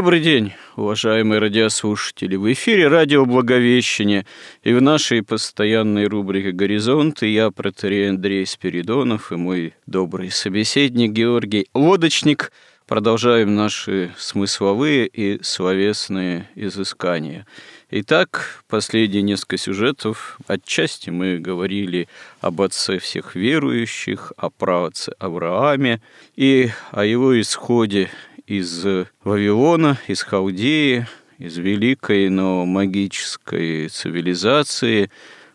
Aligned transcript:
Добрый 0.00 0.20
день, 0.20 0.54
уважаемые 0.76 1.40
радиослушатели. 1.40 2.34
В 2.34 2.50
эфире 2.54 2.88
радио 2.88 3.26
«Благовещение» 3.26 4.24
и 4.62 4.72
в 4.72 4.80
нашей 4.80 5.22
постоянной 5.22 6.06
рубрике 6.06 6.52
«Горизонты» 6.52 7.26
я, 7.26 7.50
протерей 7.50 8.08
Андрей 8.08 8.46
Спиридонов 8.46 9.30
и 9.30 9.36
мой 9.36 9.74
добрый 9.84 10.30
собеседник 10.30 11.10
Георгий 11.10 11.66
Лодочник 11.74 12.50
продолжаем 12.90 13.54
наши 13.54 14.12
смысловые 14.18 15.06
и 15.06 15.40
словесные 15.44 16.48
изыскания. 16.56 17.46
Итак, 17.90 18.64
последние 18.68 19.22
несколько 19.22 19.58
сюжетов. 19.58 20.38
Отчасти 20.48 21.10
мы 21.10 21.38
говорили 21.38 22.08
об 22.40 22.62
отце 22.62 22.98
всех 22.98 23.36
верующих, 23.36 24.32
о 24.36 24.50
праотце 24.50 25.12
Аврааме 25.20 26.00
и 26.34 26.70
о 26.90 27.04
его 27.04 27.40
исходе 27.40 28.10
из 28.50 28.84
Вавилона, 29.22 29.96
из 30.08 30.24
Халдеи, 30.24 31.06
из 31.38 31.56
великой, 31.56 32.30
но 32.30 32.66
магической 32.66 33.86
цивилизации, 33.86 35.08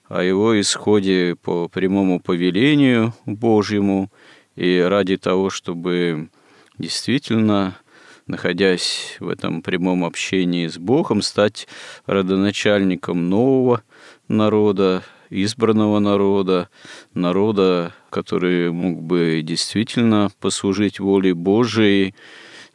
о 0.07 0.23
его 0.23 0.57
исходе 0.61 1.35
по 1.35 1.67
прямому 1.67 2.21
повелению 2.21 3.13
Божьему, 3.25 4.09
и 4.55 4.79
ради 4.79 5.17
того, 5.17 5.49
чтобы 5.49 6.29
действительно, 6.77 7.77
находясь 8.27 9.17
в 9.19 9.27
этом 9.27 9.61
прямом 9.61 10.05
общении 10.05 10.67
с 10.67 10.77
Богом, 10.77 11.21
стать 11.21 11.67
родоначальником 12.05 13.29
нового 13.29 13.83
народа, 14.29 15.03
избранного 15.29 15.99
народа, 15.99 16.69
народа, 17.13 17.93
который 18.09 18.71
мог 18.71 19.01
бы 19.01 19.41
действительно 19.43 20.31
послужить 20.39 21.01
воле 21.01 21.33
Божией, 21.33 22.15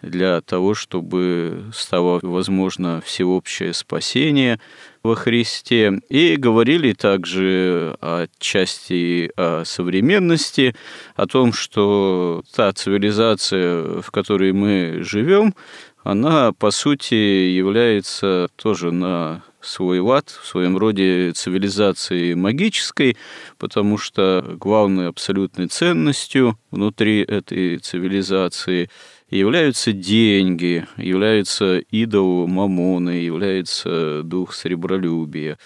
для 0.03 0.41
того, 0.41 0.75
чтобы 0.75 1.65
стало 1.75 2.21
возможно 2.23 3.01
всеобщее 3.05 3.75
спасение 3.75 4.61
во 5.03 5.15
Христе. 5.15 6.01
И 6.09 6.37
говорили 6.37 6.93
также 6.93 7.97
части 8.39 9.31
о 9.37 9.65
современности, 9.65 10.75
о 11.17 11.27
том, 11.27 11.53
что 11.53 12.43
та 12.55 12.73
цивилизация, 12.73 14.01
в 14.01 14.11
которой 14.11 14.53
мы 14.53 14.99
живем, 15.03 15.55
она, 16.03 16.53
по 16.53 16.71
сути, 16.71 17.15
является 17.15 18.49
тоже 18.57 18.91
на 18.91 19.43
свой 19.61 19.99
лад, 20.01 20.31
в 20.31 20.47
своем 20.47 20.79
роде 20.79 21.33
цивилизацией 21.33 22.35
магической, 22.35 23.19
потому 23.59 23.99
что 23.99 24.57
главной 24.59 25.09
абсолютной 25.09 25.67
ценностью 25.67 26.59
внутри 26.71 27.21
этой 27.21 27.77
цивилизации 27.77 28.89
являются 29.31 29.93
деньги, 29.93 30.87
являются 30.97 31.79
идол 31.79 32.47
мамоны, 32.47 33.11
является 33.11 34.23
дух 34.23 34.55
сребролюбия. 34.55 35.59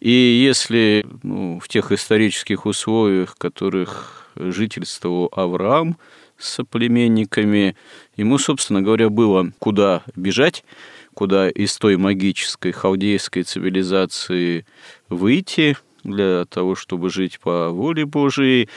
И 0.00 0.10
если 0.10 1.04
ну, 1.22 1.60
в 1.60 1.68
тех 1.68 1.92
исторических 1.92 2.66
условиях, 2.66 3.34
в 3.34 3.38
которых 3.38 4.30
жительствовал 4.36 5.28
Авраам 5.32 5.98
с 6.38 6.48
соплеменниками, 6.48 7.76
ему, 8.16 8.38
собственно 8.38 8.80
говоря, 8.80 9.10
было 9.10 9.52
куда 9.58 10.02
бежать, 10.16 10.64
куда 11.12 11.50
из 11.50 11.76
той 11.76 11.96
магической 11.96 12.72
халдейской 12.72 13.42
цивилизации 13.42 14.64
выйти 15.10 15.76
для 16.02 16.46
того, 16.46 16.74
чтобы 16.74 17.10
жить 17.10 17.38
по 17.40 17.68
воле 17.68 18.06
Божией, 18.06 18.70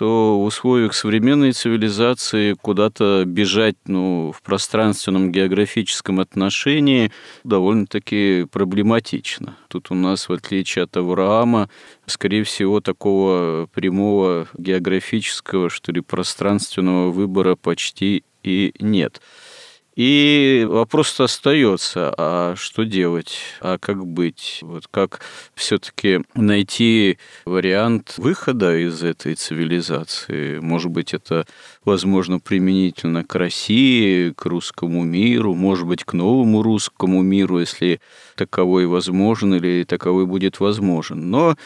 то 0.00 0.40
в 0.40 0.44
условиях 0.44 0.94
современной 0.94 1.52
цивилизации 1.52 2.54
куда-то 2.54 3.24
бежать 3.26 3.76
ну, 3.84 4.32
в 4.34 4.40
пространственном 4.40 5.30
географическом 5.30 6.20
отношении 6.20 7.12
довольно-таки 7.44 8.46
проблематично. 8.50 9.58
Тут 9.68 9.90
у 9.90 9.94
нас, 9.94 10.30
в 10.30 10.32
отличие 10.32 10.84
от 10.84 10.96
Авраама, 10.96 11.68
скорее 12.06 12.44
всего, 12.44 12.80
такого 12.80 13.68
прямого 13.74 14.48
географического, 14.56 15.68
что 15.68 15.92
ли, 15.92 16.00
пространственного 16.00 17.10
выбора 17.10 17.54
почти 17.56 18.24
и 18.42 18.72
нет. 18.80 19.20
И 20.02 20.66
вопрос 20.66 21.20
остается, 21.20 22.14
а 22.16 22.54
что 22.56 22.84
делать, 22.84 23.36
а 23.60 23.76
как 23.76 24.06
быть? 24.06 24.60
Вот 24.62 24.86
как 24.90 25.20
все-таки 25.54 26.20
найти 26.34 27.18
вариант 27.44 28.14
выхода 28.16 28.78
из 28.78 29.02
этой 29.02 29.34
цивилизации? 29.34 30.58
Может 30.58 30.90
быть, 30.90 31.12
это 31.12 31.44
возможно 31.84 32.38
применительно 32.38 33.24
к 33.24 33.34
России, 33.34 34.30
к 34.30 34.46
русскому 34.46 35.04
миру, 35.04 35.54
может 35.54 35.86
быть, 35.86 36.04
к 36.04 36.14
новому 36.14 36.62
русскому 36.62 37.20
миру, 37.20 37.60
если 37.60 38.00
таковой 38.36 38.86
возможен 38.86 39.52
или 39.52 39.84
таковой 39.84 40.24
будет 40.24 40.60
возможен. 40.60 41.28
Но 41.28 41.58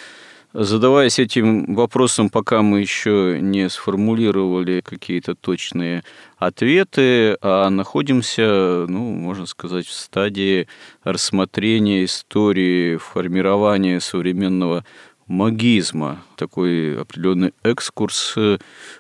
Задаваясь 0.57 1.19
этим 1.19 1.75
вопросом, 1.75 2.31
пока 2.31 2.63
мы 2.63 2.81
еще 2.81 3.41
не 3.41 3.69
сформулировали 3.69 4.83
какие-то 4.83 5.35
точные 5.35 6.05
ответы, 6.37 7.37
а 7.41 7.69
находимся, 7.71 8.87
ну, 8.87 9.01
можно 9.15 9.47
сказать, 9.47 9.85
в 9.85 9.93
стадии 9.93 10.69
рассмотрения 11.03 12.05
истории 12.05 12.99
формирования 12.99 13.99
современного 13.99 14.85
магизма. 15.27 16.23
Такой 16.37 17.01
определенный 17.01 17.53
экскурс 17.65 18.37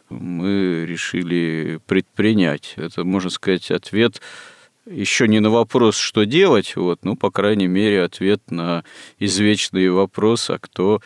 мы 0.09 0.85
решили 0.89 1.79
предпринять. 1.87 2.75
Это, 2.77 3.05
можно 3.05 3.31
сказать, 3.31 3.71
ответ 3.71 4.21
еще 4.87 5.29
не 5.29 5.41
на 5.41 5.51
вопрос, 5.51 5.97
что 5.97 6.25
делать, 6.25 6.77
вот, 6.77 7.05
ну, 7.05 7.17
по 7.17 7.31
крайней 7.31 7.67
мере, 7.67 8.03
ответ 8.03 8.43
на 8.51 8.85
извечный 9.19 9.89
вопрос, 9.89 10.51
а 10.51 10.59
кто 10.59 11.01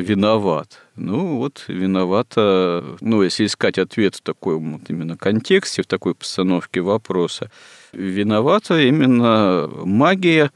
виноват. 0.00 0.80
Ну, 0.96 1.36
вот 1.36 1.64
виновата, 1.68 2.84
ну, 3.00 3.22
если 3.22 3.46
искать 3.46 3.78
ответ 3.78 4.16
в 4.16 4.22
таком 4.22 4.74
вот 4.74 4.90
именно 4.90 5.16
контексте, 5.16 5.82
в 5.82 5.86
такой 5.86 6.14
постановке 6.14 6.80
вопроса, 6.80 7.50
виновата 7.92 8.80
именно 8.80 9.68
магия, 9.84 10.50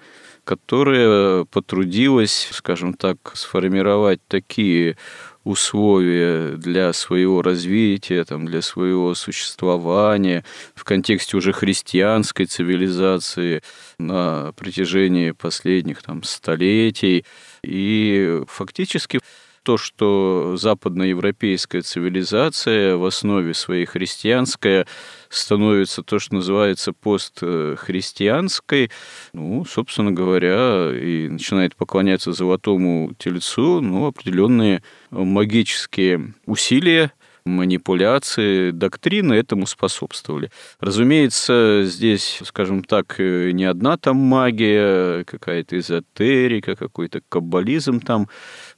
которая 0.45 1.45
потрудилась, 1.45 2.49
скажем 2.53 2.95
так, 2.95 3.19
сформировать 3.35 4.21
такие 4.29 4.97
условия 5.45 6.57
для 6.57 6.93
своего 6.93 7.43
развития, 7.43 8.25
там, 8.25 8.47
для 8.47 8.63
своего 8.63 9.15
существования 9.15 10.45
в 10.75 10.85
контексте 10.85 11.37
уже 11.37 11.53
христианской 11.53 12.47
цивилизации 12.47 13.63
на 13.99 14.53
протяжении 14.53 15.31
последних 15.31 16.03
там, 16.03 16.23
столетий. 16.23 17.25
И 17.63 18.43
фактически 18.47 19.21
то, 19.69 19.77
что 19.77 20.57
западноевропейская 20.57 21.83
цивилизация 21.83 22.97
в 22.97 23.05
основе 23.05 23.53
своей 23.53 23.85
христианская 23.85 24.87
становится 25.29 26.03
то, 26.03 26.19
что 26.19 26.37
называется 26.37 26.95
постхристианской, 26.95 28.91
ну, 29.35 29.67
собственно 29.67 30.11
говоря, 30.11 30.91
и 30.91 31.29
начинает 31.29 31.77
поклоняться 31.77 32.33
золотому 32.33 33.13
тельцу, 33.19 33.83
ну, 33.83 34.07
определенные 34.07 34.83
магические 35.11 36.33
усилия 36.47 37.13
манипуляции, 37.49 38.71
доктрины 38.71 39.35
этому 39.35 39.67
способствовали. 39.67 40.51
Разумеется, 40.81 41.83
здесь, 41.85 42.41
скажем 42.45 42.85
так, 42.85 43.19
не 43.19 43.65
одна 43.65 43.97
там 43.97 44.17
магия, 44.17 45.25
какая-то 45.25 45.79
эзотерика, 45.79 46.77
какой-то 46.77 47.21
каббализм 47.29 48.01
там 48.01 48.29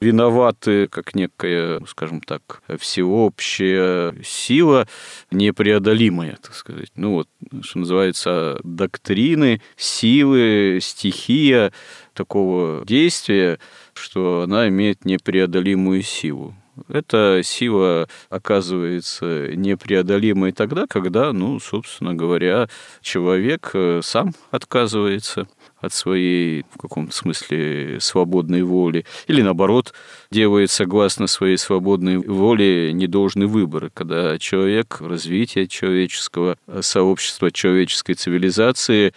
виноваты, 0.00 0.88
как 0.88 1.14
некая, 1.14 1.80
скажем 1.86 2.20
так, 2.20 2.62
всеобщая 2.78 4.14
сила, 4.24 4.86
непреодолимая, 5.30 6.38
так 6.42 6.54
сказать. 6.54 6.90
Ну 6.94 7.12
вот, 7.12 7.28
что 7.62 7.78
называется, 7.80 8.60
доктрины, 8.62 9.60
силы, 9.76 10.78
стихия 10.80 11.72
такого 12.14 12.84
действия, 12.86 13.58
что 13.94 14.42
она 14.42 14.68
имеет 14.68 15.04
непреодолимую 15.04 16.02
силу. 16.02 16.54
Эта 16.88 17.40
сила 17.44 18.08
оказывается 18.28 19.48
непреодолимой 19.54 20.52
тогда, 20.52 20.86
когда, 20.86 21.32
ну, 21.32 21.60
собственно 21.60 22.14
говоря, 22.14 22.68
человек 23.00 23.70
э, 23.74 24.00
сам 24.02 24.32
отказывается 24.50 25.46
от 25.80 25.92
своей, 25.92 26.64
в 26.74 26.78
каком-то 26.78 27.14
смысле, 27.14 27.98
свободной 28.00 28.62
воли, 28.62 29.06
или 29.26 29.42
наоборот, 29.42 29.94
делает 30.30 30.70
согласно 30.70 31.26
своей 31.26 31.56
свободной 31.56 32.18
воле 32.18 32.92
недолжный 32.92 33.46
выбор, 33.46 33.90
когда 33.92 34.38
человек, 34.38 34.98
развитие 35.00 35.66
человеческого 35.66 36.56
сообщества, 36.80 37.50
человеческой 37.50 38.14
цивилизации, 38.14 39.14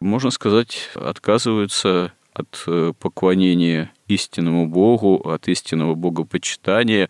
можно 0.00 0.30
сказать, 0.30 0.90
отказываются 0.94 2.12
от 2.34 2.64
э, 2.66 2.92
поклонения 2.98 3.92
истинному 4.08 4.66
Богу, 4.66 5.16
от 5.24 5.48
истинного 5.48 5.94
богопочитания, 5.94 7.08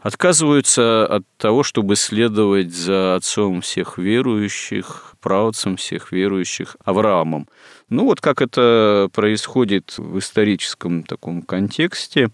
отказываются 0.00 1.06
от 1.06 1.24
того, 1.38 1.62
чтобы 1.62 1.96
следовать 1.96 2.72
за 2.72 3.16
отцом 3.16 3.60
всех 3.60 3.98
верующих, 3.98 5.14
правцем 5.20 5.76
всех 5.76 6.12
верующих 6.12 6.76
Авраамом. 6.84 7.48
Ну 7.88 8.04
вот 8.04 8.20
как 8.20 8.42
это 8.42 9.08
происходит 9.12 9.94
в 9.96 10.18
историческом 10.18 11.02
таком 11.02 11.42
контексте 11.42 12.30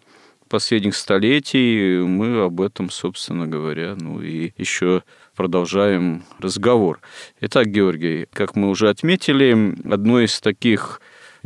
последних 0.48 0.94
столетий, 0.94 1.98
мы 1.98 2.44
об 2.44 2.60
этом, 2.60 2.88
собственно 2.88 3.46
говоря, 3.48 3.96
ну 3.98 4.20
и 4.20 4.52
еще 4.56 5.02
продолжаем 5.34 6.22
разговор. 6.38 7.00
Итак, 7.40 7.66
Георгий, 7.66 8.28
как 8.32 8.54
мы 8.54 8.68
уже 8.68 8.88
отметили, 8.88 9.74
одной 9.90 10.26
из 10.26 10.40
таких 10.40 11.00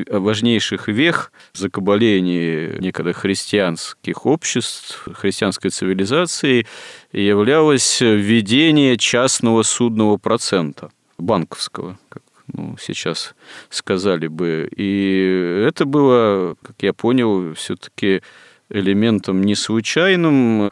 важнейших 0.06 0.89
вех 0.89 1.33
закабаления 1.53 2.79
некогда 2.79 3.12
христианских 3.12 4.27
обществ, 4.27 5.06
христианской 5.15 5.71
цивилизации 5.71 6.67
являлось 7.12 8.00
введение 8.00 8.97
частного 8.97 9.62
судного 9.62 10.17
процента, 10.17 10.91
банковского, 11.19 11.99
как 12.09 12.23
ну, 12.53 12.77
сейчас 12.81 13.35
сказали 13.69 14.27
бы. 14.27 14.69
И 14.75 15.65
это 15.67 15.85
было, 15.85 16.56
как 16.62 16.77
я 16.81 16.93
понял, 16.93 17.55
все-таки 17.55 18.23
элементом 18.71 19.43
не 19.43 19.55
случайным. 19.55 20.71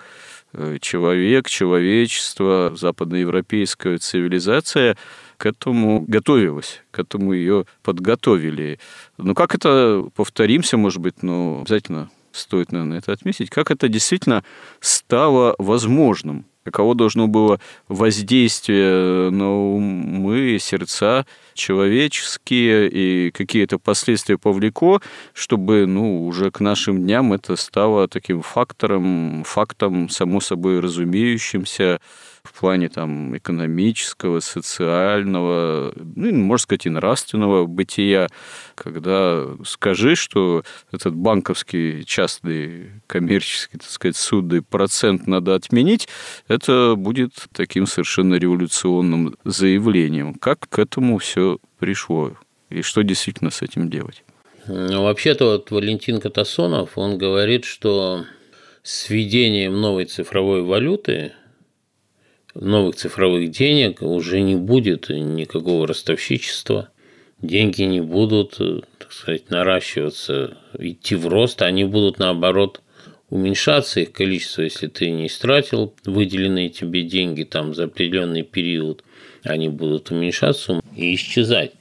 Человек, 0.81 1.50
человечество, 1.50 2.73
западноевропейская 2.75 3.99
цивилизация– 3.99 4.96
к 5.37 5.47
этому 5.47 6.05
готовилась, 6.06 6.83
к 6.91 6.99
этому 6.99 7.33
ее 7.33 7.67
подготовили. 7.83 8.79
Ну, 9.19 9.35
как 9.35 9.55
это, 9.55 10.09
повторимся, 10.15 10.77
может 10.77 11.00
быть, 11.00 11.23
но 11.23 11.61
обязательно 11.61 12.11
стоит, 12.33 12.73
наверное, 12.73 12.99
это 12.99 13.12
отметить, 13.12 13.50
как 13.50 13.71
это 13.71 13.88
действительно 13.88 14.44
стало 14.81 15.55
возможным, 15.59 16.44
каково 16.65 16.94
должно 16.94 17.29
было 17.29 17.61
воздействие 17.88 19.31
на 19.31 19.50
умы, 19.50 20.59
сердца 20.61 21.25
человеческие 21.55 22.91
и 22.91 23.31
какие-то 23.31 23.79
последствия 23.79 24.37
повлекло, 24.37 25.00
чтобы 25.33 25.87
ну, 25.87 26.27
уже 26.27 26.50
к 26.50 26.61
нашим 26.61 27.03
дням 27.03 27.33
это 27.33 27.56
стало 27.56 28.09
таким 28.09 28.43
фактором, 28.43 29.44
фактом, 29.47 30.09
само 30.09 30.41
собой 30.41 30.81
разумеющимся, 30.81 32.00
в 32.46 32.52
плане 32.52 32.88
там 32.88 33.37
экономического, 33.37 34.40
социального, 34.40 35.93
ну, 35.96 36.32
можно 36.34 36.62
сказать, 36.62 36.87
и 36.87 36.90
нравственного 36.90 37.66
бытия, 37.66 38.28
когда 38.75 39.44
скажи, 39.64 40.14
что 40.16 40.62
этот 40.93 41.14
банковский 41.14 42.04
частный 42.06 42.90
коммерческий, 43.06 43.78
так 43.78 43.90
сказать, 43.90 44.16
судный 44.16 44.62
процент 44.62 45.26
надо 45.26 45.54
отменить, 45.54 46.08
это 46.48 46.94
будет 46.96 47.32
таким 47.52 47.87
совершенно 47.87 48.37
революционным 48.37 49.37
заявлением. 49.44 50.34
Как 50.34 50.69
к 50.69 50.78
этому 50.78 51.19
все 51.19 51.58
пришло 51.78 52.32
и 52.70 52.82
что 52.82 53.02
действительно 53.02 53.50
с 53.50 53.62
этим 53.62 53.90
делать? 53.90 54.25
Ну, 54.69 55.04
вообще-то 55.04 55.44
вот 55.44 55.70
Валентин 55.70 56.20
Катасонов, 56.20 56.99
он 56.99 57.19
говорит, 57.19 57.64
что 57.64 58.25
с 58.82 59.08
введением 59.08 59.81
новой 59.81 60.06
цифровой 60.06 60.62
валюты 60.62 61.32
новых 62.61 62.97
цифровых 62.97 63.50
денег 63.50 64.03
уже 64.03 64.41
не 64.41 64.56
будет 64.56 65.08
никакого 65.08 65.87
ростовщичества. 65.87 66.88
Деньги 67.43 67.82
не 67.82 68.00
будут, 68.00 68.56
так 68.99 69.12
сказать, 69.12 69.50
наращиваться, 69.50 70.56
идти 70.79 71.14
в 71.14 71.29
рост, 71.29 71.61
они 71.62 71.85
будут, 71.85 72.19
наоборот, 72.19 72.81
уменьшаться 73.29 74.00
их 74.00 74.12
количество, 74.12 74.62
если 74.62 74.87
ты 74.87 75.11
не 75.11 75.26
истратил 75.26 75.94
выделенные 76.05 76.70
тебе 76.70 77.03
деньги 77.03 77.43
там 77.43 77.75
за 77.75 77.85
определенный 77.85 78.43
период, 78.43 79.05
они 79.43 79.69
будут 79.69 80.11
уменьшаться 80.11 80.81
и 80.97 81.14
исчезать. 81.14 81.73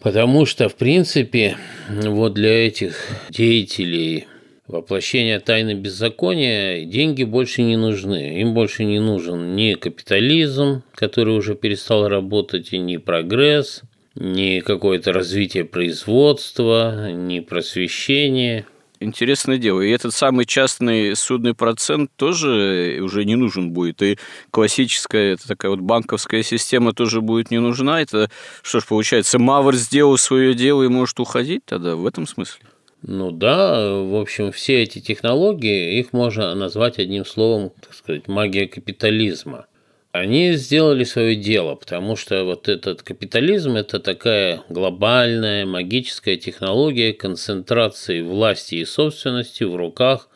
Потому 0.00 0.44
что, 0.44 0.68
в 0.68 0.76
принципе, 0.76 1.56
вот 1.88 2.34
для 2.34 2.66
этих 2.66 2.96
деятелей 3.30 4.26
воплощения 4.68 5.40
тайны 5.40 5.74
беззакония 5.74 6.84
деньги 6.84 7.24
больше 7.24 7.62
не 7.62 7.76
нужны. 7.76 8.40
Им 8.40 8.54
больше 8.54 8.84
не 8.84 9.00
нужен 9.00 9.54
ни 9.54 9.74
капитализм, 9.74 10.82
который 10.94 11.36
уже 11.36 11.54
перестал 11.54 12.08
работать, 12.08 12.72
и 12.72 12.78
ни 12.78 12.96
прогресс, 12.96 13.82
ни 14.14 14.60
какое-то 14.60 15.12
развитие 15.12 15.64
производства, 15.64 17.10
ни 17.12 17.40
просвещение. 17.40 18.66
Интересное 18.98 19.58
дело. 19.58 19.82
И 19.82 19.90
этот 19.90 20.14
самый 20.14 20.46
частный 20.46 21.14
судный 21.16 21.52
процент 21.52 22.10
тоже 22.16 22.98
уже 23.02 23.26
не 23.26 23.36
нужен 23.36 23.72
будет. 23.72 24.00
И 24.00 24.18
классическая 24.50 25.34
это 25.34 25.46
такая 25.46 25.70
вот 25.70 25.80
банковская 25.80 26.42
система 26.42 26.94
тоже 26.94 27.20
будет 27.20 27.50
не 27.50 27.60
нужна. 27.60 28.00
Это 28.00 28.30
что 28.62 28.80
ж, 28.80 28.86
получается, 28.86 29.38
Мавр 29.38 29.74
сделал 29.74 30.16
свое 30.16 30.54
дело 30.54 30.82
и 30.82 30.88
может 30.88 31.20
уходить 31.20 31.64
тогда 31.66 31.94
в 31.94 32.06
этом 32.06 32.26
смысле? 32.26 32.64
Ну 33.02 33.30
да, 33.30 34.00
в 34.00 34.16
общем, 34.16 34.52
все 34.52 34.82
эти 34.82 35.00
технологии, 35.00 35.98
их 35.98 36.12
можно 36.12 36.54
назвать 36.54 36.98
одним 36.98 37.24
словом, 37.24 37.72
так 37.80 37.94
сказать, 37.94 38.26
магия 38.26 38.66
капитализма. 38.66 39.66
Они 40.12 40.52
сделали 40.52 41.04
свое 41.04 41.36
дело, 41.36 41.74
потому 41.74 42.16
что 42.16 42.44
вот 42.44 42.68
этот 42.68 43.02
капитализм– 43.02 43.72
это 43.76 44.00
такая 44.00 44.62
глобальная 44.70 45.66
магическая 45.66 46.36
технология 46.36 47.12
концентрации 47.12 48.22
власти 48.22 48.76
и 48.76 48.84
собственности 48.86 49.64
в 49.64 49.76
руках 49.76 50.30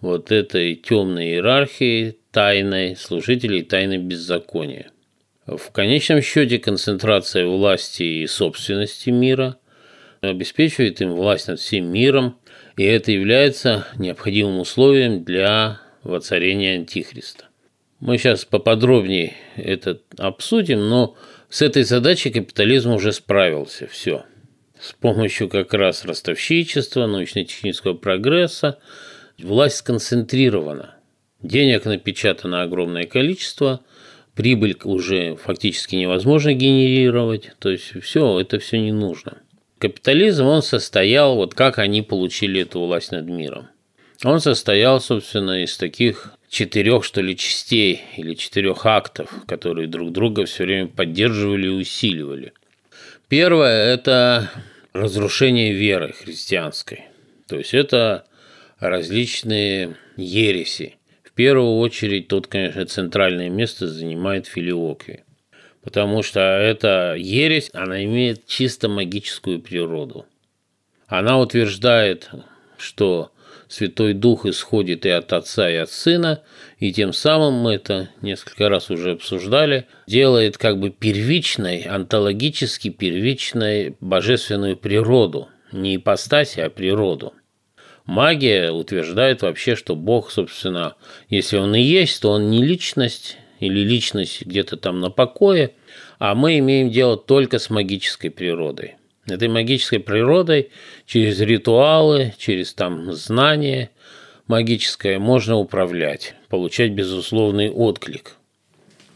вот 0.00 0.32
этой 0.32 0.74
темной 0.74 1.32
иерархии 1.32 2.16
тайной 2.30 2.96
служителей 2.96 3.62
тайны 3.62 3.98
беззакония. 3.98 4.90
В 5.46 5.70
конечном 5.70 6.22
счете 6.22 6.58
концентрация 6.58 7.46
власти 7.46 8.02
и 8.02 8.26
собственности 8.26 9.10
мира– 9.10 9.58
обеспечивает 10.20 11.00
им 11.00 11.12
власть 11.12 11.48
над 11.48 11.60
всем 11.60 11.90
миром, 11.90 12.38
и 12.76 12.84
это 12.84 13.12
является 13.12 13.86
необходимым 13.96 14.60
условием 14.60 15.24
для 15.24 15.80
воцарения 16.02 16.74
Антихриста. 16.74 17.46
Мы 18.00 18.18
сейчас 18.18 18.44
поподробнее 18.44 19.34
это 19.56 20.00
обсудим, 20.18 20.88
но 20.88 21.16
с 21.48 21.62
этой 21.62 21.82
задачей 21.82 22.30
капитализм 22.30 22.92
уже 22.92 23.12
справился. 23.12 23.86
Все. 23.86 24.24
С 24.78 24.92
помощью 24.92 25.48
как 25.48 25.72
раз 25.72 26.04
ростовщичества, 26.04 27.06
научно-технического 27.06 27.94
прогресса 27.94 28.78
власть 29.38 29.76
сконцентрирована. 29.76 30.96
Денег 31.42 31.84
напечатано 31.86 32.62
огромное 32.62 33.04
количество, 33.04 33.80
прибыль 34.34 34.76
уже 34.84 35.36
фактически 35.36 35.96
невозможно 35.96 36.52
генерировать, 36.52 37.52
то 37.58 37.70
есть 37.70 38.02
все, 38.02 38.38
это 38.38 38.58
все 38.58 38.78
не 38.78 38.92
нужно. 38.92 39.38
Капитализм, 39.78 40.46
он 40.46 40.62
состоял, 40.62 41.36
вот 41.36 41.54
как 41.54 41.78
они 41.78 42.00
получили 42.00 42.62
эту 42.62 42.80
власть 42.80 43.12
над 43.12 43.26
миром. 43.26 43.68
Он 44.24 44.40
состоял, 44.40 45.00
собственно, 45.00 45.62
из 45.62 45.76
таких 45.76 46.32
четырех, 46.48 47.04
что 47.04 47.20
ли, 47.20 47.36
частей 47.36 48.00
или 48.16 48.32
четырех 48.34 48.86
актов, 48.86 49.30
которые 49.46 49.88
друг 49.88 50.12
друга 50.12 50.46
все 50.46 50.64
время 50.64 50.86
поддерживали 50.88 51.66
и 51.66 51.70
усиливали. 51.70 52.54
Первое– 53.28 53.92
это 53.94 54.50
разрушение 54.94 55.74
веры 55.74 56.14
христианской. 56.14 57.04
То 57.46 57.58
есть 57.58 57.74
это 57.74 58.24
различные 58.78 59.96
ереси. 60.16 60.96
В 61.22 61.32
первую 61.32 61.76
очередь 61.76 62.28
тут, 62.28 62.46
конечно, 62.46 62.86
центральное 62.86 63.50
место 63.50 63.88
занимает 63.88 64.46
филиоквия. 64.46 65.25
Потому 65.86 66.24
что 66.24 66.40
эта 66.40 67.14
ересь, 67.16 67.70
она 67.72 68.02
имеет 68.02 68.44
чисто 68.48 68.88
магическую 68.88 69.60
природу. 69.60 70.26
Она 71.06 71.38
утверждает, 71.38 72.28
что 72.76 73.30
Святой 73.68 74.12
Дух 74.12 74.46
исходит 74.46 75.06
и 75.06 75.10
от 75.10 75.32
Отца, 75.32 75.70
и 75.70 75.76
от 75.76 75.88
Сына, 75.88 76.42
и 76.80 76.92
тем 76.92 77.12
самым 77.12 77.54
мы 77.54 77.74
это 77.74 78.10
несколько 78.20 78.68
раз 78.68 78.90
уже 78.90 79.12
обсуждали, 79.12 79.86
делает 80.08 80.58
как 80.58 80.80
бы 80.80 80.90
первичной, 80.90 81.82
онтологически 81.82 82.88
первичной 82.88 83.94
божественную 84.00 84.76
природу, 84.76 85.50
не 85.70 85.94
ипостаси, 85.94 86.58
а 86.58 86.68
природу. 86.68 87.32
Магия 88.06 88.72
утверждает 88.72 89.42
вообще, 89.42 89.76
что 89.76 89.94
Бог, 89.94 90.32
собственно, 90.32 90.96
если 91.28 91.58
он 91.58 91.76
и 91.76 91.80
есть, 91.80 92.20
то 92.22 92.32
он 92.32 92.50
не 92.50 92.64
личность 92.64 93.38
или 93.60 93.80
личность 93.80 94.42
где-то 94.42 94.76
там 94.76 95.00
на 95.00 95.10
покое, 95.10 95.72
а 96.18 96.34
мы 96.34 96.58
имеем 96.58 96.90
дело 96.90 97.16
только 97.16 97.58
с 97.58 97.70
магической 97.70 98.30
природой– 98.30 98.96
этой 99.26 99.48
магической 99.48 99.98
природой 99.98 100.70
через 101.04 101.40
ритуалы, 101.40 102.34
через 102.38 102.72
там 102.74 103.12
знания 103.12 103.90
магическое 104.46 105.18
можно 105.18 105.56
управлять, 105.56 106.34
получать 106.48 106.92
безусловный 106.92 107.70
отклик. 107.70 108.36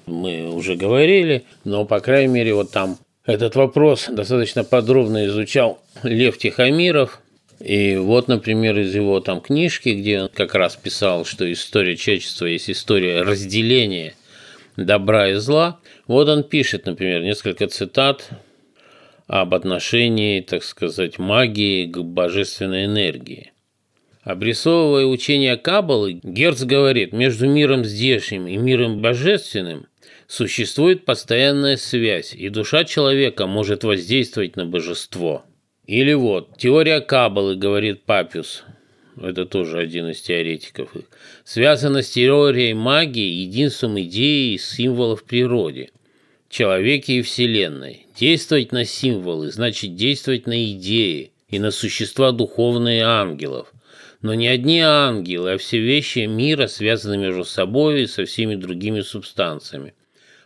Мы 0.07 0.51
уже 0.53 0.75
говорили, 0.75 1.45
но, 1.65 1.85
по 1.85 2.01
крайней 2.01 2.33
мере, 2.33 2.55
вот 2.55 2.73
там 2.73 2.99
этот 3.25 3.55
вопрос 3.55 4.09
достаточно 4.11 4.65
подробно 4.65 5.27
изучал 5.27 5.81
Лев 6.03 6.39
Тихомиров. 6.39 7.21
И 7.61 7.97
вот, 7.97 8.27
например, 8.27 8.79
из 8.79 8.95
его 8.95 9.21
там 9.21 9.41
книжки, 9.41 9.91
где 9.91 10.23
он 10.23 10.29
как 10.31 10.55
раз 10.55 10.77
писал, 10.77 11.27
что 11.27 11.51
история 11.53 11.95
человечества 11.95 12.47
есть 12.47 12.71
история 12.71 13.23
разделения 13.23 14.15
добра 14.77 15.29
и 15.29 15.35
зла. 15.35 15.81
Вот 16.07 16.29
он 16.29 16.45
пишет, 16.45 16.87
например, 16.87 17.23
несколько 17.23 17.67
цитат 17.69 18.31
об 19.27 19.55
отношении, 19.55 20.41
так 20.41 20.65
сказать, 20.65 21.19
магии 21.19 21.87
к 21.87 21.99
божественной 21.99 22.87
энергии. 22.87 23.53
Обрисовывая 24.23 25.07
учение 25.07 25.57
Каббалы, 25.57 26.21
Герц 26.23 26.63
говорит, 26.63 27.13
между 27.13 27.49
миром 27.49 27.85
здешним 27.85 28.47
и 28.47 28.57
миром 28.57 29.01
божественным 29.01 29.87
существует 30.27 31.05
постоянная 31.05 31.77
связь, 31.77 32.35
и 32.35 32.49
душа 32.49 32.85
человека 32.85 33.47
может 33.47 33.83
воздействовать 33.83 34.57
на 34.57 34.67
божество. 34.67 35.45
Или 35.87 36.13
вот, 36.13 36.59
теория 36.59 37.01
Каббалы, 37.01 37.57
говорит 37.57 38.03
Папиус, 38.05 38.65
это 39.21 39.47
тоже 39.47 39.79
один 39.79 40.09
из 40.09 40.21
теоретиков 40.21 40.97
их, 40.97 41.05
связана 41.45 42.03
с 42.03 42.11
теорией 42.11 42.75
магии, 42.75 43.43
единством 43.43 44.01
идеи 44.01 44.55
и 44.55 44.59
символов 44.59 45.21
в 45.21 45.25
природе– 45.25 45.91
человеке 46.51 47.15
и 47.15 47.23
Вселенной. 47.23 48.07
Действовать 48.19 48.73
на 48.73 48.85
символы 48.85 49.51
значит 49.51 49.95
действовать 49.95 50.47
на 50.47 50.73
идеи 50.73 51.33
и 51.49 51.59
на 51.59 51.71
существа 51.71 52.33
духовные 52.33 53.05
ангелов. 53.05 53.73
Но 54.21 54.35
не 54.35 54.49
одни 54.49 54.81
ангелы, 54.81 55.53
а 55.53 55.59
все 55.59 55.79
вещи 55.79 56.27
мира 56.27 56.67
связаны 56.67 57.17
между 57.17 57.45
собой 57.45 58.03
и 58.03 58.07
со 58.07 58.27
всеми 58.27 58.57
другими 58.57 59.01
субстанциями. 59.01 59.95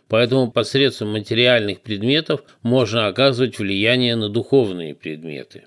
Поэтому 0.07 0.51
посредством 0.51 1.11
материальных 1.11 1.81
предметов 1.81 2.43
можно 2.61 3.07
оказывать 3.07 3.57
влияние 3.57 4.15
на 4.15 4.29
духовные 4.29 4.95
предметы. 4.95 5.65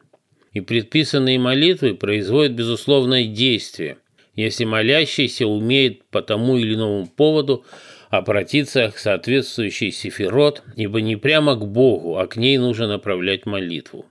И 0.53 0.61
предписанные 0.61 1.39
молитвы 1.39 1.95
производят 1.95 2.53
безусловное 2.53 3.25
действие, 3.25 3.99
если 4.35 4.65
молящийся 4.65 5.47
умеет 5.47 6.05
по 6.05 6.23
тому 6.23 6.57
или 6.57 6.75
иному 6.75 7.07
поводу 7.07 7.65
обратиться 8.11 8.91
к 8.91 8.99
соответствующей 8.99 9.91
сефирот, 9.91 10.63
ибо 10.77 11.01
не 11.01 11.17
прямо 11.17 11.55
к 11.55 11.67
Богу, 11.67 12.19
а 12.19 12.27
к 12.27 12.37
ней 12.37 12.57
нужно 12.57 12.89
направлять 12.89 13.47
молитву. 13.47 14.07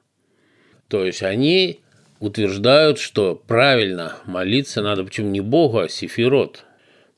То 0.88 1.06
есть 1.06 1.24
они 1.24 1.80
утверждают, 2.20 3.00
что 3.00 3.36
правильно 3.36 4.16
молиться 4.26 4.82
надо, 4.82 5.04
почему 5.04 5.30
не 5.30 5.42
Богу, 5.42 5.80
а 5.80 5.90
сефирот. 5.90 6.66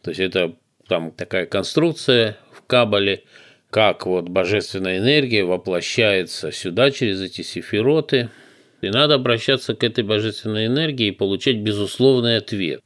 То 0.01 0.11
есть 0.11 0.19
это 0.21 0.55
там 0.87 1.11
такая 1.11 1.45
конструкция 1.45 2.37
в 2.51 2.65
Кабале, 2.65 3.23
как 3.69 4.05
вот 4.05 4.29
божественная 4.29 4.97
энергия 4.97 5.43
воплощается 5.43 6.51
сюда 6.51 6.91
через 6.91 7.21
эти 7.21 7.41
сефироты. 7.41 8.29
И 8.81 8.89
надо 8.89 9.15
обращаться 9.15 9.75
к 9.75 9.83
этой 9.83 10.03
божественной 10.03 10.67
энергии 10.67 11.07
и 11.07 11.11
получать 11.11 11.57
безусловный 11.57 12.37
ответ 12.37 12.81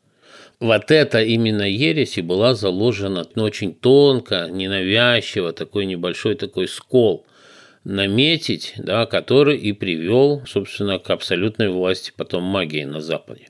вот 0.64 0.92
эта 0.92 1.22
именно 1.22 1.64
ересь 1.64 2.18
и 2.18 2.22
была 2.22 2.54
заложена 2.54 3.28
ну, 3.36 3.44
очень 3.44 3.74
тонко, 3.76 4.48
ненавязчиво, 4.50 5.52
такой 5.52 5.86
небольшой 5.86 6.36
такой 6.36 6.70
скол 6.70 7.26
наметить, 7.84 8.74
да, 8.78 9.06
который 9.06 9.58
и 9.58 9.74
привел, 9.74 10.42
собственно, 10.48 11.00
к 11.00 11.10
абсолютной 11.10 11.68
власти 11.68 12.14
потом 12.16 12.44
магии 12.44 12.86
на 12.86 13.02
Западе. 13.02 13.50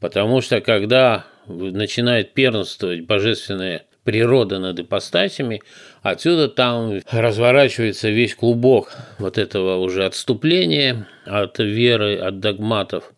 Потому 0.00 0.42
что 0.42 0.60
когда 0.60 1.24
начинает 1.46 2.34
первенствовать 2.34 3.06
божественная 3.06 3.86
природа 4.04 4.58
над 4.58 4.78
ипостасями, 4.80 5.62
отсюда 6.02 6.48
там 6.48 7.00
разворачивается 7.10 8.10
весь 8.10 8.34
клубок 8.34 8.92
вот 9.18 9.38
этого 9.38 9.78
уже 9.78 10.04
отступления 10.04 11.08
от 11.24 11.58
веры, 11.58 12.16
от 12.16 12.40
догматов, 12.40 13.12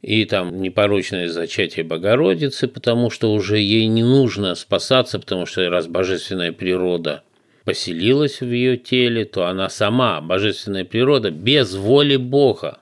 и 0.00 0.24
там 0.24 0.60
непорочное 0.60 1.28
зачатие 1.28 1.84
Богородицы, 1.84 2.66
потому 2.66 3.08
что 3.10 3.32
уже 3.32 3.58
ей 3.58 3.86
не 3.86 4.02
нужно 4.02 4.54
спасаться, 4.56 5.20
потому 5.20 5.46
что 5.46 5.68
раз 5.70 5.86
божественная 5.86 6.52
природа 6.52 7.22
поселилась 7.64 8.40
в 8.40 8.50
ее 8.50 8.76
теле, 8.76 9.24
то 9.24 9.46
она 9.46 9.68
сама, 9.68 10.20
божественная 10.20 10.84
природа, 10.84 11.30
без 11.30 11.74
воли 11.74 12.16
Бога, 12.16 12.80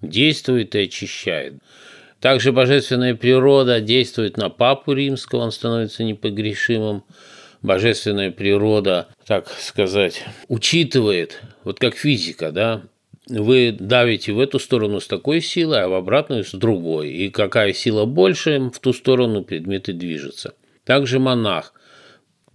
действует 0.00 0.76
и 0.76 0.84
очищает. 0.84 1.54
Также 2.22 2.52
божественная 2.52 3.16
природа 3.16 3.80
действует 3.80 4.36
на 4.36 4.48
папу 4.48 4.92
римского, 4.92 5.40
он 5.40 5.50
становится 5.50 6.04
непогрешимым. 6.04 7.02
Божественная 7.62 8.30
природа, 8.30 9.08
так 9.26 9.50
сказать, 9.58 10.24
учитывает, 10.46 11.42
вот 11.64 11.80
как 11.80 11.96
физика, 11.96 12.52
да, 12.52 12.82
вы 13.28 13.76
давите 13.78 14.32
в 14.32 14.38
эту 14.38 14.60
сторону 14.60 15.00
с 15.00 15.08
такой 15.08 15.40
силой, 15.40 15.82
а 15.82 15.88
в 15.88 15.94
обратную 15.94 16.44
с 16.44 16.52
другой. 16.52 17.10
И 17.10 17.28
какая 17.28 17.72
сила 17.72 18.04
больше, 18.04 18.70
в 18.72 18.78
ту 18.78 18.92
сторону 18.92 19.42
предметы 19.42 19.92
движутся. 19.92 20.54
Также 20.84 21.18
монах. 21.18 21.74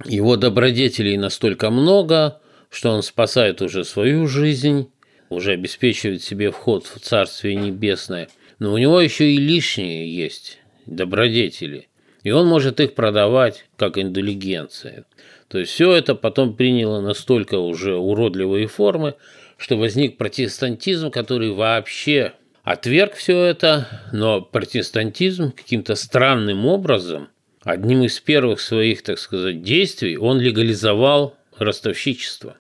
Его 0.06 0.38
добродетелей 0.38 1.18
настолько 1.18 1.72
много, 1.72 2.40
что 2.70 2.92
он 2.92 3.04
спасает 3.04 3.62
уже 3.62 3.84
свою 3.84 4.28
жизнь, 4.28 4.90
уже 5.30 5.52
обеспечивает 5.52 6.24
себе 6.24 6.52
вход 6.52 6.86
в 6.86 7.00
Царствие 7.02 7.56
Небесное. 7.56 8.30
Но 8.60 8.74
у 8.74 8.78
него 8.78 9.00
еще 9.00 9.32
и 9.32 9.38
лишние 9.38 10.14
есть 10.14 10.60
добродетели. 10.86 11.88
И 12.24 12.32
он 12.32 12.48
может 12.48 12.80
их 12.80 12.96
продавать 12.96 13.66
как 13.78 13.98
индулигенция. 13.98 15.06
То 15.48 15.60
есть 15.60 15.72
все 15.72 15.94
это 15.94 16.16
потом 16.16 16.56
приняло 16.56 17.00
настолько 17.00 17.56
уже 17.56 17.96
уродливые 17.96 18.68
формы, 18.68 19.16
что 19.58 19.78
возник 19.78 20.18
протестантизм, 20.18 21.10
который 21.10 21.52
вообще 21.52 22.34
отверг 22.64 23.14
все 23.14 23.44
это, 23.44 23.88
но 24.12 24.42
протестантизм 24.42 25.52
каким-то 25.52 25.96
странным 25.96 26.66
образом, 26.66 27.30
одним 27.64 28.04
из 28.04 28.20
первых 28.20 28.60
своих, 28.60 29.04
так 29.04 29.20
сказать, 29.20 29.62
действий, 29.62 30.18
он 30.18 30.40
легализовал 30.40 31.38
ростовщичество. 31.58 32.58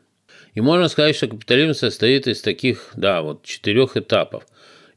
И 0.53 0.61
можно 0.61 0.87
сказать, 0.87 1.15
что 1.15 1.27
капитализм 1.27 1.73
состоит 1.73 2.27
из 2.27 2.41
таких, 2.41 2.91
да, 2.95 3.21
вот 3.21 3.43
четырех 3.43 3.97
этапов 3.97 4.45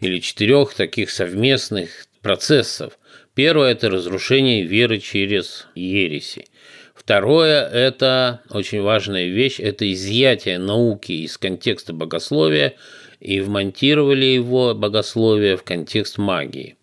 или 0.01 0.19
четырех 0.19 0.75
таких 0.75 1.11
совместных 1.11 2.07
процессов. 2.23 2.99
Первое– 3.35 3.73
это 3.73 3.91
разрушение 3.91 4.65
веры 4.65 4.99
через 4.99 5.67
ереси. 5.75 6.47
Второе– 6.95 7.67
это 7.73 8.43
очень 8.51 8.83
важная 8.83 9.27
вещь, 9.27 9.59
это 9.59 9.91
изъятие 9.91 10.59
науки 10.59 11.13
из 11.13 11.39
контекста 11.39 11.93
богословия 11.93 12.75
и 13.21 13.41
вмонтировали 13.41 14.27
его 14.27 14.75
богословие 14.75 15.57
в 15.57 15.63
контекст 15.63 16.19
магии. 16.19 16.77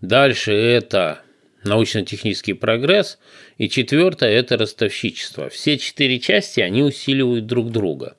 Дальше 0.00 0.52
это 0.52 1.22
научно-технический 1.62 2.54
прогресс, 2.54 3.18
и 3.58 3.68
четвертое– 3.68 4.30
это 4.30 4.56
ростовщичество. 4.56 5.48
Все 5.50 5.78
четыре 5.78 6.18
части, 6.18 6.60
они 6.60 6.82
усиливают 6.82 7.46
друг 7.46 7.70
друга. 7.70 8.16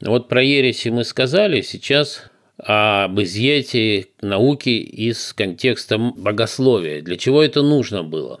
Вот 0.00 0.28
про 0.28 0.42
ереси 0.42 0.88
мы 0.88 1.04
сказали, 1.04 1.62
сейчас 1.62 2.30
об 2.58 3.20
изъятии 3.20 4.06
науки 4.22 4.70
из 4.70 5.32
контекста 5.32 5.98
богословия. 5.98 7.02
Для 7.02 7.16
чего 7.16 7.42
это 7.42 7.62
нужно 7.62 8.02
было? 8.02 8.40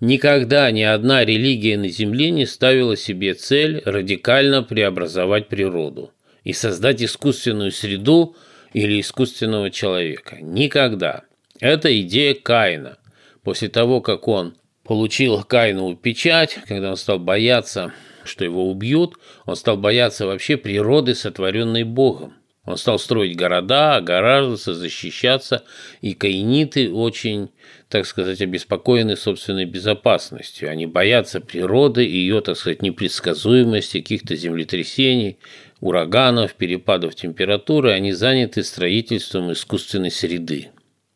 Никогда 0.00 0.70
ни 0.70 0.82
одна 0.82 1.24
религия 1.24 1.76
на 1.76 1.88
Земле 1.88 2.30
не 2.30 2.46
ставила 2.46 2.96
себе 2.96 3.34
цель 3.34 3.82
радикально 3.84 4.62
преобразовать 4.62 5.48
природу 5.48 6.12
и 6.44 6.52
создать 6.52 7.02
искусственную 7.02 7.72
среду 7.72 8.36
или 8.72 9.00
искусственного 9.00 9.70
человека. 9.70 10.38
Никогда. 10.40 11.24
Это 11.60 12.00
идея 12.00 12.34
Каина. 12.34 12.98
После 13.42 13.68
того, 13.68 14.00
как 14.00 14.28
он 14.28 14.54
получил 14.84 15.42
Каинову 15.42 15.96
печать, 15.96 16.58
когда 16.66 16.90
он 16.90 16.96
стал 16.96 17.18
бояться, 17.18 17.92
что 18.24 18.44
его 18.44 18.70
убьют, 18.70 19.16
он 19.46 19.56
стал 19.56 19.76
бояться 19.76 20.26
вообще 20.26 20.56
природы, 20.56 21.14
сотворенной 21.14 21.84
Богом. 21.84 22.37
Он 22.68 22.76
стал 22.76 22.98
строить 22.98 23.34
города, 23.34 23.96
огораживаться, 23.96 24.74
защищаться, 24.74 25.64
и 26.02 26.12
каиниты 26.12 26.92
очень, 26.92 27.48
так 27.88 28.04
сказать, 28.04 28.42
обеспокоены 28.42 29.16
собственной 29.16 29.64
безопасностью. 29.64 30.70
Они 30.70 30.84
боятся 30.84 31.40
природы 31.40 32.04
и 32.04 32.18
ее, 32.18 32.42
так 32.42 32.58
сказать, 32.58 32.82
непредсказуемости, 32.82 34.02
каких-то 34.02 34.36
землетрясений, 34.36 35.38
ураганов, 35.80 36.56
перепадов 36.56 37.14
температуры. 37.14 37.92
Они 37.92 38.12
заняты 38.12 38.62
строительством 38.62 39.50
искусственной 39.50 40.10
среды. 40.10 40.68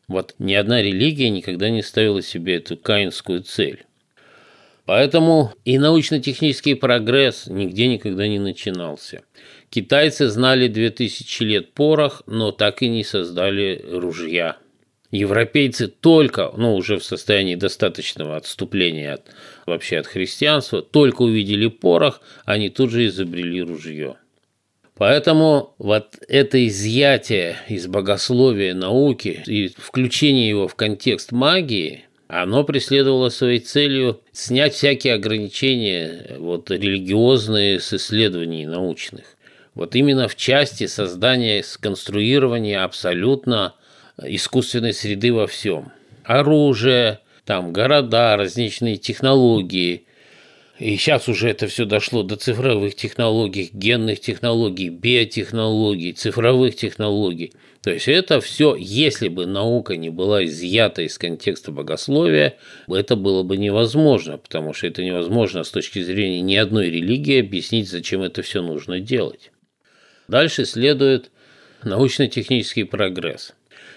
Вот 0.07 0.33
ни 0.39 0.55
одна 0.55 0.81
религия 0.81 1.29
никогда 1.29 1.69
не 1.69 1.83
ставила 1.83 2.23
себе 2.23 2.55
эту 2.55 2.77
каинскую 2.77 3.43
цель. 3.43 3.85
Поэтому 4.85 5.53
и 5.65 5.77
научно-технический 5.77 6.73
прогресс 6.73 7.45
нигде 7.45 7.87
никогда 7.87 8.27
не 8.27 8.39
начинался. 8.39 9.21
Китайцы 9.73 10.27
знали 10.27 10.67
2000 10.67 11.41
лет 11.41 11.73
порох, 11.73 12.21
но 12.27 12.51
так 12.51 12.83
и 12.83 12.87
не 12.87 13.03
создали 13.03 13.83
ружья. 13.91 14.57
Европейцы 15.09 15.87
только, 15.87 16.53
ну, 16.55 16.75
уже 16.75 16.99
в 16.99 17.03
состоянии 17.03 17.55
достаточного 17.55 18.37
отступления 18.37 19.15
от, 19.15 19.31
вообще 19.65 19.97
от 19.97 20.05
христианства, 20.05 20.83
только 20.83 21.23
увидели 21.23 21.65
порох, 21.65 22.21
они 22.45 22.69
тут 22.69 22.91
же 22.91 23.07
изобрели 23.07 23.63
ружье. 23.63 24.17
Поэтому 24.95 25.73
вот 25.79 26.19
это 26.27 26.67
изъятие 26.67 27.55
из 27.67 27.87
богословия 27.87 28.75
науки 28.75 29.41
и 29.47 29.69
включение 29.75 30.49
его 30.49 30.67
в 30.67 30.75
контекст 30.75 31.31
магии– 31.31 32.05
оно 32.41 32.63
преследовало 32.63 33.29
своей 33.29 33.59
целью 33.59 34.21
снять 34.31 34.73
всякие 34.73 35.13
ограничения 35.13 36.37
вот, 36.39 36.71
религиозные 36.71 37.79
с 37.79 37.93
исследований 37.93 38.65
научных. 38.65 39.32
Вот 39.75 39.95
именно 39.95 40.27
в 40.27 40.35
части 40.35 40.87
создания, 40.87 41.63
сконструирования 41.63 42.83
абсолютно 42.83 43.73
искусственной 44.21 44.93
среды 44.93 45.33
во 45.33 45.47
всем. 45.47 45.91
Оружие, 46.23 47.19
там 47.45 47.73
города, 47.73 48.37
различные 48.37 48.97
технологии. 48.97 50.05
И 50.79 50.95
сейчас 50.97 51.27
уже 51.27 51.49
это 51.49 51.67
все 51.67 51.85
дошло 51.85 52.23
до 52.23 52.35
цифровых 52.35 52.95
технологий, 52.95 53.69
генных 53.73 54.19
технологий, 54.19 54.89
биотехнологий, 54.89 56.13
цифровых 56.13 56.75
технологий– 56.75 57.53
то 57.83 57.91
есть 57.91 58.07
это 58.07 58.39
все, 58.39 58.77
если 58.77 59.27
бы 59.27 59.45
наука 59.45 59.97
не 59.97 60.09
была 60.09 60.45
изъята 60.45 61.01
из 61.01 61.17
контекста 61.17 61.73
богословия, 61.73 62.57
это 62.87 63.17
было 63.17 63.43
бы 63.43 63.57
невозможно, 63.57 64.37
потому 64.37 64.73
что 64.73 64.87
это 64.87 65.03
невозможно 65.03 65.65
с 65.65 65.69
точки 65.69 66.01
зрения 66.01 66.39
ни 66.39 66.55
одной 66.55 66.89
религии 66.89 67.41
объяснить, 67.41 67.89
зачем 67.89 68.21
это 68.21 68.41
все 68.41 68.61
нужно 68.61 69.01
делать. 69.01 69.51
Дальше 70.27 70.65
следует 70.65 71.31
научно-технический 71.83 72.83
прогресс. 72.83 73.53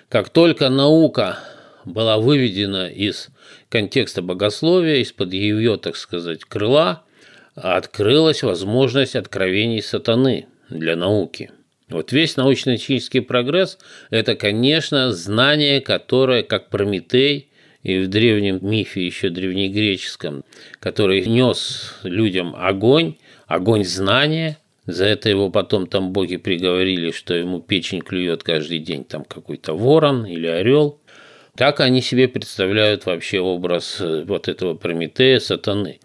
Как 0.08 0.28
только 0.28 0.68
наука 0.68 1.38
была 1.84 2.18
выведена 2.18 2.88
из 2.88 3.28
контекста 3.68 4.22
богословия, 4.22 4.96
из-под 5.02 5.32
ее, 5.32 5.76
так 5.76 5.96
сказать, 5.96 6.44
крыла, 6.44 7.04
открылась 7.54 8.42
возможность 8.42 9.16
откровений 9.16 9.82
сатаны 9.82 10.46
для 10.68 10.96
науки– 10.96 11.50
вот 11.88 12.10
весь 12.10 12.36
научно-технический 12.36 13.20
прогресс– 13.20 13.78
это, 14.10 14.34
конечно, 14.34 15.12
знание, 15.12 15.80
которое, 15.80 16.42
как 16.42 16.68
Прометей, 16.68 17.48
и 17.84 18.00
в 18.00 18.08
древнем 18.08 18.58
мифе, 18.60 19.06
еще 19.06 19.28
древнегреческом, 19.28 20.42
который 20.80 21.24
нес 21.26 21.94
людям 22.02 22.56
огонь, 22.56 23.14
огонь 23.46 23.84
знания, 23.84 24.58
за 24.86 25.04
это 25.06 25.28
его 25.28 25.50
потом 25.50 25.86
там 25.88 26.12
боги 26.12 26.36
приговорили, 26.36 27.10
что 27.10 27.34
ему 27.34 27.60
печень 27.60 28.00
клюет 28.00 28.44
каждый 28.44 28.78
день 28.78 29.04
там 29.04 29.24
какой-то 29.24 29.74
ворон 29.74 30.24
или 30.24 30.46
орел. 30.46 31.00
Как 31.56 31.80
они 31.80 32.00
себе 32.00 32.28
представляют 32.28 33.06
вообще 33.06 33.40
образ 33.40 34.00
э, 34.00 34.24
вот 34.24 34.46
этого 34.46 34.74
Прометея, 34.74 35.40
сатаны? 35.40 36.00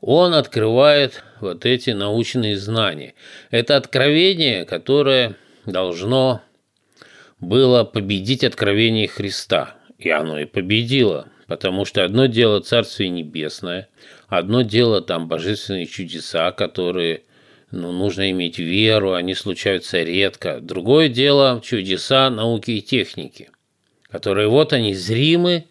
Он 0.00 0.34
открывает 0.34 1.22
вот 1.40 1.66
эти 1.66 1.90
научные 1.90 2.56
знания. 2.56 3.14
Это 3.50 3.76
откровение, 3.76 4.64
которое 4.64 5.36
должно 5.64 6.42
было 7.40 7.84
победить 7.84 8.42
откровение 8.42 9.06
Христа. 9.06 9.76
И 9.98 10.10
оно 10.10 10.38
и 10.38 10.46
победило. 10.46 11.28
Потому 11.46 11.84
что 11.84 12.04
одно 12.04 12.26
дело 12.26 12.60
Царствие 12.60 13.08
Небесное, 13.08 13.88
одно 14.26 14.62
дело 14.62 15.00
там 15.00 15.28
божественные 15.28 15.86
чудеса, 15.86 16.50
которые 16.50 17.22
ну, 17.70 17.92
нужно 17.92 18.30
иметь 18.30 18.58
веру, 18.58 19.14
они 19.14 19.34
случаются 19.34 20.02
редко. 20.02 20.60
Другое 20.60 21.08
дело 21.08 21.60
чудеса 21.64 22.30
науки 22.30 22.70
и 22.72 22.82
техники, 22.82 23.50
которые 24.08 24.48
вот 24.48 24.72
они 24.72 24.94
зримы, 24.94 25.64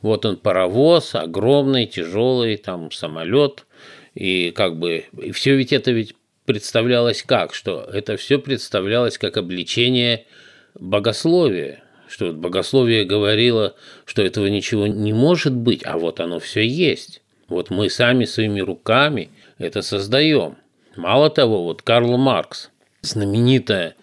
вот 0.00 0.24
он 0.24 0.36
паровоз, 0.36 1.14
огромный, 1.14 1.86
тяжелый, 1.86 2.56
там 2.56 2.90
самолет, 2.90 3.66
и 4.14 4.50
как 4.50 4.78
бы 4.78 5.04
и 5.18 5.30
все 5.32 5.56
ведь 5.56 5.72
это 5.72 5.92
ведь 5.92 6.14
представлялось 6.44 7.22
как, 7.22 7.54
что 7.54 7.88
это 7.92 8.16
все 8.16 8.38
представлялось 8.38 9.18
как 9.18 9.36
обличение 9.36 10.26
богословия, 10.74 11.82
что 12.08 12.26
вот 12.26 12.36
богословие 12.36 13.04
говорило, 13.04 13.74
что 14.06 14.22
этого 14.22 14.46
ничего 14.46 14.86
не 14.86 15.12
может 15.12 15.54
быть, 15.54 15.84
а 15.84 15.98
вот 15.98 16.20
оно 16.20 16.40
все 16.40 16.66
есть. 16.66 17.22
Вот 17.48 17.70
мы 17.70 17.90
сами 17.90 18.24
своими 18.24 18.60
руками 18.60 19.30
это 19.58 19.82
создаем. 19.82 20.56
Мало 20.96 21.30
того, 21.30 21.64
вот 21.64 21.82
Карл 21.82 22.16
Маркс, 22.18 22.70
знаменитое 23.00 23.96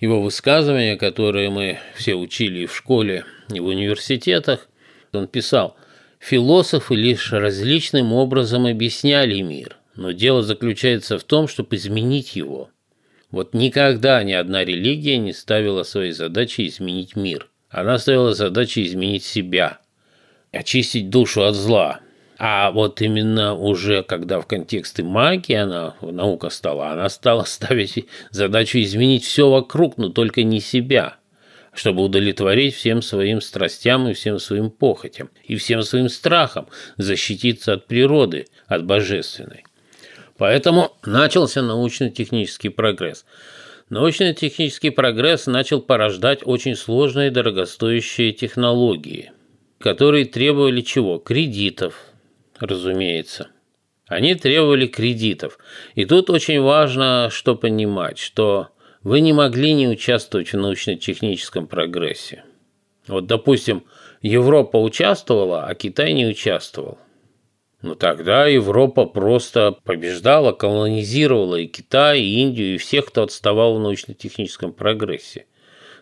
его 0.00 0.20
высказывание, 0.20 0.96
которое 0.96 1.50
мы 1.50 1.78
все 1.96 2.14
учили 2.14 2.66
в 2.66 2.76
школе 2.76 3.24
и 3.52 3.60
в 3.60 3.66
университетах, 3.66 4.68
он 5.12 5.28
писал, 5.28 5.76
Философы 6.24 6.94
лишь 6.94 7.32
различным 7.32 8.14
образом 8.14 8.64
объясняли 8.64 9.42
мир, 9.42 9.76
но 9.94 10.12
дело 10.12 10.42
заключается 10.42 11.18
в 11.18 11.22
том, 11.24 11.48
чтобы 11.48 11.76
изменить 11.76 12.34
его. 12.34 12.70
Вот 13.30 13.52
никогда 13.52 14.22
ни 14.22 14.32
одна 14.32 14.64
религия 14.64 15.18
не 15.18 15.34
ставила 15.34 15.82
своей 15.82 16.12
задачей 16.12 16.66
изменить 16.68 17.14
мир. 17.14 17.50
Она 17.68 17.98
ставила 17.98 18.32
задачей 18.32 18.86
изменить 18.86 19.22
себя, 19.22 19.80
очистить 20.50 21.10
душу 21.10 21.44
от 21.44 21.56
зла. 21.56 22.00
А 22.38 22.70
вот 22.70 23.00
именно 23.00 23.54
уже 23.54 24.02
когда 24.02 24.40
в 24.40 24.46
контексте 24.46 25.02
магии 25.02 25.54
она, 25.54 25.94
наука 26.00 26.50
стала, 26.50 26.90
она 26.90 27.08
стала 27.08 27.44
ставить 27.46 28.06
задачу 28.30 28.78
изменить 28.78 29.24
все 29.24 29.48
вокруг, 29.48 29.98
но 29.98 30.08
только 30.08 30.42
не 30.42 30.60
себя– 30.60 31.16
чтобы 31.74 32.02
удовлетворить 32.04 32.74
всем 32.74 33.02
своим 33.02 33.40
страстям 33.40 34.08
и 34.08 34.14
всем 34.14 34.38
своим 34.38 34.70
похотям, 34.70 35.30
и 35.44 35.56
всем 35.56 35.82
своим 35.82 36.08
страхам 36.08 36.68
защититься 36.96 37.74
от 37.74 37.86
природы, 37.86 38.46
от 38.66 38.84
божественной. 38.84 39.64
Поэтому 40.38 40.96
начался 41.04 41.62
научно-технический 41.62 42.68
прогресс. 42.68 43.24
Научно-технический 43.90 44.90
прогресс 44.90 45.46
начал 45.46 45.80
порождать 45.80 46.40
очень 46.44 46.74
сложные 46.74 47.30
дорогостоящие 47.30 48.32
технологии, 48.32 49.32
которые 49.78 50.24
требовали 50.24 50.80
чего? 50.80 51.18
Кредитов, 51.18 51.94
разумеется. 52.66 53.48
Они 54.06 54.34
требовали 54.34 54.86
кредитов. 54.86 55.58
И 55.94 56.04
тут 56.04 56.30
очень 56.30 56.60
важно 56.60 57.28
что 57.30 57.54
понимать, 57.54 58.18
что 58.18 58.68
вы 59.02 59.20
не 59.20 59.32
могли 59.32 59.72
не 59.72 59.88
участвовать 59.88 60.52
в 60.52 60.56
научно-техническом 60.56 61.66
прогрессе. 61.66 62.44
Вот, 63.06 63.26
допустим, 63.26 63.84
Европа 64.22 64.78
участвовала, 64.78 65.64
а 65.64 65.74
Китай 65.74 66.12
не 66.12 66.26
участвовал. 66.26 66.98
Ну 67.82 67.94
тогда 67.94 68.46
Европа 68.46 69.04
просто 69.04 69.72
побеждала, 69.84 70.52
колонизировала 70.52 71.56
и 71.56 71.66
Китай, 71.66 72.22
и 72.22 72.40
Индию, 72.40 72.74
и 72.74 72.78
всех, 72.78 73.06
кто 73.06 73.24
отставал 73.24 73.76
в 73.76 73.80
научно-техническом 73.80 74.72
прогрессе. 74.72 75.44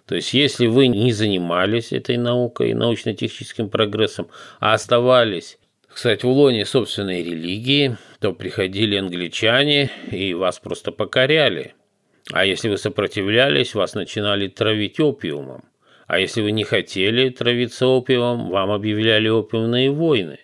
То 0.07 0.15
есть, 0.15 0.33
если 0.33 0.67
вы 0.67 0.87
не 0.87 1.13
занимались 1.13 1.93
этой 1.93 2.17
наукой 2.19 2.75
научно-техническим 2.75 3.69
прогрессом, 3.69 4.29
а 4.61 4.75
оставались, 4.75 5.59
кстати, 5.95 6.25
в 6.25 6.31
лоне 6.31 6.65
собственной 6.65 7.23
религии, 7.23 7.97
то 8.21 8.33
приходили 8.33 8.97
англичане 8.97 9.91
и 10.11 10.35
вас 10.35 10.59
просто 10.59 10.93
покоряли– 10.93 11.75
а 12.31 12.45
если 12.45 12.69
вы 12.69 12.79
сопротивлялись, 12.79 13.75
вас 13.75 13.95
начинали 13.95 14.49
травить 14.49 15.01
опиумом. 15.01 15.65
А 16.07 16.19
если 16.19 16.43
вы 16.43 16.53
не 16.53 16.65
хотели 16.65 17.31
травиться 17.31 17.87
опиумом, 17.87 18.51
вам 18.51 18.71
объявляли 18.71 19.29
опиумные 19.29 19.91
войны. 19.91 20.39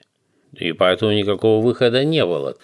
И 0.53 0.73
поэтому 0.73 1.13
никакого 1.13 1.65
выхода 1.65 2.05
не 2.05 2.25
было. 2.25 2.57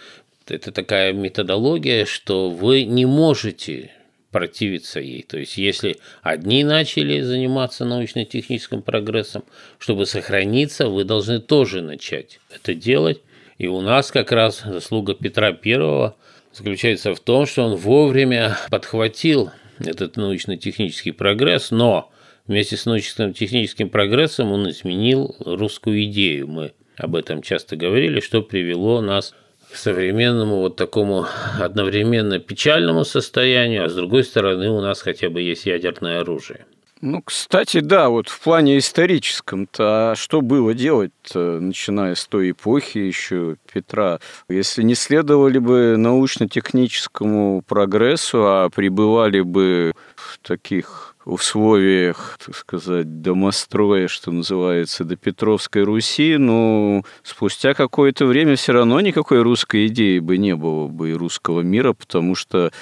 Это 0.47 0.73
такая 0.73 1.13
методология, 1.13 2.07
что 2.07 2.51
вы 2.51 2.85
не 2.85 3.07
можете 3.07 3.93
противиться 4.35 4.99
ей. 4.99 5.23
То 5.23 5.39
есть, 5.39 5.59
если 5.59 5.99
одни 6.21 6.65
начали 6.65 7.21
заниматься 7.21 7.85
научно-техническим 7.85 8.83
прогрессом, 8.83 9.45
чтобы 9.79 10.07
сохраниться, 10.07 10.89
вы 10.89 11.05
должны 11.05 11.39
тоже 11.39 11.83
начать 11.83 12.41
это 12.53 12.75
делать. 12.75 13.21
И 13.59 13.69
у 13.69 13.81
нас 13.81 14.11
как 14.11 14.33
раз 14.33 14.65
заслуга 14.67 15.15
Петра 15.15 15.53
Первого 15.53 16.17
заключается 16.53 17.15
в 17.15 17.21
том, 17.21 17.47
что 17.47 17.63
он 17.63 17.77
вовремя 17.77 18.59
подхватил 18.71 19.53
этот 19.79 20.17
научно-технический 20.17 21.13
прогресс, 21.13 21.71
но 21.71 22.11
вместе 22.49 22.77
с 22.77 22.87
научно-техническим 22.87 23.89
прогрессом 23.89 24.51
он 24.51 24.69
изменил 24.69 25.37
русскую 25.39 26.03
идею. 26.07 26.49
Мы 26.49 26.73
об 26.97 27.15
этом 27.15 27.41
часто 27.41 27.77
говорили, 27.77 28.19
что 28.19 28.43
привело 28.43 29.01
нас 29.01 29.33
современному 29.77 30.57
вот 30.57 30.77
такому 30.77 31.27
одновременно 31.61 32.39
печальному 32.39 33.05
состоянию, 33.05 33.85
а 33.85 33.89
с 33.89 33.95
другой 33.95 34.25
стороны 34.25 34.71
у 34.71 34.81
нас 34.81 35.03
хотя 35.03 35.31
бы 35.31 35.41
есть 35.41 35.67
ядерное 35.67 36.21
оружие. 36.21 36.67
Ну, 37.01 37.21
кстати, 37.21 37.81
да, 37.81 38.09
вот 38.09 38.31
в 38.31 38.41
плане 38.41 38.79
историческом-то 38.79 40.13
а 40.13 40.15
что 40.17 40.41
было 40.41 40.73
делать 40.73 41.13
начиная 41.35 42.15
с 42.15 42.27
той 42.27 42.53
эпохи 42.53 42.97
еще 42.97 43.57
Петра? 43.71 44.21
Если 44.49 44.83
не 44.83 44.95
следовали 44.95 45.59
бы 45.59 45.97
научно-техническому 45.99 47.61
прогрессу, 47.61 48.47
а 48.47 48.71
пребывали 48.71 49.43
бы 49.43 49.93
в 50.17 50.39
таких 50.39 51.14
условиях, 51.25 52.39
так 52.45 52.55
сказать, 52.55 53.23
домостроя, 53.23 54.09
что 54.09 54.31
называется, 54.31 55.05
до 55.05 55.17
Петровской 55.17 55.83
Руси, 55.83 56.37
ну, 56.37 57.05
спустя 57.23 57.75
какое-то 57.75 58.27
время 58.27 58.57
все 58.57 58.73
равно 58.73 59.01
никакой 59.01 59.43
русской 59.43 59.87
идеи 59.87 60.19
бы 60.19 60.37
не 60.37 60.55
было 60.55 60.89
бы 60.89 61.11
и 61.11 61.15
русского 61.15 61.63
мира, 61.63 61.93
потому 61.93 62.35
что 62.35 62.73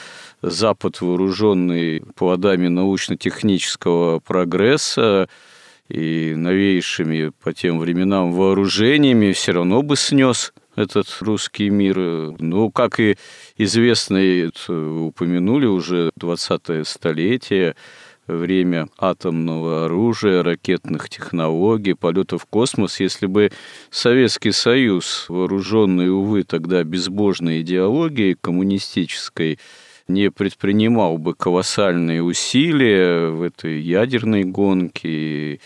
Запад, 0.43 1.01
вооруженный 1.01 2.03
плодами 2.17 2.67
научно-технического 2.67 4.19
прогресса 4.19 5.29
и 5.89 6.35
новейшими 6.37 7.31
по 7.43 7.53
тем 7.53 7.79
временам 7.79 8.33
вооружениями, 8.33 9.33
все 9.33 9.53
равно 9.53 9.83
бы 9.83 9.97
снес 9.97 10.53
этот 10.75 11.07
русский 11.21 11.71
мир. 11.71 11.99
Ну, 12.41 12.71
как 12.71 12.99
и 12.99 13.17
известно, 13.57 14.19
упомянули 14.69 15.67
уже 15.67 16.11
20-е 16.19 16.85
столетие, 16.85 17.77
время 18.27 18.89
атомного 18.99 19.87
оружия, 19.87 20.43
ракетных 20.43 21.09
технологий, 21.09 21.95
полетов 21.95 22.43
в 22.43 22.47
космос, 22.47 23.01
если 23.01 23.27
бы 23.27 23.51
Советский 23.91 24.53
Союз, 24.53 25.27
вооруженный, 25.29 26.11
увы, 26.11 26.45
тогда 26.45 26.85
безбожной 26.85 27.63
идеологией 27.63 28.37
коммунистической, 28.41 29.59
не 30.09 30.31
предпринимал 30.31 31.19
бы 31.19 31.35
колоссальные 31.35 32.23
усилия 32.23 33.29
в 33.29 33.43
этой 33.43 33.81
ядерной 33.81 34.45
гонке, 34.45 35.61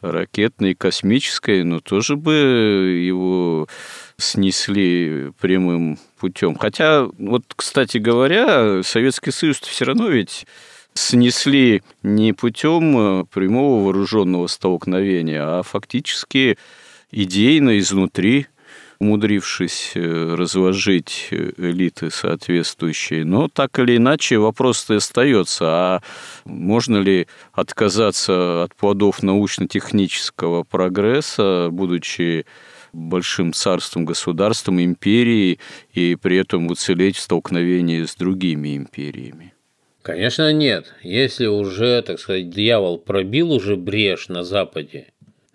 ракетной, 0.00 0.74
космической, 0.74 1.62
но 1.62 1.80
тоже 1.80 2.16
бы 2.16 2.32
его 2.32 3.68
снесли 4.16 5.30
прямым 5.40 5.98
путем. 6.18 6.56
Хотя, 6.56 7.06
вот, 7.18 7.44
кстати 7.54 7.98
говоря, 7.98 8.82
Советский 8.82 9.30
Союз 9.30 9.60
все 9.60 9.84
равно 9.84 10.08
ведь 10.08 10.46
снесли 10.94 11.82
не 12.02 12.32
путем 12.32 13.26
прямого 13.26 13.84
вооруженного 13.84 14.46
столкновения, 14.46 15.42
а 15.42 15.62
фактически 15.62 16.58
идейно 17.10 17.78
изнутри 17.78 18.46
умудрившись 19.02 19.92
э, 19.96 20.34
разложить 20.38 21.28
э, 21.32 21.50
элиты 21.56 22.10
соответствующие. 22.10 23.24
Но 23.24 23.48
так 23.48 23.76
или 23.80 23.96
иначе 23.96 24.38
вопрос-то 24.38 24.94
остается, 24.94 25.64
а 25.66 26.02
можно 26.44 26.98
ли 26.98 27.26
отказаться 27.52 28.62
от 28.62 28.76
плодов 28.76 29.24
научно-технического 29.24 30.62
прогресса, 30.62 31.68
будучи 31.72 32.46
большим 32.92 33.52
царством, 33.52 34.04
государством, 34.04 34.80
империей, 34.80 35.58
и 35.92 36.14
при 36.14 36.36
этом 36.36 36.68
уцелеть 36.68 37.16
в 37.16 37.20
столкновении 37.20 38.04
с 38.04 38.14
другими 38.14 38.76
империями? 38.76 39.52
Конечно, 40.02 40.52
нет. 40.52 40.92
Если 41.02 41.46
уже, 41.46 42.02
так 42.02 42.18
сказать, 42.18 42.50
дьявол 42.50 42.98
пробил 42.98 43.52
уже 43.52 43.76
брешь 43.76 44.28
на 44.28 44.42
Западе, 44.42 45.06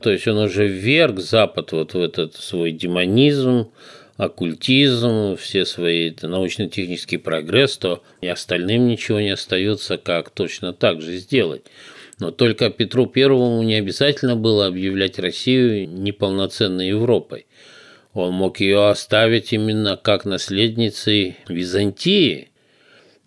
то 0.01 0.09
есть 0.09 0.27
он 0.27 0.37
уже 0.37 0.67
вверг 0.67 1.19
Запад 1.19 1.73
вот 1.73 1.93
в 1.93 1.99
этот 1.99 2.35
свой 2.35 2.71
демонизм, 2.71 3.71
оккультизм, 4.15 5.35
все 5.35 5.65
свои 5.65 6.13
научно-технический 6.21 7.17
прогресс, 7.17 7.77
то 7.77 8.03
и 8.21 8.27
остальным 8.27 8.87
ничего 8.87 9.19
не 9.19 9.31
остается, 9.31 9.97
как 9.97 10.29
точно 10.29 10.71
так 10.73 11.01
же 11.01 11.17
сделать. 11.17 11.63
Но 12.19 12.31
только 12.31 12.69
Петру 12.69 13.05
Первому 13.05 13.61
не 13.63 13.75
обязательно 13.75 14.35
было 14.35 14.67
объявлять 14.67 15.19
Россию 15.19 15.89
неполноценной 15.89 16.87
Европой. 16.87 17.45
Он 18.13 18.33
мог 18.33 18.59
ее 18.59 18.87
оставить 18.89 19.53
именно 19.53 19.97
как 19.97 20.25
наследницей 20.25 21.37
Византии, 21.47 22.49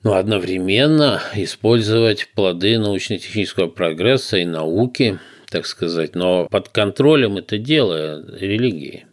но 0.02 0.14
одновременно 0.14 1.20
использовать 1.34 2.28
плоды 2.34 2.78
научно-технического 2.78 3.68
прогресса 3.68 4.38
и 4.38 4.44
науки– 4.44 5.18
так 5.50 5.66
сказать, 5.66 6.14
но 6.14 6.46
под 6.48 6.68
контролем 6.68 7.36
это 7.36 7.58
дело 7.58 8.24
религии. 8.38 9.06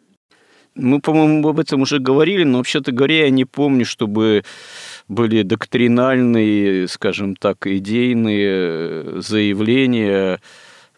Мы, 0.76 1.02
по-моему, 1.02 1.50
об 1.50 1.60
этом 1.60 1.82
уже 1.82 1.98
говорили, 1.98 2.44
но 2.44 2.60
вообще-то 2.60 2.92
говоря, 2.92 3.26
я 3.26 3.30
не 3.32 3.46
помню, 3.46 3.86
чтобы 3.86 4.44
были 5.08 5.42
доктринальные, 5.42 6.88
скажем 6.88 7.36
так, 7.36 7.66
идейные 7.66 9.20
заявления 9.22 10.40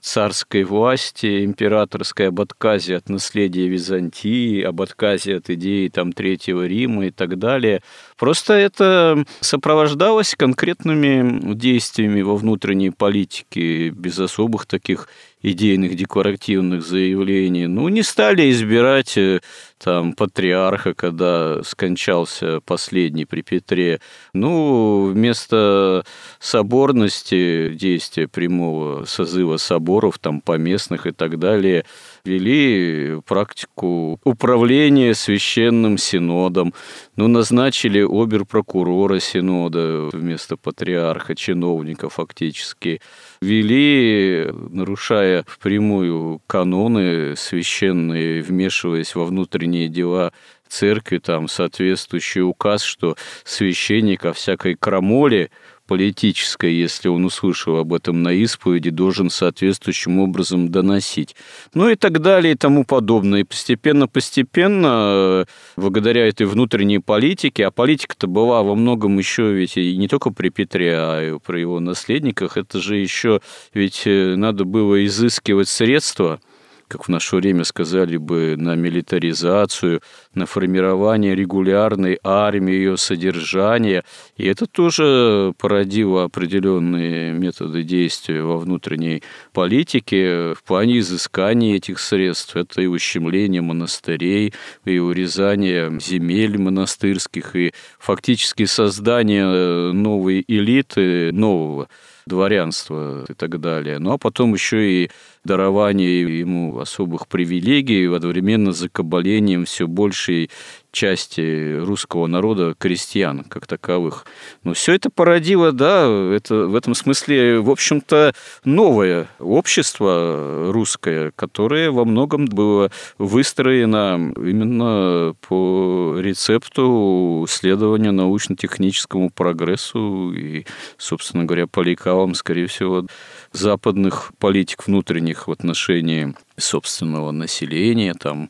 царской 0.01 0.63
власти, 0.63 1.45
императорской 1.45 2.29
об 2.29 2.41
отказе 2.41 2.95
от 2.95 3.09
наследия 3.09 3.67
Византии, 3.67 4.61
об 4.61 4.81
отказе 4.81 5.37
от 5.37 5.49
идеи 5.49 5.87
там, 5.89 6.13
Третьего 6.13 6.65
Рима 6.65 7.07
и 7.07 7.11
так 7.11 7.37
далее. 7.37 7.81
Просто 8.17 8.53
это 8.53 9.25
сопровождалось 9.41 10.35
конкретными 10.35 11.53
действиями 11.53 12.21
во 12.21 12.35
внутренней 12.35 12.91
политике, 12.91 13.89
без 13.89 14.19
особых 14.19 14.65
таких 14.65 15.07
идейных 15.41 15.95
декларативных 15.95 16.85
заявлений. 16.85 17.67
Ну, 17.67 17.87
не 17.87 18.03
стали 18.03 18.51
избирать 18.51 19.17
э, 19.17 19.39
там 19.77 20.13
патриарха, 20.13 20.93
когда 20.93 21.63
скончался 21.63 22.59
последний 22.61 23.25
при 23.25 23.41
Петре. 23.41 24.01
Ну, 24.33 25.05
вместо 25.05 26.03
соборности 26.39 27.69
действия 27.69 28.27
прямого 28.27 29.05
созыва 29.05 29.57
соборов, 29.57 30.19
там, 30.19 30.41
поместных 30.41 31.07
и 31.07 31.11
так 31.11 31.39
далее, 31.39 31.85
вели 32.25 33.21
практику 33.25 34.19
управления 34.25 35.13
священным 35.13 35.97
синодом, 35.97 36.73
ну, 37.15 37.27
назначили 37.27 38.01
обер-прокурора 38.01 39.19
синода 39.19 40.09
вместо 40.11 40.57
патриарха, 40.57 41.33
чиновника 41.35 42.09
фактически, 42.09 42.99
вели, 43.41 44.49
нарушая 44.51 45.45
впрямую 45.47 46.41
каноны 46.47 47.35
священные, 47.35 48.41
вмешиваясь 48.41 49.15
во 49.15 49.25
внутренние 49.25 49.87
дела 49.87 50.33
церкви, 50.67 51.17
там 51.17 51.47
соответствующий 51.47 52.41
указ, 52.41 52.83
что 52.83 53.17
священник 53.43 54.25
о 54.25 54.33
всякой 54.33 54.75
крамоле 54.75 55.49
политическое, 55.89 56.71
если 56.71 57.07
он 57.07 57.25
услышал 57.25 57.77
об 57.77 57.93
этом 57.93 58.21
на 58.21 58.31
исповеди, 58.31 58.91
должен 58.91 59.31
соответствующим 59.31 60.19
образом 60.19 60.69
доносить. 60.69 61.35
Ну 61.73 61.89
и 61.89 61.95
так 61.95 62.21
далее 62.21 62.53
и 62.53 62.55
тому 62.55 62.85
подобное. 62.85 63.39
И 63.39 63.43
постепенно-постепенно, 63.43 65.47
благодаря 65.75 66.27
этой 66.27 66.45
внутренней 66.45 66.99
политике, 66.99 67.65
а 67.65 67.71
политика-то 67.71 68.27
была 68.27 68.61
во 68.61 68.75
многом 68.75 69.17
еще 69.17 69.51
ведь 69.51 69.77
и 69.77 69.97
не 69.97 70.07
только 70.07 70.29
при 70.29 70.49
Петре, 70.49 70.93
а 70.95 71.23
и 71.23 71.39
при 71.39 71.61
его 71.61 71.79
наследниках, 71.79 72.55
это 72.55 72.79
же 72.79 72.97
еще 72.97 73.41
ведь 73.73 74.03
э, 74.05 74.35
надо 74.35 74.65
было 74.65 75.03
изыскивать 75.03 75.69
средства– 75.69 76.39
как 76.89 77.05
в 77.05 77.09
наше 77.09 77.35
время 77.35 77.63
сказали 77.63 78.17
бы, 78.17 78.55
на 78.57 78.75
милитаризацию, 78.75 80.01
на 80.33 80.47
формирование 80.47 81.35
регулярной 81.35 82.19
армии, 82.23 82.73
ее 82.73 82.97
содержание. 82.97 84.03
И 84.37 84.47
это 84.47 84.65
тоже 84.65 85.53
породило 85.59 86.23
определенные 86.23 87.31
методы 87.31 87.83
действия 87.83 88.41
во 88.41 88.57
внутренней 88.57 89.21
политике 89.53 90.55
в 90.55 90.63
плане 90.63 90.99
изыскания 90.99 91.75
этих 91.75 91.99
средств. 91.99 92.55
Это 92.55 92.81
и 92.81 92.87
ущемление 92.87 93.61
монастырей, 93.61 94.53
и 94.83 94.97
урезание 94.97 95.95
земель 96.01 96.57
монастырских, 96.57 97.55
и 97.55 97.71
фактически 97.99 98.65
создание 98.65 99.93
новой 99.93 100.43
элиты, 100.47 101.31
нового 101.31 101.87
дворянства 102.29 103.25
и 103.27 103.33
так 103.33 103.59
далее. 103.59 103.99
Ну 103.99 104.13
а 104.13 104.17
потом 104.17 104.53
еще 104.53 105.03
и 105.03 105.11
дарование 105.43 106.39
ему 106.39 106.79
особых 106.79 107.27
привилегий, 107.27 108.07
одновременно 108.07 108.71
закабалением 108.71 109.65
все 109.65 109.87
большей 109.87 110.49
части 110.91 111.77
русского 111.79 112.27
народа, 112.27 112.75
крестьян 112.77 113.43
как 113.43 113.67
таковых. 113.67 114.25
Но 114.63 114.73
все 114.73 114.93
это 114.93 115.09
породило, 115.09 115.71
да, 115.71 116.07
это 116.33 116.67
в 116.67 116.75
этом 116.75 116.95
смысле, 116.95 117.59
в 117.59 117.69
общем-то, 117.69 118.33
новое 118.63 119.29
общество 119.39 120.71
русское, 120.71 121.31
которое 121.35 121.91
во 121.91 122.05
многом 122.05 122.45
было 122.45 122.91
выстроено 123.17 124.33
именно 124.37 125.35
по 125.47 126.17
рецепту 126.19 127.45
следования 127.49 128.11
научно-техническому 128.11 129.29
прогрессу 129.29 130.33
и, 130.33 130.65
собственно 130.97 131.45
говоря, 131.45 131.67
по 131.67 131.81
лекалам, 131.81 132.33
скорее 132.33 132.67
всего, 132.67 133.05
западных 133.51 134.31
политик 134.37 134.87
внутренних 134.87 135.47
в 135.47 135.51
отношении 135.51 136.35
собственного 136.57 137.31
населения, 137.31 138.13
там, 138.13 138.49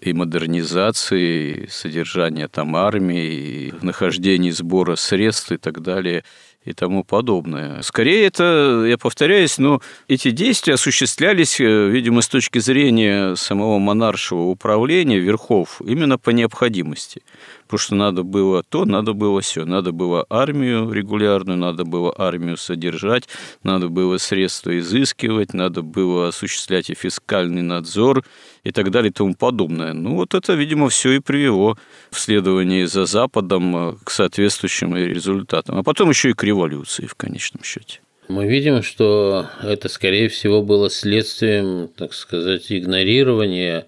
и 0.00 0.12
модернизации, 0.12 1.64
и 1.64 1.68
содержания 1.68 2.48
там 2.48 2.76
армии, 2.76 3.32
и 3.32 3.74
нахождения 3.82 4.52
сбора 4.52 4.96
средств 4.96 5.52
и 5.52 5.56
так 5.56 5.82
далее 5.82 6.24
и 6.64 6.72
тому 6.72 7.02
подобное. 7.02 7.80
Скорее, 7.82 8.26
это, 8.26 8.84
я 8.86 8.98
повторяюсь, 8.98 9.58
но 9.58 9.80
эти 10.06 10.30
действия 10.30 10.74
осуществлялись, 10.74 11.60
э, 11.60 11.88
видимо, 11.88 12.20
с 12.20 12.28
точки 12.28 12.58
зрения 12.58 13.34
самого 13.36 13.78
монаршего 13.78 14.42
управления 14.42 15.18
верхов 15.18 15.80
именно 15.84 16.18
по 16.18 16.30
необходимости 16.30 17.22
потому 17.68 17.78
что 17.78 17.94
надо 17.94 18.22
было 18.22 18.62
то, 18.62 18.86
надо 18.86 19.12
было 19.12 19.42
все. 19.42 19.66
Надо 19.66 19.92
было 19.92 20.24
армию 20.30 20.90
регулярную, 20.90 21.58
надо 21.58 21.84
было 21.84 22.14
армию 22.16 22.56
содержать, 22.56 23.28
надо 23.62 23.88
было 23.88 24.16
средства 24.16 24.78
изыскивать, 24.78 25.52
надо 25.52 25.82
было 25.82 26.28
осуществлять 26.28 26.88
и 26.88 26.94
фискальный 26.94 27.62
надзор 27.62 28.24
и 28.64 28.70
так 28.70 28.90
далее 28.90 29.10
и 29.10 29.12
тому 29.12 29.34
подобное. 29.34 29.92
Ну, 29.92 30.14
вот 30.14 30.34
это, 30.34 30.54
видимо, 30.54 30.88
все 30.88 31.12
и 31.12 31.18
привело 31.18 31.76
в 32.10 32.18
следовании 32.18 32.84
за 32.84 33.04
Западом 33.04 33.76
э, 33.76 33.94
к 34.02 34.10
соответствующим 34.10 34.96
результатам. 34.96 35.78
А 35.78 35.82
потом 35.82 36.08
еще 36.08 36.30
и 36.30 36.32
к 36.34 36.42
революции 36.42 37.04
в 37.04 37.14
конечном 37.14 37.62
счете. 37.62 38.00
Мы 38.28 38.46
видим, 38.46 38.82
что 38.82 39.46
это, 39.62 39.88
скорее 39.88 40.28
всего, 40.28 40.62
было 40.62 40.88
следствием, 40.90 41.88
так 41.96 42.14
сказать, 42.14 42.72
игнорирования 42.72 43.86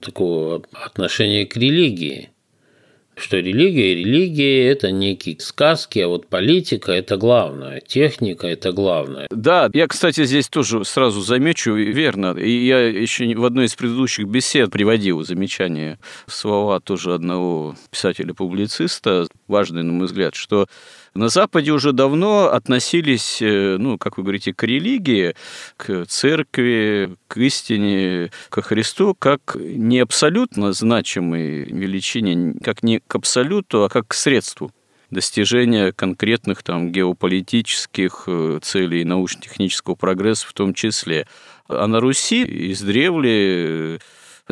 такого 0.00 0.62
отношения 0.72 1.46
к 1.46 1.56
религии 1.56 2.29
что 3.20 3.36
религия 3.38 3.94
религия– 3.94 4.68
это 4.70 4.90
некие 4.90 5.38
сказки, 5.40 5.98
а 5.98 6.08
вот 6.08 6.28
политика– 6.28 6.92
это 6.92 7.16
главное, 7.16 7.80
техника– 7.80 8.46
это 8.48 8.72
главное. 8.72 9.26
Да, 9.30 9.70
я, 9.72 9.86
кстати, 9.86 10.24
здесь 10.24 10.48
тоже 10.48 10.84
сразу 10.84 11.20
замечу, 11.20 11.74
верно, 11.74 12.32
и 12.36 12.66
я 12.66 12.88
еще 12.88 13.34
в 13.34 13.44
одной 13.44 13.66
из 13.66 13.74
предыдущих 13.74 14.26
бесед 14.26 14.70
приводил 14.70 15.22
замечание, 15.24 15.98
слова 16.26 16.80
тоже 16.80 17.14
одного 17.14 17.76
писателя-публициста, 17.90 19.26
важный, 19.48 19.82
на 19.82 19.92
мой 19.92 20.06
взгляд, 20.06 20.34
что 20.34 20.66
на 21.14 21.28
Западе 21.28 21.72
уже 21.72 21.92
давно 21.92 22.52
относились, 22.52 23.42
э, 23.42 23.76
ну, 23.78 23.98
как 23.98 24.16
вы 24.16 24.22
говорите, 24.22 24.54
к 24.54 24.62
религии, 24.62 25.34
к 25.76 26.06
церкви, 26.06 27.16
к 27.26 27.36
истине, 27.38 28.30
к 28.48 28.62
Христу, 28.62 29.14
как 29.18 29.56
не 29.56 29.98
абсолютно 29.98 30.72
значимой 30.72 31.64
величине, 31.64 32.54
как 32.62 32.82
не 32.82 33.00
к 33.00 33.14
абсолюту, 33.14 33.84
а 33.84 33.88
как 33.88 34.08
к 34.08 34.14
средству 34.14 34.70
достижения 35.10 35.92
конкретных 35.92 36.62
там 36.62 36.92
геополитических 36.92 38.24
э, 38.28 38.60
целей 38.62 39.04
научно-технического 39.04 39.96
прогресса 39.96 40.46
в 40.46 40.52
том 40.52 40.74
числе. 40.74 41.26
А 41.68 41.86
на 41.88 41.98
Руси 42.00 42.44
издревле 42.72 43.98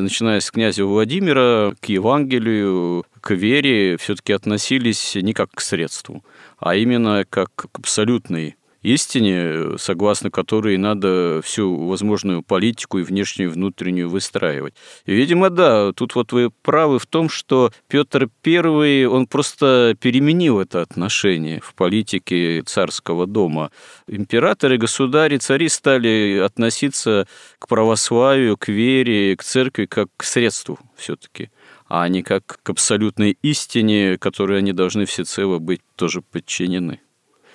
начиная 0.01 0.41
с 0.41 0.51
князя 0.51 0.85
Владимира, 0.85 1.75
к 1.81 1.87
Евангелию, 1.87 3.05
к 3.21 3.33
вере 3.33 3.97
все-таки 3.99 4.33
относились 4.33 5.15
не 5.17 5.33
как 5.33 5.51
к 5.53 5.61
средству, 5.61 6.23
а 6.59 6.75
именно 6.75 7.25
как 7.29 7.51
к 7.55 7.79
абсолютной 7.79 8.57
истине, 8.83 9.77
согласно 9.79 10.31
которой 10.31 10.77
надо 10.77 11.41
всю 11.45 11.87
возможную 11.87 12.43
политику 12.43 12.99
и 12.99 13.03
внешнюю, 13.03 13.51
и 13.51 13.53
внутреннюю 13.53 14.09
выстраивать. 14.09 14.75
И, 15.05 15.13
видимо, 15.13 15.51
да, 15.51 15.93
тут 15.93 16.15
вот 16.15 16.33
вы 16.33 16.51
правы 16.63 16.99
в 16.99 17.07
том, 17.07 17.29
что 17.29 17.73
Петр 17.89 18.29
I, 18.45 19.05
он 19.07 19.27
просто 19.27 19.97
переменил 20.01 20.61
это 20.61 20.81
отношение 20.83 21.61
в 21.61 21.75
политике 21.75 22.63
царского 22.63 23.27
дома. 23.27 23.71
Императоры, 24.07 24.79
государи, 24.79 25.39
цари 25.39 25.69
стали 25.69 26.41
относиться 26.45 27.27
к 27.59 27.69
православию, 27.69 28.57
к 28.57 28.69
вере, 28.69 29.37
к 29.37 29.43
церкви 29.43 29.87
как 29.87 30.09
к 30.17 30.25
средству 30.25 30.79
все-таки 30.97 31.51
а 31.89 32.07
не 32.09 32.23
как 32.23 32.61
к 32.63 32.71
абсолютной 32.71 33.39
истине, 33.43 34.19
которой 34.19 34.59
они 34.59 34.73
должны 34.73 35.07
всецело 35.07 35.59
быть 35.59 35.81
тоже 35.97 36.23
подчинены. 36.23 37.01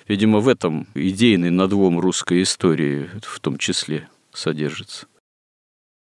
Видимо, 0.06 0.40
в 0.40 0.48
этом 0.48 0.86
идейный 0.94 1.50
надлом 1.50 1.98
русской 1.98 2.42
истории 2.42 3.08
в 3.22 3.40
том 3.40 3.56
числе 3.56 4.08
содержится. 4.32 5.06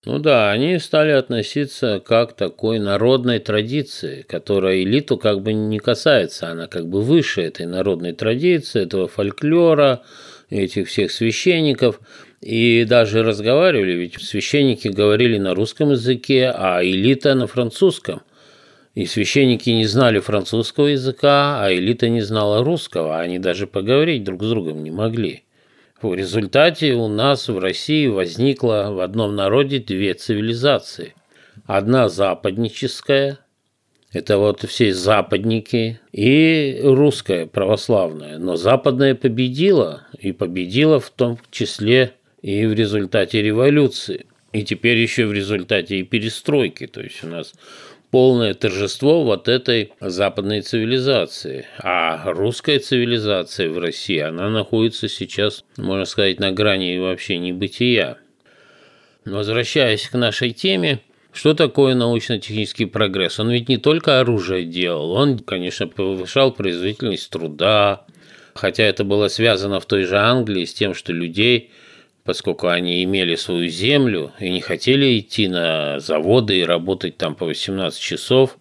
Ну 0.04 0.20
да, 0.20 0.52
они 0.52 0.78
стали 0.78 1.10
относиться 1.10 2.00
как 2.04 2.36
такой 2.36 2.78
народной 2.78 3.40
традиции, 3.40 4.22
которая 4.22 4.82
элиту 4.82 5.16
как 5.16 5.42
бы 5.42 5.52
не 5.52 5.80
касается, 5.80 6.48
она 6.48 6.68
как 6.68 6.86
бы 6.88 7.02
выше 7.02 7.42
этой 7.42 7.66
народной 7.66 8.12
традиции, 8.12 8.82
этого 8.82 9.08
фольклора, 9.08 10.04
этих 10.48 10.88
всех 10.88 11.10
священников. 11.10 12.00
И 12.46 12.84
даже 12.84 13.24
разговаривали, 13.24 13.94
ведь 13.94 14.22
священники 14.22 14.86
говорили 14.86 15.36
на 15.36 15.52
русском 15.52 15.90
языке, 15.90 16.52
а 16.54 16.80
элита 16.80 17.34
на 17.34 17.48
французском. 17.48 18.22
И 18.94 19.04
священники 19.04 19.68
не 19.70 19.84
знали 19.84 20.20
французского 20.20 20.86
языка, 20.86 21.60
а 21.60 21.74
элита 21.74 22.08
не 22.08 22.20
знала 22.20 22.62
русского, 22.62 23.18
они 23.18 23.40
даже 23.40 23.66
поговорить 23.66 24.22
друг 24.22 24.44
с 24.44 24.48
другом 24.48 24.84
не 24.84 24.92
могли. 24.92 25.42
В 26.00 26.14
результате 26.14 26.94
у 26.94 27.08
нас 27.08 27.48
в 27.48 27.58
России 27.58 28.06
возникло 28.06 28.90
в 28.92 29.00
одном 29.00 29.34
народе 29.34 29.80
две 29.80 30.14
цивилизации. 30.14 31.14
Одна 31.64 32.08
западническая, 32.08 33.40
это 34.12 34.38
вот 34.38 34.62
все 34.62 34.94
западники, 34.94 35.98
и 36.12 36.80
русская 36.80 37.46
православная. 37.46 38.38
Но 38.38 38.54
западная 38.54 39.16
победила, 39.16 40.02
и 40.16 40.30
победила 40.30 41.00
в 41.00 41.10
том 41.10 41.40
числе 41.50 42.12
и 42.46 42.64
в 42.64 42.74
результате 42.74 43.42
революции. 43.42 44.26
И 44.52 44.62
теперь 44.62 44.98
еще 44.98 45.26
в 45.26 45.32
результате 45.32 45.98
и 45.98 46.04
перестройки. 46.04 46.86
То 46.86 47.00
есть 47.02 47.24
у 47.24 47.26
нас 47.26 47.52
полное 48.12 48.54
торжество 48.54 49.24
вот 49.24 49.48
этой 49.48 49.92
западной 50.00 50.60
цивилизации. 50.60 51.66
А 51.80 52.22
русская 52.32 52.78
цивилизация 52.78 53.68
в 53.68 53.78
России, 53.80 54.20
она 54.20 54.48
находится 54.48 55.08
сейчас, 55.08 55.64
можно 55.76 56.04
сказать, 56.04 56.38
на 56.38 56.52
грани 56.52 56.96
вообще 56.98 57.38
небытия. 57.38 58.18
Возвращаясь 59.24 60.08
к 60.08 60.14
нашей 60.16 60.52
теме, 60.52 61.00
что 61.32 61.52
такое 61.52 61.96
научно-технический 61.96 62.84
прогресс? 62.84 63.40
Он 63.40 63.50
ведь 63.50 63.68
не 63.68 63.76
только 63.76 64.20
оружие 64.20 64.64
делал, 64.64 65.10
он, 65.10 65.40
конечно, 65.40 65.88
повышал 65.88 66.52
производительность 66.52 67.28
труда, 67.28 68.06
хотя 68.54 68.84
это 68.84 69.02
было 69.02 69.26
связано 69.26 69.80
в 69.80 69.86
той 69.86 70.04
же 70.04 70.16
Англии 70.16 70.64
с 70.64 70.72
тем, 70.72 70.94
что 70.94 71.12
людей– 71.12 71.72
поскольку 72.26 72.66
они 72.66 73.04
имели 73.04 73.36
свою 73.36 73.68
землю 73.68 74.32
и 74.40 74.50
не 74.50 74.60
хотели 74.60 75.18
идти 75.18 75.46
на 75.46 76.00
заводы 76.00 76.58
и 76.58 76.64
работать 76.64 77.16
там 77.16 77.36
по 77.36 77.46
18 77.46 77.98
часов, 77.98 78.58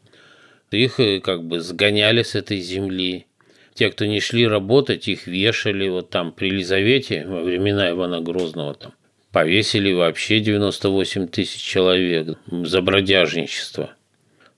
их 0.70 1.00
э, 1.00 1.20
как 1.20 1.44
бы 1.44 1.60
сгоняли 1.60 2.22
с 2.22 2.36
этой 2.36 2.60
земли. 2.60 3.26
Те, 3.74 3.90
кто 3.90 4.06
не 4.06 4.20
шли 4.20 4.48
работать, 4.48 5.08
их 5.08 5.26
вешали. 5.26 5.90
Вот 5.90 6.12
там 6.12 6.32
при 6.32 6.48
Елизавете 6.48 7.26
во 7.28 7.42
времена 7.42 7.90
Ивана 7.90 8.22
Грозного 8.22 8.76
там 8.76 8.94
повесили 9.32 9.92
вообще 9.92 10.40
98 10.40 11.28
тысяч 11.28 11.62
человек 11.62 12.38
за 12.50 12.82
бродяжничество. 12.82 13.96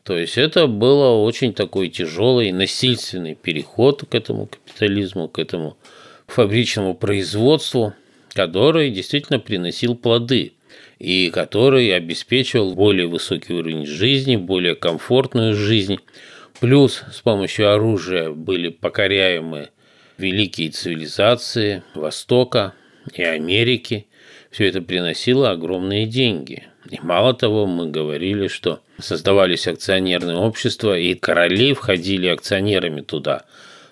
То 0.04 0.18
есть 0.18 0.38
это 0.38 0.68
было 0.68 1.22
очень 1.24 1.54
такой 1.54 1.90
тяжелый 1.90 2.52
насильственный 2.52 3.36
переход 3.36 4.04
к 4.08 4.14
этому 4.14 4.48
капитализму, 4.48 5.30
к 5.30 5.40
этому 5.40 5.78
фабричному 6.28 6.94
производству– 6.94 7.94
который 8.34 8.92
действительно 8.92 9.40
приносил 9.40 9.96
плоды 9.96 10.54
и 11.00 11.30
который 11.30 11.96
обеспечивал 11.96 12.74
более 12.76 13.08
высокий 13.08 13.54
уровень 13.54 13.86
жизни, 13.86 14.36
более 14.36 14.76
комфортную 14.76 15.54
жизнь. 15.54 15.98
Плюс 16.60 17.04
с 17.12 17.22
помощью 17.22 17.72
оружия 17.72 18.32
были 18.32 18.70
покоряемы 18.70 19.70
великие 20.18 20.70
цивилизации 20.70 21.84
Востока 21.94 22.74
и 23.14 23.22
Америки. 23.24 24.08
Все 24.50 24.68
это 24.68 24.82
приносило 24.82 25.52
огромные 25.52 26.08
деньги. 26.08 26.64
И 26.90 27.00
мало 27.02 27.34
того, 27.34 27.66
мы 27.66 27.90
говорили, 27.90 28.48
что 28.48 28.82
создавались 29.00 29.68
акционерные 29.68 30.38
общества, 30.38 30.98
и 30.98 31.14
короли 31.14 31.74
входили 31.74 32.28
акционерами 32.28 33.02
туда. 33.02 33.44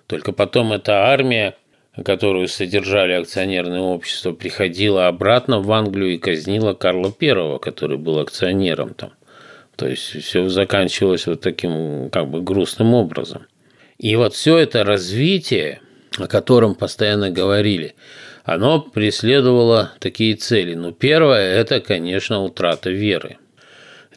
Только 0.07 0.31
потом 0.31 0.73
эта 0.73 1.07
армия 1.07 1.55
которую 2.03 2.47
содержали 2.47 3.13
акционерное 3.13 3.79
общество, 3.79 4.33
приходила 4.33 5.07
обратно 5.07 5.61
в 5.61 5.71
Англию 5.71 6.13
и 6.13 6.17
казнила 6.17 6.73
Карла 6.73 7.13
I, 7.19 7.59
который 7.59 7.97
был 7.97 8.19
акционером 8.19 8.93
там 8.93 9.11
То 9.75 9.87
есть 9.87 10.21
все 10.23 10.49
заканчивалось 10.49 11.27
вот 11.27 11.41
таким 11.41 12.09
как 12.09 12.29
бы 12.29 12.41
грустным 12.41 12.93
образом. 12.93 13.45
И 13.97 14.15
вот 14.15 14.33
все 14.33 14.57
это 14.57 14.83
развитие, 14.83 15.79
о 16.17 16.27
котором 16.27 16.75
постоянно 16.75 17.31
говорили, 17.31 17.95
оно 18.43 18.81
преследовало 18.81 19.93
такие 19.99 20.35
цели. 20.35 20.75
Ну, 20.75 20.91
первое– 20.91 21.55
это, 21.59 21.79
конечно, 21.79 22.41
утрата 22.41 22.89
веры. 22.89 23.37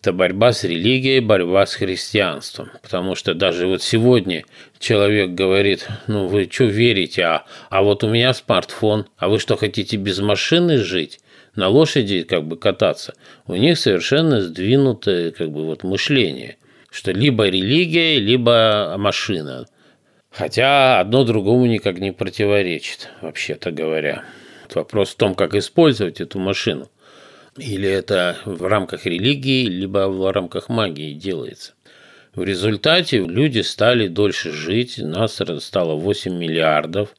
Это 0.01 0.13
борьба 0.13 0.53
с 0.53 0.65
религией, 0.65 1.21
борьба 1.21 1.67
с 1.67 1.75
христианством. 1.75 2.71
Потому 2.83 3.15
что 3.15 3.35
даже 3.35 3.67
вот 3.67 3.83
сегодня 3.83 4.45
человек 4.79 5.31
говорит, 5.31 5.89
ну 6.07 6.29
вы 6.29 6.49
что 6.51 6.65
верите, 6.65 7.25
а, 7.25 7.45
а 7.69 7.83
вот 7.83 8.05
у 8.05 8.09
меня 8.09 8.33
смартфон, 8.33 9.07
а 9.17 9.29
вы 9.29 9.41
что 9.41 9.57
хотите 9.57 9.97
без 9.97 10.21
машины 10.21 10.79
жить? 10.79 11.21
на 11.59 11.69
лошади 11.69 12.23
как 12.23 12.45
бы 12.45 12.57
кататься, 12.57 13.15
у 13.49 13.55
них 13.55 13.79
совершенно 13.79 14.41
сдвинутое 14.41 15.33
как 15.33 15.51
бы 15.51 15.65
вот 15.65 15.83
мышление, 15.83 16.57
что 16.89 17.11
либо 17.11 17.49
религия, 17.49 18.21
либо 18.21 18.95
машина. 18.97 19.67
Хотя 20.31 21.01
одно 21.01 21.25
другому 21.25 21.67
никак 21.67 21.99
не 21.99 22.13
противоречит, 22.13 23.11
вообще-то 23.23 23.73
говоря. 23.73 24.23
Вопрос 24.73 25.11
в 25.11 25.17
том, 25.17 25.35
как 25.35 25.55
использовать 25.55 26.21
эту 26.21 26.39
машину. 26.39 26.89
Или 27.59 27.89
это 27.89 28.37
в 28.45 28.63
рамках 28.63 29.05
религии, 29.07 29.67
либо 29.67 30.09
в 30.09 30.33
рамках 30.33 30.69
магии 30.69 31.13
делается. 31.13 31.75
В 32.35 32.45
результате 32.45 33.19
люди 33.19 33.61
стали 33.61 34.07
дольше 34.07 34.53
жить, 34.53 34.99
нас 34.99 35.41
стало 35.59 35.95
8 35.95 36.33
миллиардов. 36.33 37.15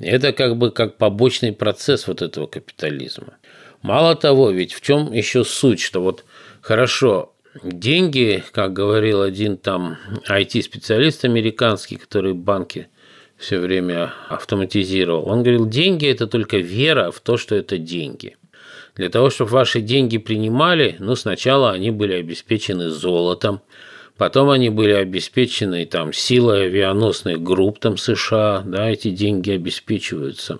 Это 0.00 0.32
как 0.32 0.56
бы 0.56 0.70
как 0.70 0.96
побочный 0.96 1.52
процесс 1.52 2.06
вот 2.06 2.22
этого 2.22 2.46
капитализма. 2.46 3.34
Мало 3.82 4.14
того, 4.14 4.50
ведь 4.50 4.72
в 4.72 4.80
чем 4.80 5.12
еще 5.12 5.44
суть, 5.44 5.80
что 5.80 6.00
вот 6.00 6.24
хорошо, 6.60 7.34
деньги, 7.62 8.42
как 8.52 8.72
говорил 8.72 9.20
один 9.20 9.58
там 9.58 9.98
IT-специалист 10.28 11.24
американский, 11.24 11.96
который 11.96 12.32
банки 12.32 12.88
все 13.36 13.58
время 13.58 14.14
автоматизировал, 14.28 15.28
он 15.28 15.42
говорил, 15.42 15.68
деньги– 15.68 16.06
это 16.08 16.26
только 16.26 16.58
вера 16.58 17.10
в 17.10 17.20
то, 17.20 17.36
что 17.36 17.54
это 17.56 17.76
деньги. 17.76 18.36
Для 18.94 19.08
того, 19.08 19.30
чтобы 19.30 19.52
ваши 19.52 19.80
деньги 19.80 20.18
принимали, 20.18 20.96
ну, 20.98 21.16
сначала 21.16 21.72
они 21.72 21.90
были 21.90 22.14
обеспечены 22.14 22.90
золотом, 22.90 23.62
потом 24.18 24.50
они 24.50 24.68
были 24.68 24.92
обеспечены 24.92 25.86
там 25.86 26.12
силой 26.12 26.66
авианосных 26.66 27.42
групп 27.42 27.78
там 27.78 27.96
США, 27.96 28.62
да, 28.66 28.90
эти 28.90 29.10
деньги 29.10 29.50
обеспечиваются. 29.50 30.58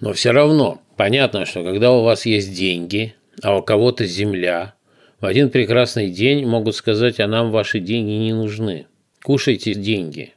Но 0.00 0.12
все 0.12 0.32
равно 0.32 0.82
понятно, 0.96 1.46
что 1.46 1.64
когда 1.64 1.92
у 1.92 2.02
вас 2.02 2.26
есть 2.26 2.54
деньги, 2.54 3.14
а 3.42 3.56
у 3.56 3.62
кого-то 3.62 4.04
земля, 4.04 4.74
в 5.20 5.26
один 5.26 5.50
прекрасный 5.50 6.10
день 6.10 6.46
могут 6.46 6.76
сказать, 6.76 7.20
а 7.20 7.26
нам 7.26 7.50
ваши 7.50 7.80
деньги 7.80 8.12
не 8.12 8.32
нужны. 8.32 8.86
Кушайте 9.22 9.74
деньги. 9.74 10.34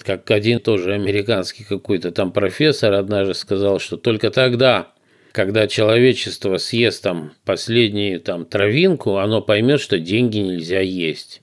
Как 0.00 0.30
один 0.30 0.60
тоже 0.60 0.92
американский 0.94 1.64
какой-то 1.64 2.12
там 2.12 2.32
профессор 2.32 2.92
однажды 2.92 3.34
сказал, 3.34 3.80
что 3.80 3.96
только 3.96 4.30
тогда, 4.30 4.92
когда 5.38 5.68
человечество 5.68 6.56
съест 6.56 7.04
там 7.04 7.30
последнюю 7.44 8.18
там 8.18 8.44
травинку, 8.44 9.18
оно 9.18 9.40
поймет, 9.40 9.80
что 9.80 10.00
деньги 10.00 10.38
нельзя 10.38 10.80
есть. 10.80 11.42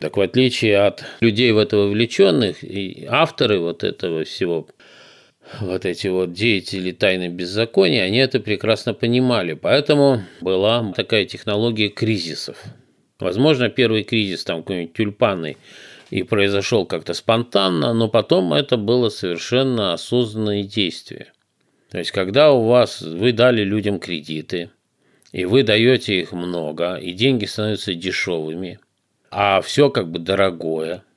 Так 0.00 0.16
в 0.16 0.20
отличие 0.20 0.78
от 0.78 1.04
людей 1.20 1.52
в 1.52 1.58
это 1.58 1.76
вовлеченных, 1.76 2.64
и 2.64 3.06
авторы 3.08 3.60
вот 3.60 3.84
этого 3.84 4.24
всего 4.24 4.66
вот 5.60 5.86
эти 5.86 6.08
вот 6.08 6.32
деятели 6.32 6.90
тайны 6.90 7.28
беззакония, 7.28 8.02
они 8.02 8.18
это 8.18 8.40
прекрасно 8.40 8.94
понимали. 8.94 9.52
Поэтому 9.52 10.24
была 10.40 10.92
такая 10.96 11.24
технология 11.24 11.90
кризисов. 11.90 12.64
Возможно, 13.20 13.68
первый 13.68 14.02
кризис, 14.02 14.42
там 14.42 14.64
какой-нибудь 14.64 14.94
тюльпанный, 14.94 15.56
и 16.10 16.24
произошел 16.24 16.84
как-то 16.84 17.14
спонтанно, 17.14 17.94
но 17.94 18.08
потом 18.08 18.52
это 18.52 18.76
было 18.76 19.08
совершенно 19.08 19.92
осознанное 19.92 20.64
действие. 20.64 21.30
То 21.90 21.98
есть, 21.98 22.10
когда 22.10 22.52
у 22.52 22.66
вас, 22.66 23.00
вы 23.00 23.32
дали 23.32 23.62
людям 23.62 23.98
кредиты, 23.98 24.70
и 25.32 25.44
вы 25.44 25.62
даете 25.62 26.20
их 26.20 26.32
много, 26.32 26.96
и 26.96 27.12
деньги 27.12 27.44
становятся 27.44 27.94
дешевыми, 27.94 28.78
а 29.30 29.60
все 29.60 29.90
как 29.90 30.10
бы 30.10 30.18
дорогое– 30.18 31.02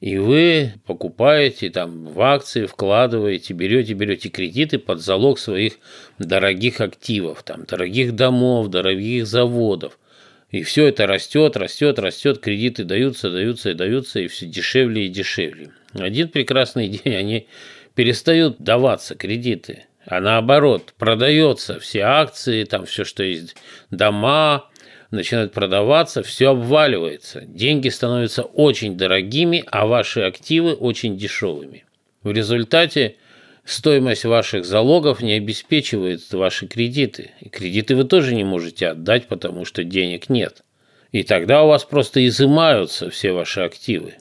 и 0.00 0.18
вы 0.18 0.74
покупаете 0.84 1.70
там 1.70 2.04
в 2.04 2.20
акции, 2.20 2.66
вкладываете, 2.66 3.54
берете, 3.54 3.94
берете 3.94 4.28
кредиты 4.28 4.78
под 4.78 5.00
залог 5.00 5.38
своих 5.38 5.78
дорогих 6.18 6.82
активов, 6.82 7.42
там, 7.42 7.64
дорогих 7.64 8.14
домов, 8.14 8.68
дорогих 8.68 9.26
заводов. 9.26 9.98
И 10.50 10.62
все 10.62 10.86
это 10.86 11.06
растет, 11.06 11.56
растет, 11.56 11.98
растет, 11.98 12.38
кредиты 12.38 12.84
даются, 12.84 13.30
даются 13.30 13.70
и 13.70 13.74
даются, 13.74 14.20
и 14.20 14.28
все 14.28 14.46
дешевле 14.46 15.06
и 15.06 15.08
дешевле. 15.08 15.70
Один 15.92 16.28
прекрасный 16.28 16.88
день 17.04 17.14
они 17.14 17.48
перестают 17.94 18.58
даваться 18.58 19.14
кредиты, 19.14 19.85
а 20.06 20.20
наоборот, 20.20 20.94
продается 20.96 21.80
все 21.80 22.02
акции, 22.02 22.64
там 22.64 22.86
все, 22.86 23.04
что 23.04 23.24
есть, 23.24 23.56
дома, 23.90 24.68
начинают 25.10 25.52
продаваться, 25.52 26.22
все 26.22 26.50
обваливается. 26.50 27.42
Деньги 27.42 27.88
становятся 27.88 28.42
очень 28.42 28.96
дорогими, 28.96 29.64
а 29.66 29.86
ваши 29.86 30.20
активы 30.20 30.74
очень 30.74 31.16
дешевыми. 31.16 31.84
В 32.22 32.30
результате 32.30 33.16
стоимость 33.64 34.24
ваших 34.24 34.64
залогов 34.64 35.20
не 35.20 35.34
обеспечивает 35.34 36.32
ваши 36.32 36.68
кредиты. 36.68 37.32
И 37.40 37.48
кредиты 37.48 37.96
вы 37.96 38.04
тоже 38.04 38.34
не 38.34 38.44
можете 38.44 38.88
отдать, 38.88 39.26
потому 39.26 39.64
что 39.64 39.82
денег 39.82 40.28
нет. 40.28 40.62
И 41.10 41.24
тогда 41.24 41.64
у 41.64 41.68
вас 41.68 41.84
просто 41.84 42.24
изымаются 42.26 43.10
все 43.10 43.32
ваши 43.32 43.60
активы. 43.60 44.14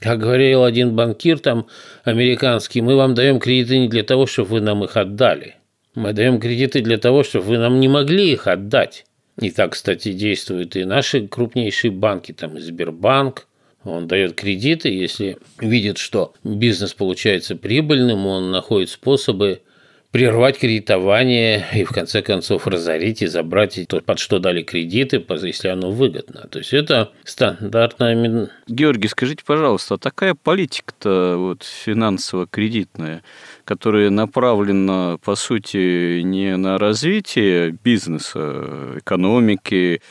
Как 0.00 0.18
говорил 0.18 0.64
один 0.64 0.96
банкир 0.96 1.38
там 1.38 1.66
американский, 2.04 2.80
мы 2.80 2.96
вам 2.96 3.14
даем 3.14 3.38
кредиты 3.38 3.78
не 3.78 3.88
для 3.88 4.02
того, 4.02 4.26
чтобы 4.26 4.50
вы 4.50 4.60
нам 4.60 4.82
их 4.82 4.96
отдали. 4.96 5.56
Мы 5.94 6.12
даем 6.12 6.40
кредиты 6.40 6.80
для 6.80 6.96
того, 6.96 7.22
чтобы 7.22 7.46
вы 7.46 7.58
нам 7.58 7.80
не 7.80 7.88
могли 7.88 8.32
их 8.32 8.46
отдать. 8.46 9.04
И 9.38 9.50
так, 9.50 9.72
кстати, 9.72 10.12
действуют 10.12 10.76
и 10.76 10.84
наши 10.84 11.26
крупнейшие 11.26 11.90
банки, 11.90 12.32
там 12.32 12.58
Сбербанк, 12.58 13.46
он 13.84 14.06
дает 14.06 14.34
кредиты, 14.34 14.90
если 14.90 15.38
видит, 15.58 15.96
что 15.96 16.34
бизнес 16.44 16.92
получается 16.92 17.56
прибыльным, 17.56 18.26
он 18.26 18.50
находит 18.50 18.90
способы 18.90 19.62
прервать 20.10 20.58
кредитование 20.58 21.64
и 21.72 21.84
в 21.84 21.90
конце 21.90 22.20
концов 22.22 22.66
разорить 22.66 23.22
и 23.22 23.26
забрать 23.26 23.78
то, 23.88 24.00
под 24.00 24.18
что 24.18 24.38
дали 24.38 24.62
кредиты, 24.62 25.24
если 25.42 25.68
оно 25.68 25.92
выгодно. 25.92 26.48
То 26.50 26.58
есть 26.58 26.72
это 26.72 27.12
стандартная... 27.24 28.50
Георгий, 28.66 29.08
скажите, 29.08 29.44
пожалуйста, 29.44 29.94
а 29.94 29.98
такая 29.98 30.34
политика-то 30.34 31.36
вот 31.38 31.62
финансово-кредитная, 31.62 33.22
которая 33.64 34.10
направлена, 34.10 35.18
по 35.24 35.36
сути, 35.36 36.22
не 36.22 36.56
на 36.56 36.78
развитие 36.78 37.70
бизнеса, 37.70 38.98
экономики, 38.98 40.02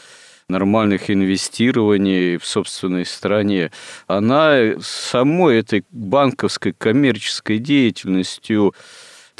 нормальных 0.48 1.12
инвестирований 1.12 2.38
в 2.38 2.46
собственной 2.46 3.06
стране, 3.06 3.72
она 4.08 4.74
самой 4.82 5.60
этой 5.60 5.86
банковской 5.92 6.74
коммерческой 6.74 7.60
деятельностью 7.60 8.74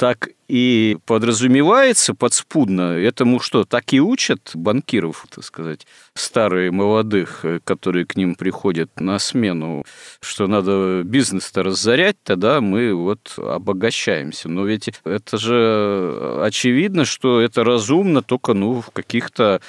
так 0.00 0.30
и 0.48 0.96
подразумевается 1.04 2.14
подспудно. 2.14 2.94
Этому 2.96 3.38
что, 3.38 3.64
так 3.64 3.92
и 3.92 4.00
учат 4.00 4.52
банкиров, 4.54 5.26
так 5.28 5.44
сказать, 5.44 5.86
старые 6.14 6.70
молодых, 6.70 7.44
которые 7.64 8.06
к 8.06 8.16
ним 8.16 8.34
приходят 8.34 8.98
на 8.98 9.18
смену, 9.18 9.84
что 10.22 10.46
надо 10.46 11.02
бизнес-то 11.04 11.62
разорять, 11.62 12.16
тогда 12.22 12.62
мы 12.62 12.94
вот 12.94 13.34
обогащаемся. 13.36 14.48
Но 14.48 14.64
ведь 14.64 14.88
это 15.04 15.36
же 15.36 16.40
очевидно, 16.42 17.04
что 17.04 17.38
это 17.42 17.62
разумно 17.62 18.22
только 18.22 18.54
ну, 18.54 18.80
в 18.80 18.90
каких-то 18.92 19.60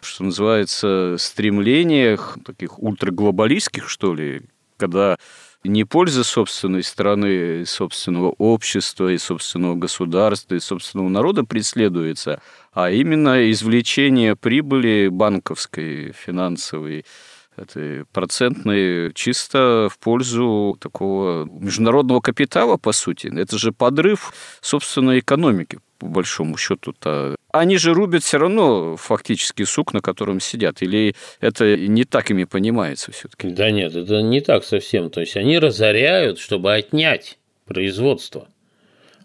что 0.00 0.24
называется, 0.24 1.14
стремлениях 1.16 2.38
таких 2.44 2.80
ультраглобалистских, 2.80 3.88
что 3.88 4.14
ли, 4.14 4.42
когда 4.78 5.16
не 5.64 5.84
польза 5.84 6.24
собственной 6.24 6.82
страны, 6.82 7.64
собственного 7.66 8.34
общества 8.38 9.12
и 9.12 9.18
собственного 9.18 9.74
государства 9.74 10.54
и 10.54 10.60
собственного 10.60 11.08
народа 11.08 11.44
преследуется, 11.44 12.40
а 12.72 12.90
именно 12.90 13.50
извлечение 13.50 14.36
прибыли 14.36 15.08
банковской, 15.08 16.12
финансовой, 16.12 17.04
этой 17.56 18.04
процентной 18.12 19.12
чисто 19.14 19.88
в 19.90 19.98
пользу 19.98 20.76
такого 20.80 21.46
международного 21.46 22.20
капитала, 22.20 22.76
по 22.76 22.92
сути. 22.92 23.32
Это 23.34 23.58
же 23.58 23.72
подрыв 23.72 24.32
собственной 24.60 25.20
экономики, 25.20 25.78
по 25.98 26.06
большому 26.06 26.56
счету-то 26.56 27.34
они 27.58 27.76
же 27.76 27.94
рубят 27.94 28.22
все 28.22 28.38
равно 28.38 28.96
фактически 28.96 29.64
сук, 29.64 29.92
на 29.92 30.00
котором 30.00 30.40
сидят. 30.40 30.82
Или 30.82 31.14
это 31.40 31.76
не 31.76 32.04
так 32.04 32.30
ими 32.30 32.44
понимается 32.44 33.12
все-таки? 33.12 33.48
Да 33.48 33.70
нет, 33.70 33.94
это 33.94 34.22
не 34.22 34.40
так 34.40 34.64
совсем. 34.64 35.10
То 35.10 35.20
есть 35.20 35.36
они 35.36 35.58
разоряют, 35.58 36.38
чтобы 36.38 36.74
отнять 36.74 37.38
производство. 37.66 38.48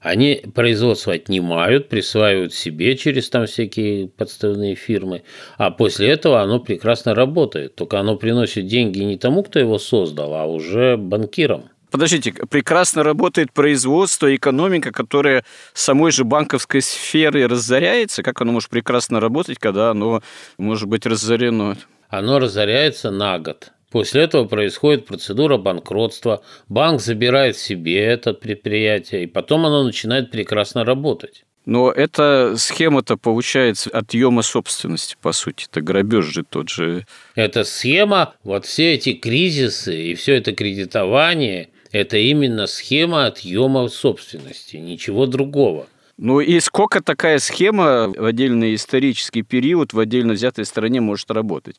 Они 0.02 0.42
производство 0.56 1.14
отнимают, 1.14 1.88
присваивают 1.88 2.56
себе 2.56 2.98
через 2.98 3.30
там 3.30 3.46
всякие 3.46 4.08
подставные 4.08 4.74
фирмы, 4.74 5.22
а 5.58 5.70
после 5.70 6.10
этого 6.10 6.42
оно 6.42 6.60
прекрасно 6.60 7.14
работает. 7.14 7.76
Только 7.76 8.00
оно 8.00 8.16
приносит 8.16 8.66
деньги 8.66 9.00
не 9.00 9.18
тому, 9.18 9.44
кто 9.44 9.60
его 9.60 9.78
создал, 9.78 10.34
а 10.34 10.46
уже 10.46 10.98
банкирам. 10.98 11.71
Подождите, 11.92 12.32
прекрасно 12.50 13.04
работает 13.04 13.52
производство, 13.52 14.34
экономика, 14.34 14.92
которая 14.92 15.44
самой 15.74 16.12
же 16.12 16.24
банковской 16.24 16.82
сферой 16.82 17.46
разоряется. 17.46 18.24
Как 18.24 18.42
оно 18.42 18.54
может 18.54 18.70
прекрасно 18.70 19.20
работать, 19.20 19.60
когда 19.60 19.92
оно 19.92 20.24
может 20.58 20.88
быть 20.88 21.06
разорено? 21.06 21.78
Оно 22.08 22.40
разоряется 22.40 23.12
на 23.12 23.38
год. 23.40 23.74
После 23.92 24.24
этого 24.24 24.46
происходит 24.46 25.06
процедура 25.06 25.58
банкротства, 25.58 26.42
банк 26.70 27.02
забирает 27.02 27.58
себе 27.58 28.00
это 28.00 28.34
предприятие, 28.34 29.24
и 29.24 29.28
потом 29.28 29.66
оно 29.66 29.84
начинает 29.84 30.32
прекрасно 30.32 30.86
работать. 30.86 31.44
Но 31.66 31.92
эта 31.92 32.56
схема-то 32.58 33.18
получается 33.18 33.90
отъема 33.92 34.42
собственности, 34.42 35.16
по 35.22 35.32
сути. 35.32 35.68
Это 35.70 35.82
грабеж 35.82 36.26
же 36.26 36.44
тот 36.44 36.70
же. 36.70 37.06
Эта 37.36 37.64
схема, 37.66 38.34
вот 38.44 38.66
все 38.66 38.94
эти 38.94 39.14
кризисы 39.14 39.96
и 39.96 40.16
все 40.16 40.38
это 40.38 40.54
кредитование, 40.54 41.70
это 41.92 42.18
именно 42.18 42.68
схема 42.68 43.26
отъема 43.26 43.88
собственности, 43.88 44.78
ничего 44.78 45.26
другого. 45.26 45.88
Ну 46.18 46.40
и 46.40 46.60
сколько 46.60 47.02
такая 47.02 47.40
схема 47.40 48.08
в 48.16 48.26
отдельный 48.26 48.76
исторический 48.76 49.42
период 49.42 49.94
в 49.94 50.00
отдельно 50.00 50.34
взятой 50.34 50.66
стране 50.66 51.02
может 51.02 51.32
работать? 51.32 51.78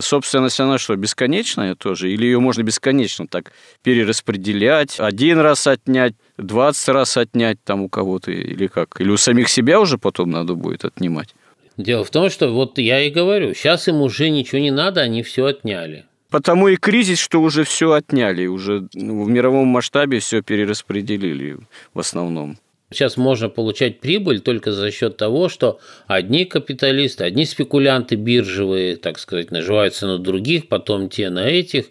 Собственность, 0.00 0.58
она 0.58 0.76
что, 0.78 0.96
бесконечная 0.96 1.76
тоже? 1.76 2.10
Или 2.10 2.24
ее 2.24 2.40
можно 2.40 2.62
бесконечно 2.62 3.28
так 3.28 3.52
перераспределять, 3.84 4.98
один 4.98 5.38
раз 5.38 5.68
отнять, 5.68 6.14
20 6.38 6.88
раз 6.88 7.16
отнять 7.16 7.58
там 7.62 7.82
у 7.82 7.88
кого-то 7.88 8.32
или 8.32 8.66
как? 8.66 9.00
Или 9.00 9.10
у 9.10 9.16
самих 9.16 9.48
себя 9.48 9.80
уже 9.80 9.98
потом 9.98 10.30
надо 10.30 10.54
будет 10.54 10.84
отнимать? 10.84 11.34
Дело 11.76 12.04
в 12.04 12.10
том, 12.10 12.28
что 12.28 12.48
вот 12.48 12.78
я 12.78 13.02
и 13.02 13.10
говорю, 13.10 13.54
сейчас 13.54 13.86
им 13.86 14.00
уже 14.00 14.30
ничего 14.30 14.60
не 14.60 14.72
надо, 14.72 15.02
они 15.02 15.22
все 15.22 15.44
отняли. 15.44 16.06
Потому 16.30 16.68
и 16.68 16.76
кризис, 16.76 17.18
что 17.18 17.40
уже 17.40 17.64
все 17.64 17.92
отняли, 17.92 18.46
уже 18.46 18.88
ну, 18.94 19.22
в 19.22 19.28
мировом 19.28 19.68
масштабе 19.68 20.18
все 20.18 20.42
перераспределили 20.42 21.58
в 21.94 22.00
основном. 22.00 22.58
Сейчас 22.90 23.16
можно 23.16 23.48
получать 23.48 23.98
прибыль 23.98 24.40
только 24.40 24.70
за 24.72 24.92
счет 24.92 25.16
того, 25.16 25.48
что 25.48 25.80
одни 26.06 26.44
капиталисты, 26.44 27.24
одни 27.24 27.44
спекулянты 27.44 28.14
биржевые, 28.14 28.96
так 28.96 29.18
сказать, 29.18 29.50
наживаются 29.50 30.06
на 30.06 30.18
других, 30.18 30.68
потом 30.68 31.08
те 31.08 31.28
на 31.30 31.48
этих. 31.48 31.86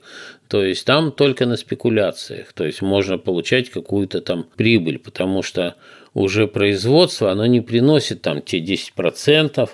То 0.48 0.64
есть 0.64 0.86
там 0.86 1.12
только 1.12 1.46
на 1.46 1.58
спекуляциях. 1.58 2.54
То 2.54 2.66
есть 2.66 2.82
можно 2.82 3.18
получать 3.18 3.70
какую-то 3.70 4.22
там 4.22 4.46
прибыль, 4.56 5.00
потому 5.00 5.44
что 5.44 5.76
уже 6.14 6.48
производство, 6.48 7.30
оно 7.30 7.46
не 7.46 7.60
приносит 7.60 8.22
там 8.22 8.42
те 8.42 8.60
10%, 8.60 9.70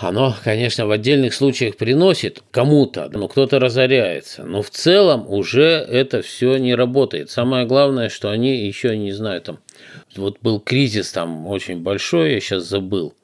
оно, 0.00 0.34
конечно, 0.42 0.86
в 0.86 0.90
отдельных 0.90 1.34
случаях 1.34 1.76
приносит 1.76 2.42
кому-то, 2.50 3.10
но 3.12 3.28
кто-то 3.28 3.58
разоряется. 3.58 4.44
Но 4.44 4.62
в 4.62 4.70
целом 4.70 5.26
уже 5.28 5.62
это 5.62 6.22
все 6.22 6.56
не 6.56 6.74
работает. 6.74 7.30
Самое 7.30 7.66
главное, 7.66 8.08
что 8.08 8.30
они 8.30 8.66
еще 8.66 8.96
не 8.96 9.12
знаю, 9.12 9.40
там 9.42 9.58
вот 10.16 10.38
был 10.40 10.60
кризис 10.60 11.12
там 11.12 11.46
очень 11.46 11.82
большой, 11.82 12.32
я 12.32 12.40
сейчас 12.40 12.64
забыл. 12.64 13.14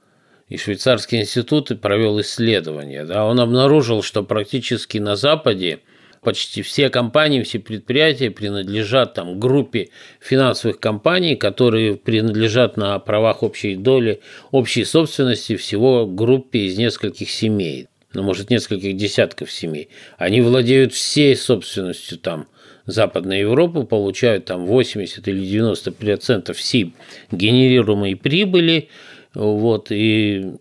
И 0.49 0.57
швейцарский 0.57 1.21
институт 1.21 1.81
провел 1.81 2.21
исследование. 2.21 3.05
Да, 3.05 3.25
он 3.25 3.41
обнаружил, 3.41 4.03
что 4.03 4.23
практически 4.23 4.99
на 4.99 5.17
Западе 5.17 5.81
почти 6.21 6.63
все 6.63 6.91
компании, 6.91 7.43
все 7.43 7.59
предприятия 7.59 8.31
принадлежат 8.31 9.15
там 9.15 9.41
группе 9.41 9.89
финансовых 10.21 10.79
компаний, 10.79 11.37
которые 11.37 11.97
принадлежат 11.97 12.77
на 12.77 12.99
правах 12.99 13.43
общей 13.43 13.75
доли, 13.77 14.21
общей 14.51 14.85
собственности 14.85 15.57
всего 15.57 16.07
группе 16.07 16.61
из 16.61 16.77
нескольких 16.79 17.31
семей, 17.31 17.89
ну, 18.13 18.23
может, 18.23 18.51
нескольких 18.51 18.97
десятков 18.97 19.51
семей. 19.51 19.89
Они 20.19 20.41
владеют 20.41 20.93
всей 20.93 21.37
собственностью 21.37 22.19
там 22.19 22.49
Западной 22.87 23.41
Европы, 23.41 23.85
получают 23.85 24.47
там 24.47 24.67
80 24.67 25.27
или 25.29 25.47
90 25.47 25.93
процентов 25.93 26.57
всей 26.57 26.95
генерируемой 27.31 28.17
прибыли, 28.17 28.89
вот, 29.35 29.89
и 29.91 30.55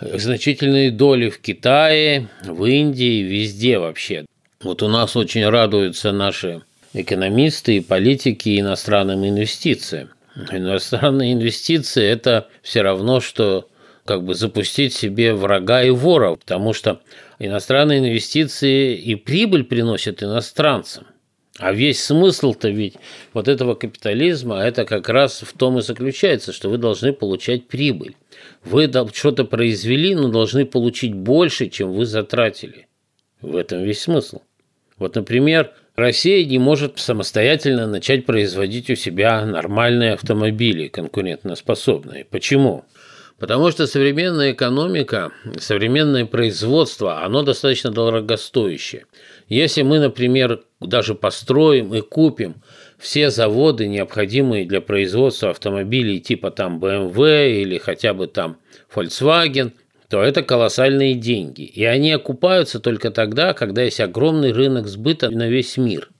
значительные 0.00 0.90
доли 0.90 1.28
в 1.28 1.40
Китае, 1.40 2.28
в 2.44 2.64
Индии, 2.64 3.22
везде 3.22 3.78
вообще. 3.78 4.24
Вот 4.64 4.82
у 4.82 4.88
нас 4.88 5.14
очень 5.14 5.46
радуются 5.46 6.10
наши 6.10 6.62
экономисты 6.94 7.76
и 7.76 7.80
политики 7.80 8.58
иностранным 8.58 9.28
инвестициям. 9.28 10.08
Иностранные 10.50 11.34
инвестиции– 11.34 12.02
это 12.06 12.48
все 12.62 12.80
равно, 12.80 13.20
что 13.20 13.68
как 14.06 14.24
бы 14.24 14.34
запустить 14.34 14.94
себе 14.94 15.34
врага 15.34 15.82
и 15.82 15.90
вора, 15.90 16.36
потому 16.36 16.72
что 16.72 17.02
иностранные 17.38 17.98
инвестиции 17.98 18.96
и 18.96 19.16
прибыль 19.16 19.64
приносят 19.64 20.22
иностранцам. 20.22 21.08
А 21.58 21.72
весь 21.72 22.02
смысл-то 22.02 22.70
ведь 22.70 22.94
вот 23.34 23.48
этого 23.48 23.74
капитализма, 23.74 24.60
это 24.60 24.86
как 24.86 25.10
раз 25.10 25.42
в 25.42 25.52
том 25.52 25.78
и 25.78 25.82
заключается, 25.82 26.54
что 26.54 26.70
вы 26.70 26.78
должны 26.78 27.12
получать 27.12 27.68
прибыль. 27.68 28.16
Вы 28.64 28.90
что-то 29.12 29.44
произвели, 29.44 30.14
но 30.14 30.28
должны 30.28 30.64
получить 30.64 31.12
больше, 31.12 31.68
чем 31.68 31.92
вы 31.92 32.06
затратили. 32.06 32.88
В 33.42 33.56
этом 33.56 33.82
весь 33.82 34.00
смысл. 34.00 34.40
Вот, 34.98 35.16
например, 35.16 35.72
Россия 35.96 36.44
не 36.44 36.58
может 36.58 36.98
самостоятельно 36.98 37.86
начать 37.86 38.26
производить 38.26 38.90
у 38.90 38.94
себя 38.94 39.44
нормальные 39.44 40.14
автомобили, 40.14 40.88
конкурентоспособные. 40.88 42.24
Почему? 42.24 42.84
Потому 43.38 43.70
что 43.70 43.86
современная 43.86 44.52
экономика, 44.52 45.32
современное 45.58 46.24
производство, 46.24 47.24
оно 47.24 47.42
достаточно 47.42 47.90
дорогостоящее. 47.90 49.06
Если 49.48 49.82
мы, 49.82 49.98
например, 49.98 50.62
даже 50.80 51.14
построим 51.14 51.92
и 51.94 52.00
купим 52.00 52.62
все 52.98 53.30
заводы, 53.30 53.88
необходимые 53.88 54.64
для 54.64 54.80
производства 54.80 55.50
автомобилей 55.50 56.20
типа 56.20 56.52
там 56.52 56.78
BMW 56.78 57.62
или 57.62 57.78
хотя 57.78 58.14
бы 58.14 58.28
там 58.28 58.58
Volkswagen– 58.94 59.72
то 60.08 60.22
это 60.22 60.42
колоссальные 60.42 61.14
деньги. 61.14 61.62
И 61.62 61.84
они 61.84 62.12
окупаются 62.12 62.80
только 62.80 63.10
тогда, 63.10 63.54
когда 63.54 63.82
есть 63.82 64.00
огромный 64.00 64.52
рынок 64.52 64.86
сбыта 64.86 65.30
на 65.30 65.48
весь 65.48 65.76
мир. 65.76 66.10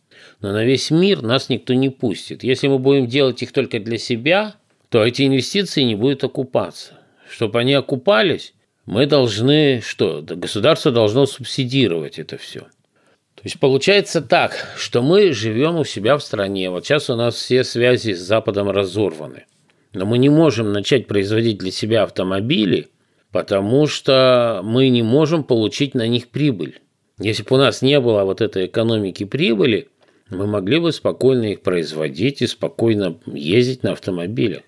Но 0.41 0.53
на 0.53 0.64
весь 0.64 0.91
мир 0.91 1.22
нас 1.22 1.49
никто 1.49 1.74
не 1.74 1.91
пустит. 1.91 2.43
Если 2.43 2.68
мы 2.68 2.78
будем 2.78 3.07
делать 3.07 3.43
их 3.43 3.53
только 3.53 3.78
для 3.78 3.99
себя, 3.99 4.57
то 4.89 5.05
эти 5.05 5.26
инвестиции 5.26 5.82
не 5.82 5.95
будут 5.95 6.24
окупаться. 6.24 6.95
Чтобы 7.28 7.61
они 7.61 7.74
окупались, 7.74 8.55
мы 8.87 9.07
должны 9.07 9.80
что? 9.85 10.22
Государство 10.22 10.91
должно 10.91 11.26
субсидировать 11.26 12.18
это 12.18 12.39
все. 12.39 12.61
То 12.61 13.43
есть 13.45 13.59
получается 13.59 14.22
так, 14.22 14.74
что 14.76 15.03
мы 15.03 15.32
живем 15.32 15.76
у 15.76 15.85
себя 15.85 16.16
в 16.16 16.22
стране. 16.22 16.70
Вот 16.70 16.87
сейчас 16.87 17.11
у 17.11 17.16
нас 17.16 17.35
все 17.35 17.64
связи 17.64 18.14
с 18.14 18.20
Западом 18.20 18.70
разорваны. 18.70 19.45
Но 19.93 20.07
мы 20.07 20.18
не 20.18 20.28
можем 20.28 20.72
начать 20.72 21.07
производить 21.07 21.59
для 21.59 21.70
себя 21.70 22.05
автомобили– 22.05 22.89
потому 23.35 23.89
что 23.89 24.61
мы 24.62 24.91
не 24.91 25.03
можем 25.03 25.43
получить 25.43 25.95
на 25.95 26.07
них 26.07 26.28
прибыль. 26.28 26.78
Если 27.18 27.43
бы 27.43 27.57
у 27.57 27.59
нас 27.59 27.82
не 27.82 27.99
было 27.99 28.22
вот 28.22 28.41
этой 28.41 28.66
экономики 28.66 29.24
прибыли, 29.24 29.89
мы 30.30 30.47
могли 30.47 30.78
бы 30.78 30.93
спокойно 30.93 31.51
их 31.51 31.62
производить 31.62 32.43
и 32.43 32.47
спокойно 32.47 33.18
ездить 33.26 33.82
на 33.82 33.91
автомобилях. 33.91 34.62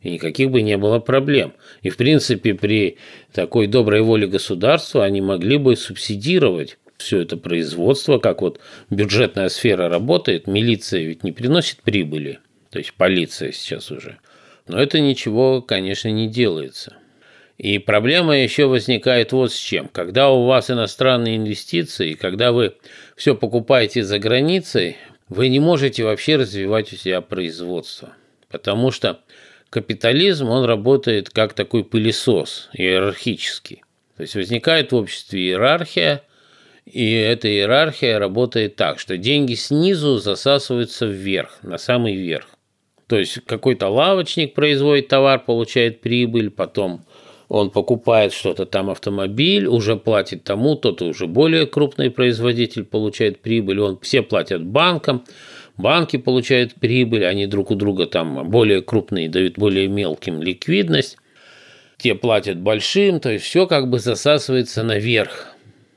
И 0.00 0.10
никаких 0.10 0.50
бы 0.50 0.62
не 0.62 0.76
было 0.76 0.98
проблем. 0.98 1.52
И, 1.82 1.88
в 1.88 1.96
принципе, 1.96 2.54
при 2.54 2.98
такой 3.32 3.68
доброй 3.68 4.02
воле 4.02 4.26
государства 4.26 5.04
они 5.04 5.20
могли 5.20 5.56
бы 5.56 5.76
субсидировать 5.76 6.78
все 6.96 7.20
это 7.20 7.36
производство, 7.36 8.18
как 8.18 8.42
вот 8.42 8.58
бюджетная 8.90 9.50
сфера 9.50 9.88
работает, 9.88 10.48
милиция 10.48 11.04
ведь 11.04 11.22
не 11.22 11.30
приносит 11.30 11.80
прибыли, 11.82 12.40
то 12.72 12.80
есть 12.80 12.92
полиция 12.94 13.52
сейчас 13.52 13.92
уже. 13.92 14.18
Но 14.66 14.82
это 14.82 14.98
ничего, 14.98 15.62
конечно, 15.62 16.08
не 16.08 16.26
делается. 16.26 16.96
И 17.60 17.78
проблема 17.78 18.38
еще 18.38 18.64
возникает 18.64 19.32
вот 19.32 19.52
с 19.52 19.58
чем. 19.58 19.88
Когда 19.88 20.30
у 20.30 20.46
вас 20.46 20.70
иностранные 20.70 21.36
инвестиции, 21.36 22.14
когда 22.14 22.52
вы 22.52 22.76
все 23.16 23.34
покупаете 23.34 24.02
за 24.02 24.18
границей, 24.18 24.96
вы 25.28 25.48
не 25.48 25.60
можете 25.60 26.04
вообще 26.04 26.36
развивать 26.36 26.90
у 26.94 26.96
себя 26.96 27.20
производство. 27.20 28.14
Потому 28.48 28.90
что 28.90 29.20
капитализм, 29.68 30.48
он 30.48 30.64
работает 30.64 31.28
как 31.28 31.52
такой 31.52 31.84
пылесос 31.84 32.70
иерархический. 32.72 33.82
То 34.16 34.22
есть 34.22 34.36
возникает 34.36 34.92
в 34.92 34.96
обществе 34.96 35.42
иерархия, 35.42 36.22
и 36.86 37.12
эта 37.12 37.46
иерархия 37.46 38.18
работает 38.18 38.76
так, 38.76 38.98
что 38.98 39.18
деньги 39.18 39.52
снизу 39.52 40.16
засасываются 40.16 41.04
вверх, 41.04 41.58
на 41.62 41.76
самый 41.76 42.16
верх. 42.16 42.46
То 43.06 43.18
есть 43.18 43.40
какой-то 43.44 43.88
лавочник 43.88 44.54
производит 44.54 45.08
товар, 45.08 45.44
получает 45.44 46.00
прибыль, 46.00 46.48
потом 46.48 47.04
он 47.50 47.70
покупает 47.70 48.32
что-то 48.32 48.64
там 48.64 48.90
автомобиль, 48.90 49.66
уже 49.66 49.96
платит 49.96 50.44
тому, 50.44 50.76
тот 50.76 51.02
уже 51.02 51.26
более 51.26 51.66
крупный 51.66 52.08
производитель 52.08 52.84
получает 52.84 53.40
прибыль, 53.40 53.80
он 53.80 53.98
все 54.00 54.22
платят 54.22 54.64
банкам, 54.64 55.24
банки 55.76 56.16
получают 56.16 56.74
прибыль, 56.76 57.26
они 57.26 57.46
друг 57.46 57.72
у 57.72 57.74
друга 57.74 58.06
там 58.06 58.48
более 58.48 58.82
крупные 58.82 59.28
дают 59.28 59.58
более 59.58 59.88
мелким 59.88 60.40
ликвидность, 60.40 61.16
те 61.98 62.14
платят 62.14 62.60
большим, 62.60 63.18
то 63.18 63.32
есть 63.32 63.44
все 63.44 63.66
как 63.66 63.90
бы 63.90 63.98
засасывается 63.98 64.84
наверх. 64.84 65.48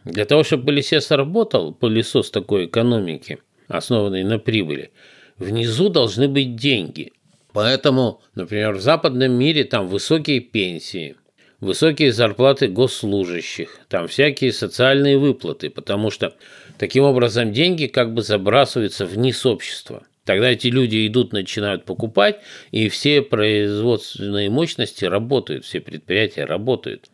Для 0.06 0.26
того, 0.26 0.43
чтобы 0.43 0.66
пылесос 0.66 1.12
работал, 1.12 1.72
пылесос 1.72 2.32
такой 2.32 2.66
экономики, 2.66 3.38
основанный 3.68 4.24
на 4.24 4.39
прибыли, 4.39 4.89
внизу 5.38 5.89
должны 5.89 6.28
быть 6.28 6.56
деньги. 6.56 7.14
Поэтому, 7.54 8.22
например, 8.34 8.74
в 8.74 8.82
западном 8.82 9.34
мире 9.34 9.66
там 9.66 9.88
высокие 9.88 10.39
пенсии, 10.39 11.16
высокие 11.64 12.11
зарплаты 12.11 12.68
госслужащих, 12.68 13.80
там 13.88 14.07
всякие 14.07 14.51
социальные 14.51 15.18
выплаты, 15.18 15.70
потому 15.70 16.11
что 16.11 16.36
таким 16.78 17.03
образом 17.03 17.53
деньги 17.53 17.88
как 17.88 18.14
бы 18.14 18.22
забрасываются 18.22 19.05
вниз 19.05 19.45
общества. 19.45 20.03
Тогда 20.26 20.51
эти 20.51 20.68
люди 20.68 21.07
идут, 21.07 21.34
начинают 21.34 21.86
покупать, 21.86 22.39
и 22.72 22.88
все 22.89 23.22
производственные 23.22 24.49
мощности 24.49 25.05
работают, 25.05 25.66
все 25.66 25.82
предприятия 25.82 26.45
работают. 26.45 27.09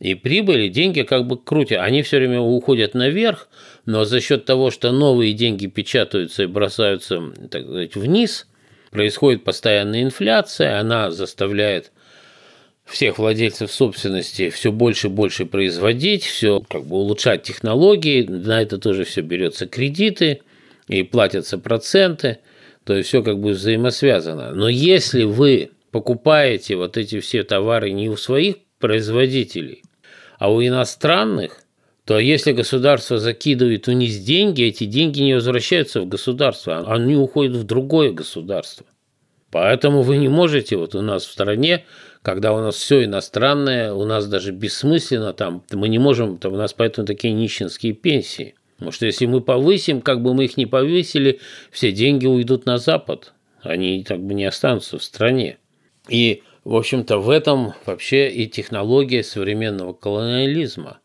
И 0.00 0.14
прибыли, 0.14 0.68
деньги 0.68 1.02
как 1.02 1.26
бы 1.26 1.38
крутят. 1.38 1.80
Они 1.80 2.02
все 2.02 2.16
время 2.18 2.40
уходят 2.40 2.94
наверх, 2.94 3.48
но 3.86 4.04
за 4.04 4.20
счет 4.20 4.44
того, 4.44 4.70
что 4.70 4.90
новые 4.90 5.32
деньги 5.32 5.66
печатаются 5.66 6.42
и 6.42 6.46
бросаются 6.46 7.22
так 7.50 7.62
сказать, 7.62 7.94
вниз, 7.94 8.48
происходит 8.90 9.44
постоянная 9.44 10.02
инфляция, 10.02 10.80
она 10.80 11.10
заставляет 11.10 11.92
всех 12.84 13.18
владельцев 13.18 13.72
собственности 13.72 14.50
все 14.50 14.72
больше 14.72 15.06
и 15.06 15.10
больше 15.10 15.46
производить, 15.46 16.24
все 16.24 16.60
как 16.60 16.84
бы 16.84 16.96
улучшать 16.96 17.42
технологии, 17.42 18.22
на 18.22 18.60
это 18.62 18.78
тоже 18.78 19.04
все 19.04 19.20
берется 19.20 19.66
кредиты– 19.66 20.40
и 20.88 21.02
платятся 21.02 21.58
проценты, 21.58 22.38
то 22.84 22.94
есть 22.94 23.08
все 23.08 23.22
как 23.22 23.38
бы 23.38 23.50
взаимосвязано. 23.50 24.52
Но 24.52 24.68
если 24.68 25.24
вы 25.24 25.70
покупаете 25.90 26.76
вот 26.76 26.96
эти 26.96 27.20
все 27.20 27.44
товары 27.44 27.92
не 27.92 28.08
у 28.08 28.16
своих 28.16 28.56
производителей, 28.78 29.82
а 30.38 30.52
у 30.52 30.62
иностранных, 30.62 31.58
то 32.04 32.18
если 32.18 32.52
государство 32.52 33.18
закидывает 33.18 33.86
вниз 33.86 34.18
деньги, 34.18 34.64
эти 34.64 34.84
деньги 34.84 35.22
не 35.22 35.34
возвращаются 35.34 36.00
в 36.00 36.08
государство, 36.08 36.78
а 36.78 36.94
они 36.94 37.14
уходят 37.14 37.56
в 37.56 37.64
другое 37.64 38.10
государство. 38.10 38.86
Поэтому 39.50 40.02
вы 40.02 40.16
не 40.16 40.28
можете, 40.28 40.76
вот 40.76 40.94
у 40.94 41.02
нас 41.02 41.24
в 41.24 41.30
стране, 41.30 41.84
когда 42.22 42.52
у 42.52 42.60
нас 42.60 42.76
все 42.76 43.04
иностранное, 43.04 43.92
у 43.92 44.04
нас 44.04 44.26
даже 44.26 44.52
бессмысленно 44.52 45.32
там, 45.32 45.62
мы 45.72 45.88
не 45.88 45.98
можем, 45.98 46.38
там 46.38 46.54
у 46.54 46.56
нас 46.56 46.72
поэтому 46.72 47.06
такие 47.06 47.34
нищенские 47.34 47.92
пенсии– 47.92 48.54
Потому 48.82 48.94
что 48.94 49.06
если 49.06 49.26
мы 49.26 49.40
повысим, 49.40 50.00
как 50.00 50.22
бы 50.22 50.34
мы 50.34 50.46
их 50.46 50.56
не 50.56 50.66
повысили, 50.66 51.38
все 51.70 51.92
деньги 51.92 52.26
уйдут 52.26 52.66
на 52.66 52.78
Запад. 52.78 53.32
Они 53.60 54.02
как 54.02 54.18
бы 54.18 54.34
не 54.34 54.44
останутся 54.44 54.98
в 54.98 55.04
стране. 55.04 55.58
И, 56.08 56.42
в 56.64 56.74
общем-то, 56.74 57.18
в 57.18 57.30
этом 57.30 57.74
вообще 57.86 58.28
и 58.28 58.48
технология 58.48 59.22
современного 59.22 59.92
колониализма. 59.92 60.98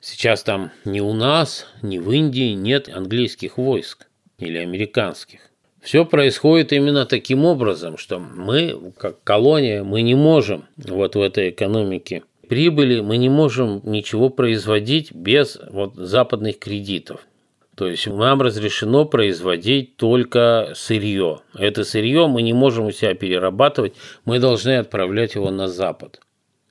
Сейчас 0.00 0.42
там 0.42 0.72
ни 0.84 0.98
у 0.98 1.12
нас, 1.12 1.68
ни 1.80 1.98
в 1.98 2.10
Индии 2.10 2.54
нет 2.54 2.88
английских 2.88 3.56
войск 3.56 4.08
или 4.38 4.58
американских. 4.58 5.51
Все 5.82 6.04
происходит 6.04 6.72
именно 6.72 7.04
таким 7.06 7.44
образом, 7.44 7.98
что 7.98 8.18
мы, 8.18 8.92
как 8.96 9.22
колония, 9.24 9.82
мы 9.82 10.02
не 10.02 10.14
можем 10.14 10.64
вот 10.76 11.16
в 11.16 11.20
этой 11.20 11.50
экономике 11.50 12.22
прибыли 12.52 13.00
мы 13.00 13.16
не 13.16 13.30
можем 13.30 13.80
ничего 13.82 14.28
производить 14.28 15.10
без 15.10 15.58
вот 15.70 15.94
западных 15.96 16.58
кредитов. 16.58 17.26
То 17.74 17.88
есть 17.88 18.06
нам 18.06 18.42
разрешено 18.42 19.06
производить 19.06 19.96
только 19.96 20.72
сырье. 20.74 21.40
Это 21.54 21.82
сырье 21.82 22.26
мы 22.26 22.42
не 22.42 22.52
можем 22.52 22.84
у 22.84 22.92
себя 22.92 23.14
перерабатывать, 23.14 23.94
мы 24.26 24.38
должны 24.38 24.76
отправлять 24.76 25.34
его 25.34 25.50
на 25.50 25.66
Запад. 25.66 26.20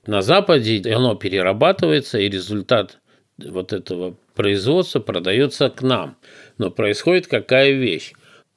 На 0.06 0.22
Западе 0.22 0.80
оно 0.94 1.16
перерабатывается, 1.16 2.20
и 2.20 2.28
результат 2.28 3.00
вот 3.38 3.72
этого 3.72 4.14
производства 4.36 5.00
продается 5.00 5.68
к 5.68 5.82
нам. 5.82 6.16
Но 6.58 6.70
происходит 6.70 7.26
какая 7.26 7.72
вещь? 7.72 8.12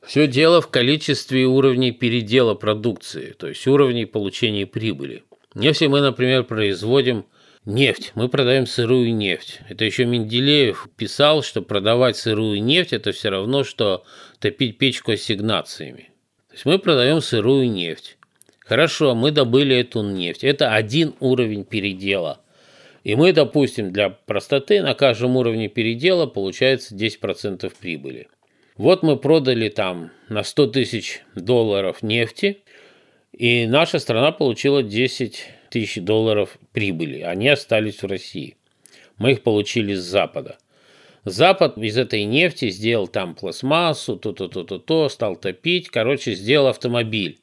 Все 0.05 0.27
дело 0.27 0.61
в 0.61 0.69
количестве 0.69 1.45
уровней 1.45 1.91
передела 1.91 2.53
продукции, 2.53 3.35
то 3.37 3.47
есть 3.47 3.65
уровней 3.65 4.05
получения 4.05 4.67
прибыли. 4.67 5.23
Если 5.55 5.87
мы, 5.87 6.01
например, 6.01 6.43
производим 6.43 7.25
нефть, 7.65 8.11
мы 8.13 8.29
продаем 8.29 8.67
сырую 8.67 9.15
нефть. 9.15 9.61
Это 9.67 9.83
еще 9.83 10.05
Менделеев 10.05 10.87
писал, 10.95 11.41
что 11.41 11.63
продавать 11.63 12.17
сырую 12.17 12.61
нефть– 12.61 12.91
это 12.93 13.13
все 13.13 13.29
равно, 13.29 13.63
что 13.63 14.03
топить 14.39 14.77
печку 14.77 15.13
ассигнациями. 15.13 16.11
То 16.49 16.53
есть 16.53 16.65
мы 16.65 16.77
продаем 16.77 17.19
сырую 17.21 17.71
нефть. 17.71 18.17
Хорошо, 18.59 19.15
мы 19.15 19.31
добыли 19.31 19.75
эту 19.77 20.03
нефть. 20.03 20.43
Это 20.43 20.73
один 20.73 21.15
уровень 21.19 21.63
передела. 21.63 22.41
И 23.03 23.15
мы, 23.15 23.33
допустим, 23.33 23.91
для 23.91 24.09
простоты 24.09 24.81
на 24.81 24.93
каждом 24.93 25.35
уровне 25.35 25.67
передела 25.67 26.25
получается 26.25 26.95
10% 26.95 27.71
прибыли. 27.79 28.27
Вот 28.77 29.03
мы 29.03 29.15
продали 29.15 29.69
там 29.69 30.11
на 30.27 30.43
100 30.43 30.67
тысяч 30.67 31.21
долларов 31.33 32.03
нефти, 32.03 32.63
и 33.31 33.65
наша 33.67 33.99
страна 33.99 34.33
получила 34.33 34.83
10 34.83 35.45
тысяч 35.69 36.01
долларов 36.01 36.57
прибыли. 36.73 37.21
Они 37.21 37.47
остались 37.47 38.03
в 38.03 38.07
России. 38.07 38.57
Мы 39.17 39.31
их 39.31 39.43
получили 39.43 39.93
с 39.93 40.01
Запада. 40.01 40.57
Запад 41.23 41.77
из 41.77 41.97
этой 41.97 42.25
нефти 42.25 42.69
сделал 42.69 43.07
там 43.07 43.33
пластмассу, 43.33 44.17
то-то-то-то-то, 44.17 45.07
стал 45.07 45.37
топить. 45.37 45.89
Короче, 45.89 46.33
сделал 46.33 46.67
автомобиль. 46.67 47.39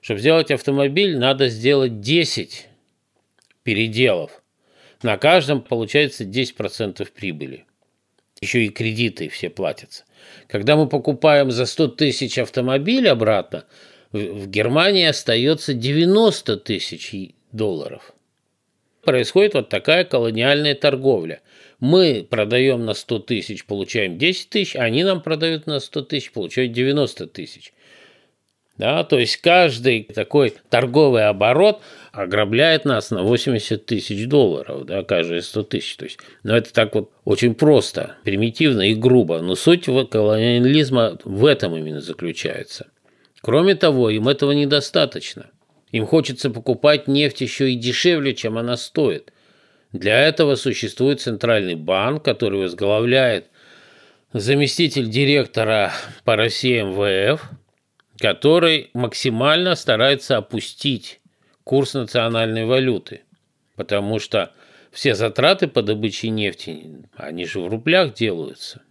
Чтобы 0.00 0.20
сделать 0.20 0.52
автомобиль, 0.52 1.18
надо 1.18 1.48
сделать 1.48 2.00
10 2.00 2.68
переделов. 3.64 4.40
На 5.02 5.18
каждом 5.18 5.62
получается 5.62 6.22
10% 6.22 7.06
прибыли. 7.12 7.66
Еще 8.40 8.66
и 8.66 8.68
кредиты 8.68 9.28
все 9.28 9.50
платятся. 9.50 10.04
Когда 10.48 10.76
мы 10.76 10.88
покупаем 10.88 11.50
за 11.50 11.66
100 11.66 11.88
тысяч 11.88 12.38
автомобиль 12.38 13.08
обратно, 13.08 13.64
в 14.12 14.48
Германии 14.48 15.06
остается 15.06 15.74
90 15.74 16.56
тысяч 16.58 17.32
долларов. 17.52 18.12
Происходит 19.04 19.54
вот 19.54 19.68
такая 19.68 20.04
колониальная 20.04 20.74
торговля. 20.74 21.40
Мы 21.78 22.26
продаем 22.28 22.84
на 22.84 22.94
100 22.94 23.18
тысяч, 23.20 23.64
получаем 23.64 24.18
10 24.18 24.48
тысяч, 24.48 24.76
они 24.76 25.04
нам 25.04 25.20
продают 25.20 25.66
на 25.66 25.80
100 25.80 26.02
тысяч, 26.02 26.32
получают 26.32 26.72
90 26.72 27.26
тысяч. 27.26 27.72
Да, 28.78 29.04
то 29.04 29.18
есть 29.18 29.38
каждый 29.38 30.04
такой 30.04 30.54
торговый 30.68 31.26
оборот 31.28 31.80
ограбляет 32.16 32.86
нас 32.86 33.10
на 33.10 33.22
80 33.22 33.84
тысяч 33.84 34.26
долларов, 34.26 34.86
да, 34.86 35.02
каждые 35.02 35.42
100 35.42 35.62
тысяч. 35.64 35.96
То 35.96 36.06
есть, 36.06 36.18
ну, 36.42 36.54
это 36.54 36.72
так 36.72 36.94
вот 36.94 37.10
очень 37.24 37.54
просто, 37.54 38.16
примитивно 38.24 38.90
и 38.90 38.94
грубо. 38.94 39.40
Но 39.42 39.54
суть 39.54 39.84
колониализма 39.84 41.18
в 41.24 41.44
этом 41.44 41.76
именно 41.76 42.00
заключается. 42.00 42.86
Кроме 43.42 43.74
того, 43.74 44.08
им 44.08 44.28
этого 44.28 44.52
недостаточно. 44.52 45.50
Им 45.92 46.06
хочется 46.06 46.48
покупать 46.48 47.06
нефть 47.06 47.42
еще 47.42 47.70
и 47.70 47.76
дешевле, 47.76 48.34
чем 48.34 48.56
она 48.56 48.76
стоит. 48.76 49.32
Для 49.92 50.18
этого 50.26 50.54
существует 50.54 51.20
Центральный 51.20 51.74
банк, 51.74 52.24
который 52.24 52.60
возглавляет 52.60 53.46
заместитель 54.32 55.08
директора 55.08 55.92
по 56.24 56.34
России 56.34 56.80
МВФ, 56.80 57.42
который 58.18 58.90
максимально 58.94 59.74
старается 59.74 60.38
опустить 60.38 61.20
курс 61.66 61.94
национальной 61.94 62.64
валюты, 62.64 63.22
потому 63.74 64.20
что 64.20 64.52
все 64.92 65.16
затраты 65.16 65.66
по 65.66 65.82
добыче 65.82 66.28
нефти, 66.28 67.04
они 67.16 67.44
же 67.44 67.58
в 67.58 67.66
рублях 67.66 68.14
делаются. 68.14 68.82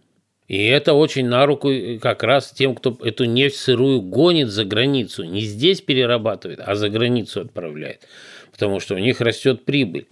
И 0.46 0.62
это 0.62 0.92
очень 0.92 1.26
на 1.26 1.46
руку 1.46 1.70
как 2.02 2.22
раз 2.22 2.50
тем, 2.50 2.74
кто 2.74 2.96
эту 3.02 3.24
нефть 3.24 3.56
сырую 3.56 4.02
гонит 4.02 4.48
за 4.48 4.66
границу. 4.66 5.24
Не 5.24 5.40
здесь 5.40 5.80
перерабатывает, 5.80 6.60
а 6.62 6.74
за 6.74 6.90
границу 6.90 7.40
отправляет. 7.40 8.06
Потому 8.52 8.78
что 8.78 8.94
у 8.94 8.98
них 8.98 9.22
растет 9.22 9.64
прибыль. 9.64 10.06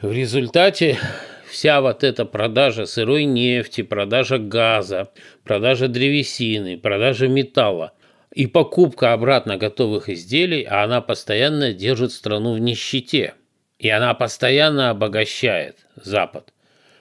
В 0.00 0.12
результате 0.12 0.96
вся 1.50 1.80
вот 1.80 2.04
эта 2.04 2.24
продажа 2.24 2.86
сырой 2.86 3.24
нефти, 3.24 3.82
продажа 3.82 4.38
газа, 4.38 5.10
продажа 5.42 5.88
древесины, 5.88 6.78
продажа 6.78 7.26
металла 7.26 7.92
и 8.34 8.48
покупка 8.48 9.12
обратно 9.12 9.56
готовых 9.56 10.08
изделий, 10.08 10.64
а 10.64 10.82
она 10.82 11.00
постоянно 11.00 11.72
держит 11.72 12.10
страну 12.10 12.54
в 12.54 12.58
нищете. 12.58 13.34
И 13.78 13.88
она 13.88 14.12
постоянно 14.14 14.90
обогащает 14.90 15.86
Запад. 15.94 16.52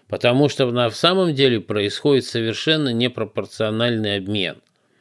Потому 0.07 0.47
что 0.47 0.69
на 0.69 0.91
самом 0.91 1.33
деле 1.33 1.59
происходит 1.59 2.25
совершенно 2.25 2.93
непропорциональный 2.93 4.17
обмен. 4.17 4.57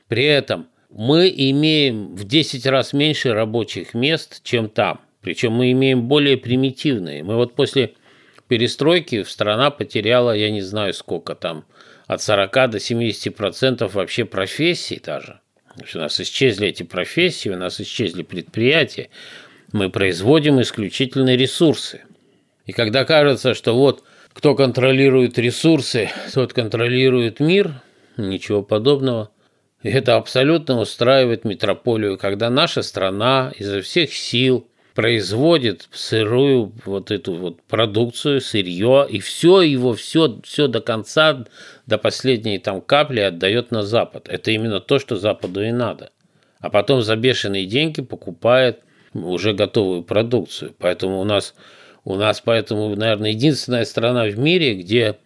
При 0.09 0.25
этом 0.25 0.69
мы 0.89 1.29
имеем 1.29 2.15
в 2.15 2.25
10 2.25 2.65
раз 2.67 2.95
меньше 2.95 3.35
рабочих 3.35 3.93
мест, 3.93 4.41
чем 4.43 4.71
там. 4.71 5.01
Причем 5.21 5.53
мы 5.53 5.71
имеем 5.73 6.09
более 6.09 6.39
примитивные. 6.39 7.23
Мы 7.23 7.37
вот 7.37 7.55
после 7.55 7.93
перестройки 8.49 9.23
страна 9.25 9.71
потеряла, 9.71 10.35
я 10.35 10.51
не 10.51 10.63
знаю 10.63 10.95
сколько 10.95 11.35
там, 11.35 11.67
от 12.07 12.23
40 12.23 12.71
до 12.71 12.81
70 12.81 13.37
процентов 13.37 13.95
вообще 13.95 14.25
профессий 14.25 14.99
даже. 14.99 15.42
У 15.77 15.99
нас 15.99 16.21
исчезли 16.21 16.69
эти 16.69 16.83
профессии, 16.83 17.49
у 17.49 17.57
нас 17.57 17.81
исчезли 17.81 18.23
предприятия. 18.23 19.09
Мы 19.73 19.91
производим 19.91 20.61
исключительно 20.61 21.35
ресурсы. 21.35 22.03
И 22.67 22.73
когда 22.73 23.05
кажется, 23.05 23.55
что 23.55 23.75
вот 23.77 24.05
кто 24.33 24.55
контролирует 24.55 25.39
ресурсы, 25.39 26.11
тот 26.35 26.53
контролирует 26.53 27.41
мир, 27.41 27.83
ничего 28.17 28.63
подобного. 28.63 29.31
И 29.83 29.89
это 29.89 30.17
абсолютно 30.17 30.79
устраивает 30.79 31.45
метрополию, 31.45 32.17
когда 32.17 32.51
наша 32.51 32.83
страна 32.83 33.53
изо 33.59 33.81
всех 33.81 34.13
сил 34.13 34.69
производит 34.95 35.89
сырую 35.93 36.73
вот 36.85 37.11
эту 37.11 37.35
вот 37.35 37.63
продукцию, 37.63 38.41
сырье, 38.41 39.07
и 39.09 39.21
все 39.21 39.63
его, 39.63 39.95
все, 39.95 40.41
все 40.45 40.69
до 40.69 40.81
конца, 40.81 41.45
до 41.87 41.99
последней 41.99 42.59
там 42.59 42.81
капли 42.81 43.21
отдает 43.21 43.71
на 43.71 43.83
Запад. 43.83 44.29
Это 44.29 44.51
именно 44.51 44.81
то, 44.81 44.99
что 44.99 45.17
Западу 45.17 45.63
и 45.63 45.73
надо. 45.73 46.11
А 46.61 46.71
потом 46.71 47.03
за 47.03 47.17
бешеные 47.17 47.67
деньги 47.67 48.03
покупает 48.03 48.81
уже 49.15 49.53
готовую 49.53 50.03
продукцию. 50.03 50.75
Поэтому 50.79 51.21
у 51.21 51.25
нас, 51.25 51.55
у 52.05 52.15
нас 52.15 52.41
поэтому, 52.41 52.95
наверное, 52.95 53.31
единственная 53.31 53.85
страна 53.85 54.25
в 54.25 54.39
мире, 54.39 54.75
где 54.75 55.19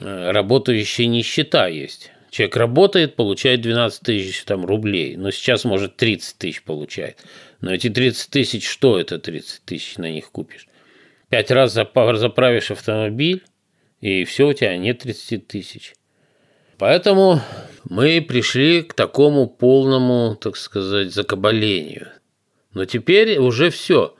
э, 0.00 0.30
работающая 0.30 1.06
нищета 1.06 1.66
есть. 1.66 2.10
Человек 2.30 2.56
работает, 2.56 3.14
получает 3.16 3.60
12 3.60 4.00
тысяч 4.00 4.42
там, 4.44 4.64
рублей, 4.64 5.16
но 5.16 5.30
сейчас, 5.30 5.64
может, 5.64 5.96
30 5.96 6.38
тысяч 6.38 6.62
получает. 6.62 7.18
Но 7.62 7.72
эти 7.72 7.88
30 7.88 8.28
тысяч, 8.28 8.68
что 8.68 8.98
это 8.98 9.18
30 9.18 9.62
тысяч 9.64 9.96
на 9.96 10.10
них 10.10 10.30
купишь? 10.30 10.66
Пять 11.30 11.50
раз 11.50 11.72
заправишь 11.72 12.70
автомобиль, 12.70 13.42
и 14.00 14.24
все, 14.24 14.48
у 14.48 14.52
тебя 14.52 14.76
нет 14.76 14.98
30 14.98 15.46
тысяч. 15.46 15.94
Поэтому 16.76 17.40
мы 17.88 18.20
пришли 18.20 18.82
к 18.82 18.94
такому 18.94 19.46
полному, 19.46 20.34
так 20.34 20.56
сказать, 20.56 21.14
закабалению. 21.14 22.08
Но 22.74 22.84
теперь 22.84 23.38
уже 23.38 23.70
все. 23.70 24.16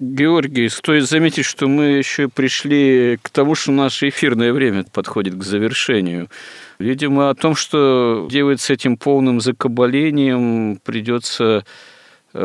Георгий, 0.00 0.68
стоит 0.68 1.08
заметить, 1.08 1.44
что 1.44 1.68
мы 1.68 1.98
еще 1.98 2.28
пришли 2.28 3.18
к 3.22 3.30
тому, 3.30 3.54
что 3.54 3.70
наше 3.70 4.08
эфирное 4.08 4.52
время 4.52 4.84
подходит 4.84 5.36
к 5.36 5.44
завершению. 5.44 6.28
Видимо, 6.80 7.30
о 7.30 7.34
том, 7.34 7.54
что 7.54 8.26
делать 8.28 8.60
с 8.60 8.70
этим 8.70 8.96
полным 8.96 9.40
закабалением, 9.40 10.80
придется 10.82 11.64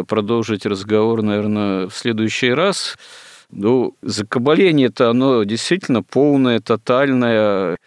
продолжить 0.08 0.66
разговор, 0.66 1.22
наверное, 1.22 1.88
в 1.88 1.96
следующий 1.96 2.52
раз. 2.52 2.98
Ну, 3.52 3.96
закабаление-то 4.02 5.10
оно 5.10 5.44
действительно 5.44 6.02
полное, 6.02 6.60
тотальное, 6.60 7.78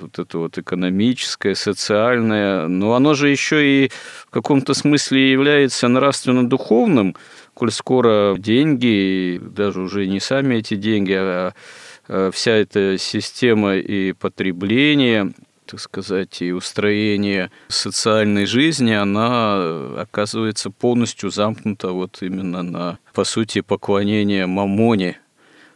вот 0.00 0.18
это 0.18 0.38
вот 0.38 0.58
экономическое, 0.58 1.54
социальное, 1.54 2.68
но 2.68 2.94
оно 2.94 3.14
же 3.14 3.28
еще 3.28 3.84
и 3.84 3.90
в 4.26 4.30
каком-то 4.30 4.74
смысле 4.74 5.30
является 5.30 5.88
нравственно-духовным, 5.88 7.16
коль 7.54 7.72
скоро 7.72 8.36
деньги, 8.38 9.40
даже 9.42 9.80
уже 9.80 10.06
не 10.06 10.20
сами 10.20 10.56
эти 10.56 10.74
деньги, 10.74 11.12
а, 11.12 11.54
а 12.08 12.30
вся 12.30 12.52
эта 12.52 12.96
система 12.98 13.76
и 13.76 14.12
потребления, 14.12 15.32
так 15.70 15.78
сказать, 15.78 16.42
и 16.42 16.52
устроение 16.52 17.50
социальной 17.68 18.46
жизни, 18.46 18.92
она 18.92 20.00
оказывается 20.00 20.70
полностью 20.70 21.30
замкнута 21.30 21.92
вот 21.92 22.18
именно 22.22 22.62
на, 22.62 22.98
по 23.14 23.22
сути, 23.22 23.60
поклонение 23.60 24.46
мамоне 24.46 25.20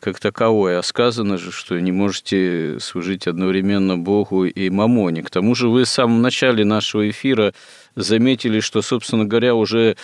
как 0.01 0.19
таковое. 0.19 0.79
А 0.81 0.83
сказано 0.83 1.39
же, 1.39 1.53
что 1.53 1.79
не 1.81 1.93
можете 1.93 2.79
служить 2.81 3.29
одновременно 3.29 3.97
Богу 3.97 4.45
и 4.47 4.69
мамоне. 4.69 5.23
К 5.23 5.31
тому 5.31 5.55
же 5.55 5.69
вы 5.69 5.85
в 5.85 5.89
самом 5.89 6.23
начале 6.23 6.65
нашего 6.65 7.09
эфира 7.09 7.55
заметили, 7.95 8.59
что, 8.59 8.83
собственно 8.83 9.25
говоря, 9.25 9.55
уже 9.55 9.97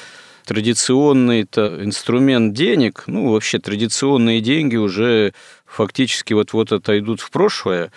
традиционный 0.47 1.43
-то 1.43 1.85
инструмент 1.85 2.55
денег, 2.55 3.05
ну, 3.07 3.33
вообще 3.33 3.59
традиционные 3.59 4.41
деньги 4.41 4.77
уже 4.77 5.35
фактически 5.67 6.33
вот-вот 6.33 6.73
отойдут 6.73 7.21
в 7.21 7.31
прошлое, 7.31 7.93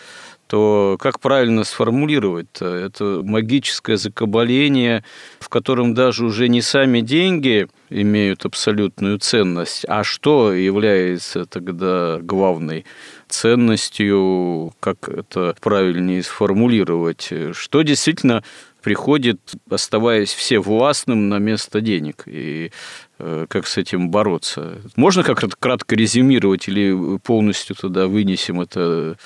то 0.53 0.97
как 0.99 1.19
правильно 1.19 1.63
сформулировать 1.63 2.45
-то? 2.53 2.67
Это 2.67 3.23
магическое 3.23 3.97
закабаление, 3.97 5.03
в 5.39 5.49
котором 5.49 5.95
даже 5.95 6.25
уже 6.25 6.47
не 6.47 6.61
сами 6.61 6.99
деньги 7.01 7.67
имеют 7.89 8.45
абсолютную 8.45 9.17
ценность, 9.17 9.83
а 9.87 10.03
что 10.03 10.53
является 10.53 11.47
тогда 11.47 12.19
главной 12.21 12.85
ценностью, 13.27 14.73
как 14.79 15.09
это 15.09 15.55
правильнее 15.59 16.21
сформулировать, 16.21 17.33
что 17.53 17.81
действительно 17.81 18.43
приходит, 18.83 19.39
оставаясь 19.71 20.33
все 20.35 20.59
властным 20.59 21.29
на 21.29 21.39
место 21.39 21.81
денег. 21.81 22.25
И 22.27 22.71
э, 23.17 23.47
как 23.49 23.65
с 23.65 23.77
этим 23.77 24.11
бороться? 24.11 24.77
Можно 24.97 25.23
как-то 25.23 25.47
кратко 25.59 25.95
резюмировать 25.95 26.67
или 26.67 27.17
полностью 27.23 27.75
туда 27.75 28.05
вынесем 28.05 28.61
это 28.61 29.17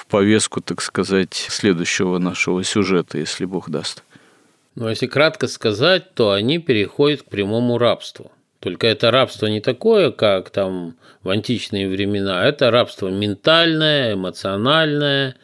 в 0.00 0.06
повестку, 0.06 0.62
так 0.62 0.80
сказать, 0.80 1.34
следующего 1.34 2.18
нашего 2.18 2.64
сюжета, 2.64 3.18
если 3.18 3.44
Бог 3.44 3.68
даст. 3.68 4.02
Ну, 4.74 4.88
если 4.88 5.06
кратко 5.06 5.46
сказать, 5.46 6.14
то 6.14 6.32
они 6.32 6.58
переходят 6.58 7.22
к 7.22 7.26
прямому 7.26 7.76
рабству. 7.76 8.32
Только 8.60 8.86
это 8.86 9.10
рабство 9.10 9.46
не 9.46 9.60
такое, 9.60 10.10
как 10.10 10.50
там 10.50 10.96
в 11.22 11.28
античные 11.28 11.88
времена, 11.88 12.46
это 12.46 12.70
рабство 12.70 13.08
ментальное, 13.08 14.14
эмоциональное, 14.14 15.36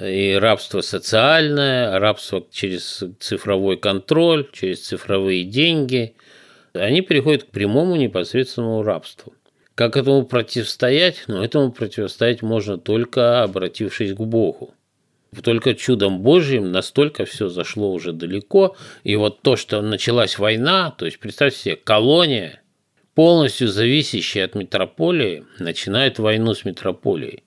и 0.00 0.38
рабство 0.40 0.82
социальное, 0.82 1.98
рабство 1.98 2.46
через 2.52 3.02
цифровой 3.18 3.76
контроль, 3.76 4.48
через 4.52 4.86
цифровые 4.86 5.42
деньги. 5.42 6.14
Они 6.74 7.00
переходят 7.00 7.44
к 7.44 7.50
прямому 7.50 7.96
непосредственному 7.96 8.84
рабству. 8.84 9.32
Как 9.74 9.96
этому 9.96 10.24
противостоять? 10.24 11.24
Ну, 11.26 11.42
этому 11.42 11.72
противостоять 11.72 12.42
можно 12.42 12.78
только 12.78 13.42
обратившись 13.42 14.12
к 14.12 14.20
Богу. 14.20 14.74
Только 15.42 15.74
чудом 15.74 16.20
Божьим 16.20 16.72
настолько 16.72 17.24
все 17.24 17.48
зашло 17.48 17.92
уже 17.92 18.12
далеко. 18.12 18.76
И 19.04 19.16
вот 19.16 19.42
то, 19.42 19.56
что 19.56 19.80
началась 19.80 20.38
война, 20.38 20.90
то 20.90 21.06
есть 21.06 21.20
представьте 21.20 21.58
себе, 21.58 21.76
колония, 21.76 22.62
полностью 23.14 23.68
зависящая 23.68 24.46
от 24.46 24.54
метрополии, 24.54 25.44
начинает 25.58 26.18
войну 26.18 26.54
с 26.54 26.64
метрополией. 26.64 27.44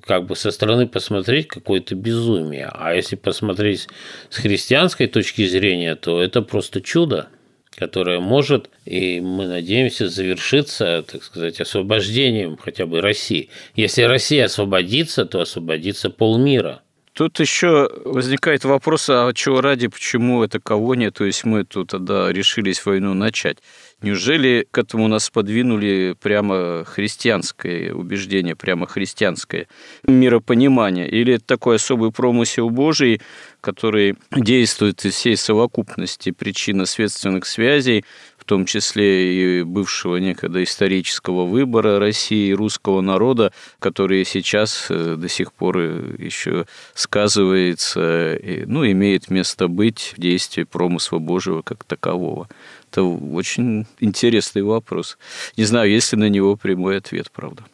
Как 0.00 0.26
бы 0.26 0.36
со 0.36 0.50
стороны 0.50 0.86
посмотреть 0.86 1.48
какое-то 1.48 1.94
безумие. 1.94 2.70
А 2.72 2.94
если 2.94 3.16
посмотреть 3.16 3.88
с 4.28 4.36
христианской 4.36 5.06
точки 5.06 5.46
зрения, 5.46 5.96
то 5.96 6.22
это 6.22 6.40
просто 6.42 6.80
чудо 6.80 7.28
которая 7.76 8.20
может, 8.20 8.70
и 8.84 9.20
мы 9.20 9.46
надеемся, 9.46 10.08
завершиться, 10.08 11.04
так 11.10 11.22
сказать, 11.22 11.60
освобождением 11.60 12.56
хотя 12.56 12.86
бы 12.86 13.00
России. 13.00 13.50
Если 13.74 14.02
Россия 14.02 14.46
освободится, 14.46 15.24
то 15.24 15.40
освободится 15.40 16.10
полмира. 16.10 16.82
Тут 17.14 17.38
еще 17.38 17.88
возникает 18.04 18.64
вопрос, 18.64 19.08
а 19.08 19.32
чего 19.32 19.60
ради, 19.60 19.86
почему 19.86 20.42
это 20.42 20.58
колония, 20.58 21.12
то 21.12 21.24
есть 21.24 21.44
мы 21.44 21.64
тут 21.64 21.90
тогда 21.90 22.32
решились 22.32 22.84
войну 22.84 23.14
начать. 23.14 23.58
Неужели 24.04 24.66
к 24.70 24.76
этому 24.76 25.08
нас 25.08 25.30
подвинули 25.30 26.14
прямо 26.20 26.84
христианское 26.84 27.94
убеждение, 27.94 28.54
прямо 28.54 28.86
христианское 28.86 29.66
миропонимание? 30.06 31.08
Или 31.08 31.36
это 31.36 31.46
такой 31.46 31.76
особый 31.76 32.12
промысел 32.12 32.68
Божий, 32.68 33.22
который 33.62 34.16
действует 34.30 35.02
из 35.06 35.14
всей 35.14 35.38
совокупности 35.38 36.32
причинно-следственных 36.32 37.46
связей, 37.46 38.04
в 38.44 38.46
том 38.46 38.66
числе 38.66 39.60
и 39.60 39.62
бывшего 39.62 40.18
некогда 40.18 40.62
исторического 40.62 41.46
выбора 41.46 41.98
России 41.98 42.50
и 42.50 42.54
русского 42.54 43.00
народа, 43.00 43.52
который 43.78 44.22
сейчас 44.26 44.88
э, 44.90 45.16
до 45.16 45.28
сих 45.30 45.50
пор 45.54 45.78
еще 45.78 46.66
сказывается, 46.92 48.38
ну, 48.66 48.86
имеет 48.86 49.30
место 49.30 49.66
быть 49.68 50.12
в 50.14 50.20
действии 50.20 50.64
промысла 50.64 51.18
Божьего 51.18 51.62
как 51.62 51.84
такового. 51.84 52.48
Это 52.90 53.02
очень 53.02 53.86
интересный 53.98 54.62
вопрос. 54.62 55.16
Не 55.56 55.64
знаю, 55.64 55.90
есть 55.90 56.12
ли 56.12 56.18
на 56.18 56.28
него 56.28 56.56
прямой 56.56 56.98
ответ, 56.98 57.30
правда. 57.32 57.64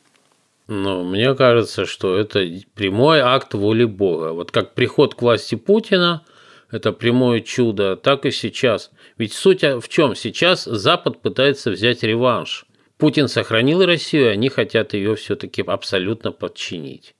Но 0.68 1.02
мне 1.02 1.34
кажется, 1.34 1.84
что 1.84 2.16
это 2.16 2.46
прямой 2.74 3.18
акт 3.18 3.54
воли 3.54 3.84
Бога. 3.84 4.32
Вот 4.32 4.52
как 4.52 4.74
приход 4.74 5.16
к 5.16 5.22
власти 5.22 5.56
Путина– 5.56 6.22
это 6.70 6.92
прямое 6.92 7.40
чудо, 7.40 7.96
так 7.96 8.26
и 8.26 8.30
сейчас. 8.30 8.90
Ведь 9.18 9.32
суть 9.32 9.62
в 9.62 9.88
чем? 9.88 10.14
Сейчас 10.14 10.64
Запад 10.64 11.20
пытается 11.20 11.70
взять 11.70 12.02
реванш. 12.02 12.66
Путин 12.96 13.28
сохранил 13.28 13.84
Россию, 13.84 14.30
они 14.30 14.48
хотят 14.50 14.92
ее 14.92 15.16
все-таки 15.16 15.62
абсолютно 15.62 16.32
подчинить. 16.32 17.14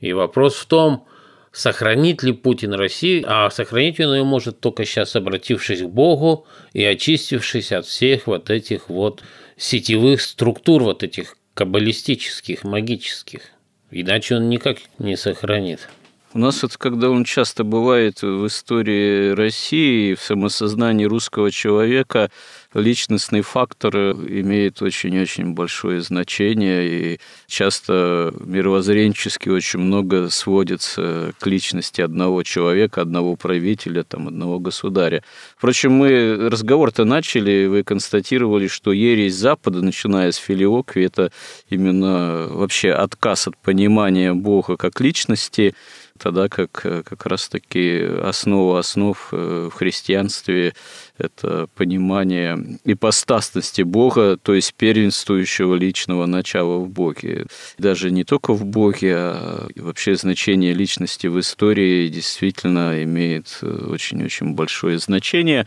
И 0.00 0.12
вопрос 0.12 0.54
в 0.56 0.66
том, 0.66 1.06
сохранит 1.52 2.22
ли 2.22 2.32
Путин 2.32 2.72
Россию, 2.72 3.24
а 3.26 3.50
сохранить 3.50 4.00
он 4.00 4.14
ее 4.14 4.24
может 4.24 4.60
только 4.60 4.84
сейчас, 4.84 5.16
обратившись 5.16 5.82
к 5.82 5.86
Богу 5.86 6.46
и 6.72 6.82
очистившись 6.84 7.72
от 7.72 7.84
всех 7.84 8.26
вот 8.26 8.48
этих 8.48 8.88
вот 8.88 9.22
сетевых 9.56 10.22
структур, 10.22 10.82
вот 10.82 11.02
этих 11.02 11.36
каббалистических, 11.54 12.64
магических. 12.64 13.42
Иначе 13.90 14.36
он 14.36 14.48
никак 14.48 14.78
не 14.98 15.16
сохранит. 15.16 15.88
У 16.34 16.38
нас 16.40 16.62
вот, 16.62 16.76
когда 16.76 17.08
он 17.08 17.24
часто 17.24 17.64
бывает 17.64 18.20
в 18.20 18.46
истории 18.46 19.30
России, 19.30 20.12
в 20.14 20.20
самосознании 20.20 21.06
русского 21.06 21.50
человека, 21.50 22.30
личностный 22.74 23.40
фактор 23.40 23.96
имеет 23.96 24.82
очень-очень 24.82 25.54
большое 25.54 26.02
значение, 26.02 27.14
и 27.14 27.20
часто 27.46 28.34
мировоззренчески 28.40 29.48
очень 29.48 29.80
много 29.80 30.28
сводится 30.28 31.32
к 31.40 31.46
личности 31.46 32.02
одного 32.02 32.42
человека, 32.42 33.00
одного 33.00 33.34
правителя, 33.36 34.02
там, 34.02 34.28
одного 34.28 34.58
государя. 34.58 35.24
Впрочем, 35.56 35.92
мы 35.92 36.50
разговор-то 36.50 37.06
начали, 37.06 37.64
вы 37.64 37.84
констатировали, 37.84 38.66
что 38.66 38.92
ересь 38.92 39.34
Запада, 39.34 39.80
начиная 39.80 40.30
с 40.30 40.36
Филиокви, 40.36 41.04
это 41.04 41.32
именно 41.70 42.48
вообще 42.50 42.90
отказ 42.90 43.48
от 43.48 43.56
понимания 43.56 44.34
Бога 44.34 44.76
как 44.76 45.00
личности, 45.00 45.74
тогда 46.18 46.48
как 46.48 46.70
как 46.72 47.26
раз-таки 47.26 48.02
основа 48.22 48.80
основ 48.80 49.28
э, 49.32 49.68
в 49.72 49.74
христианстве– 49.74 50.74
это 51.18 51.68
понимание 51.74 52.78
ипостасности 52.84 53.82
Бога, 53.82 54.36
то 54.36 54.54
есть 54.54 54.74
первенствующего 54.74 55.74
личного 55.74 56.26
начала 56.26 56.78
в 56.78 56.88
Боге. 56.88 57.46
Даже 57.78 58.10
не 58.10 58.24
только 58.24 58.52
в 58.52 58.64
Боге, 58.64 59.14
а 59.16 59.68
вообще 59.76 60.14
значение 60.14 60.72
личности 60.72 61.26
в 61.26 61.38
истории 61.40 62.08
действительно 62.08 63.02
имеет 63.02 63.58
э, 63.62 63.88
очень-очень 63.90 64.54
большое 64.54 64.98
значение. 64.98 65.66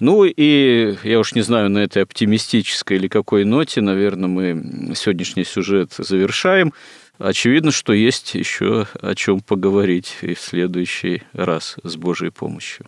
Ну 0.00 0.24
и 0.24 0.96
я 1.04 1.20
уж 1.20 1.34
не 1.34 1.42
знаю, 1.42 1.68
на 1.68 1.78
этой 1.78 2.02
оптимистической 2.02 2.96
или 2.96 3.06
какой 3.08 3.44
ноте, 3.44 3.82
наверное, 3.82 4.28
мы 4.28 4.94
сегодняшний 4.94 5.44
сюжет 5.44 5.92
завершаем. 5.98 6.72
Очевидно, 7.20 7.70
что 7.70 7.92
есть 7.92 8.34
еще 8.34 8.86
о 8.98 9.14
чем 9.14 9.40
поговорить 9.40 10.16
и 10.22 10.32
в 10.32 10.40
следующий 10.40 11.22
раз 11.34 11.76
с 11.82 11.96
Божьей 11.96 12.30
помощью. 12.30 12.86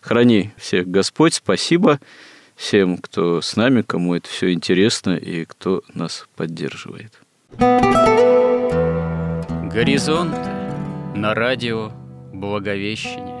Храни 0.00 0.50
всех 0.56 0.88
Господь, 0.88 1.34
спасибо 1.34 2.00
всем, 2.56 2.96
кто 2.96 3.42
с 3.42 3.56
нами, 3.56 3.82
кому 3.82 4.14
это 4.14 4.30
все 4.30 4.50
интересно 4.54 5.10
и 5.10 5.44
кто 5.44 5.82
нас 5.92 6.26
поддерживает. 6.36 7.12
Горизонт 9.70 10.34
на 11.14 11.34
радио 11.34 11.92
Благовещение. 12.32 13.40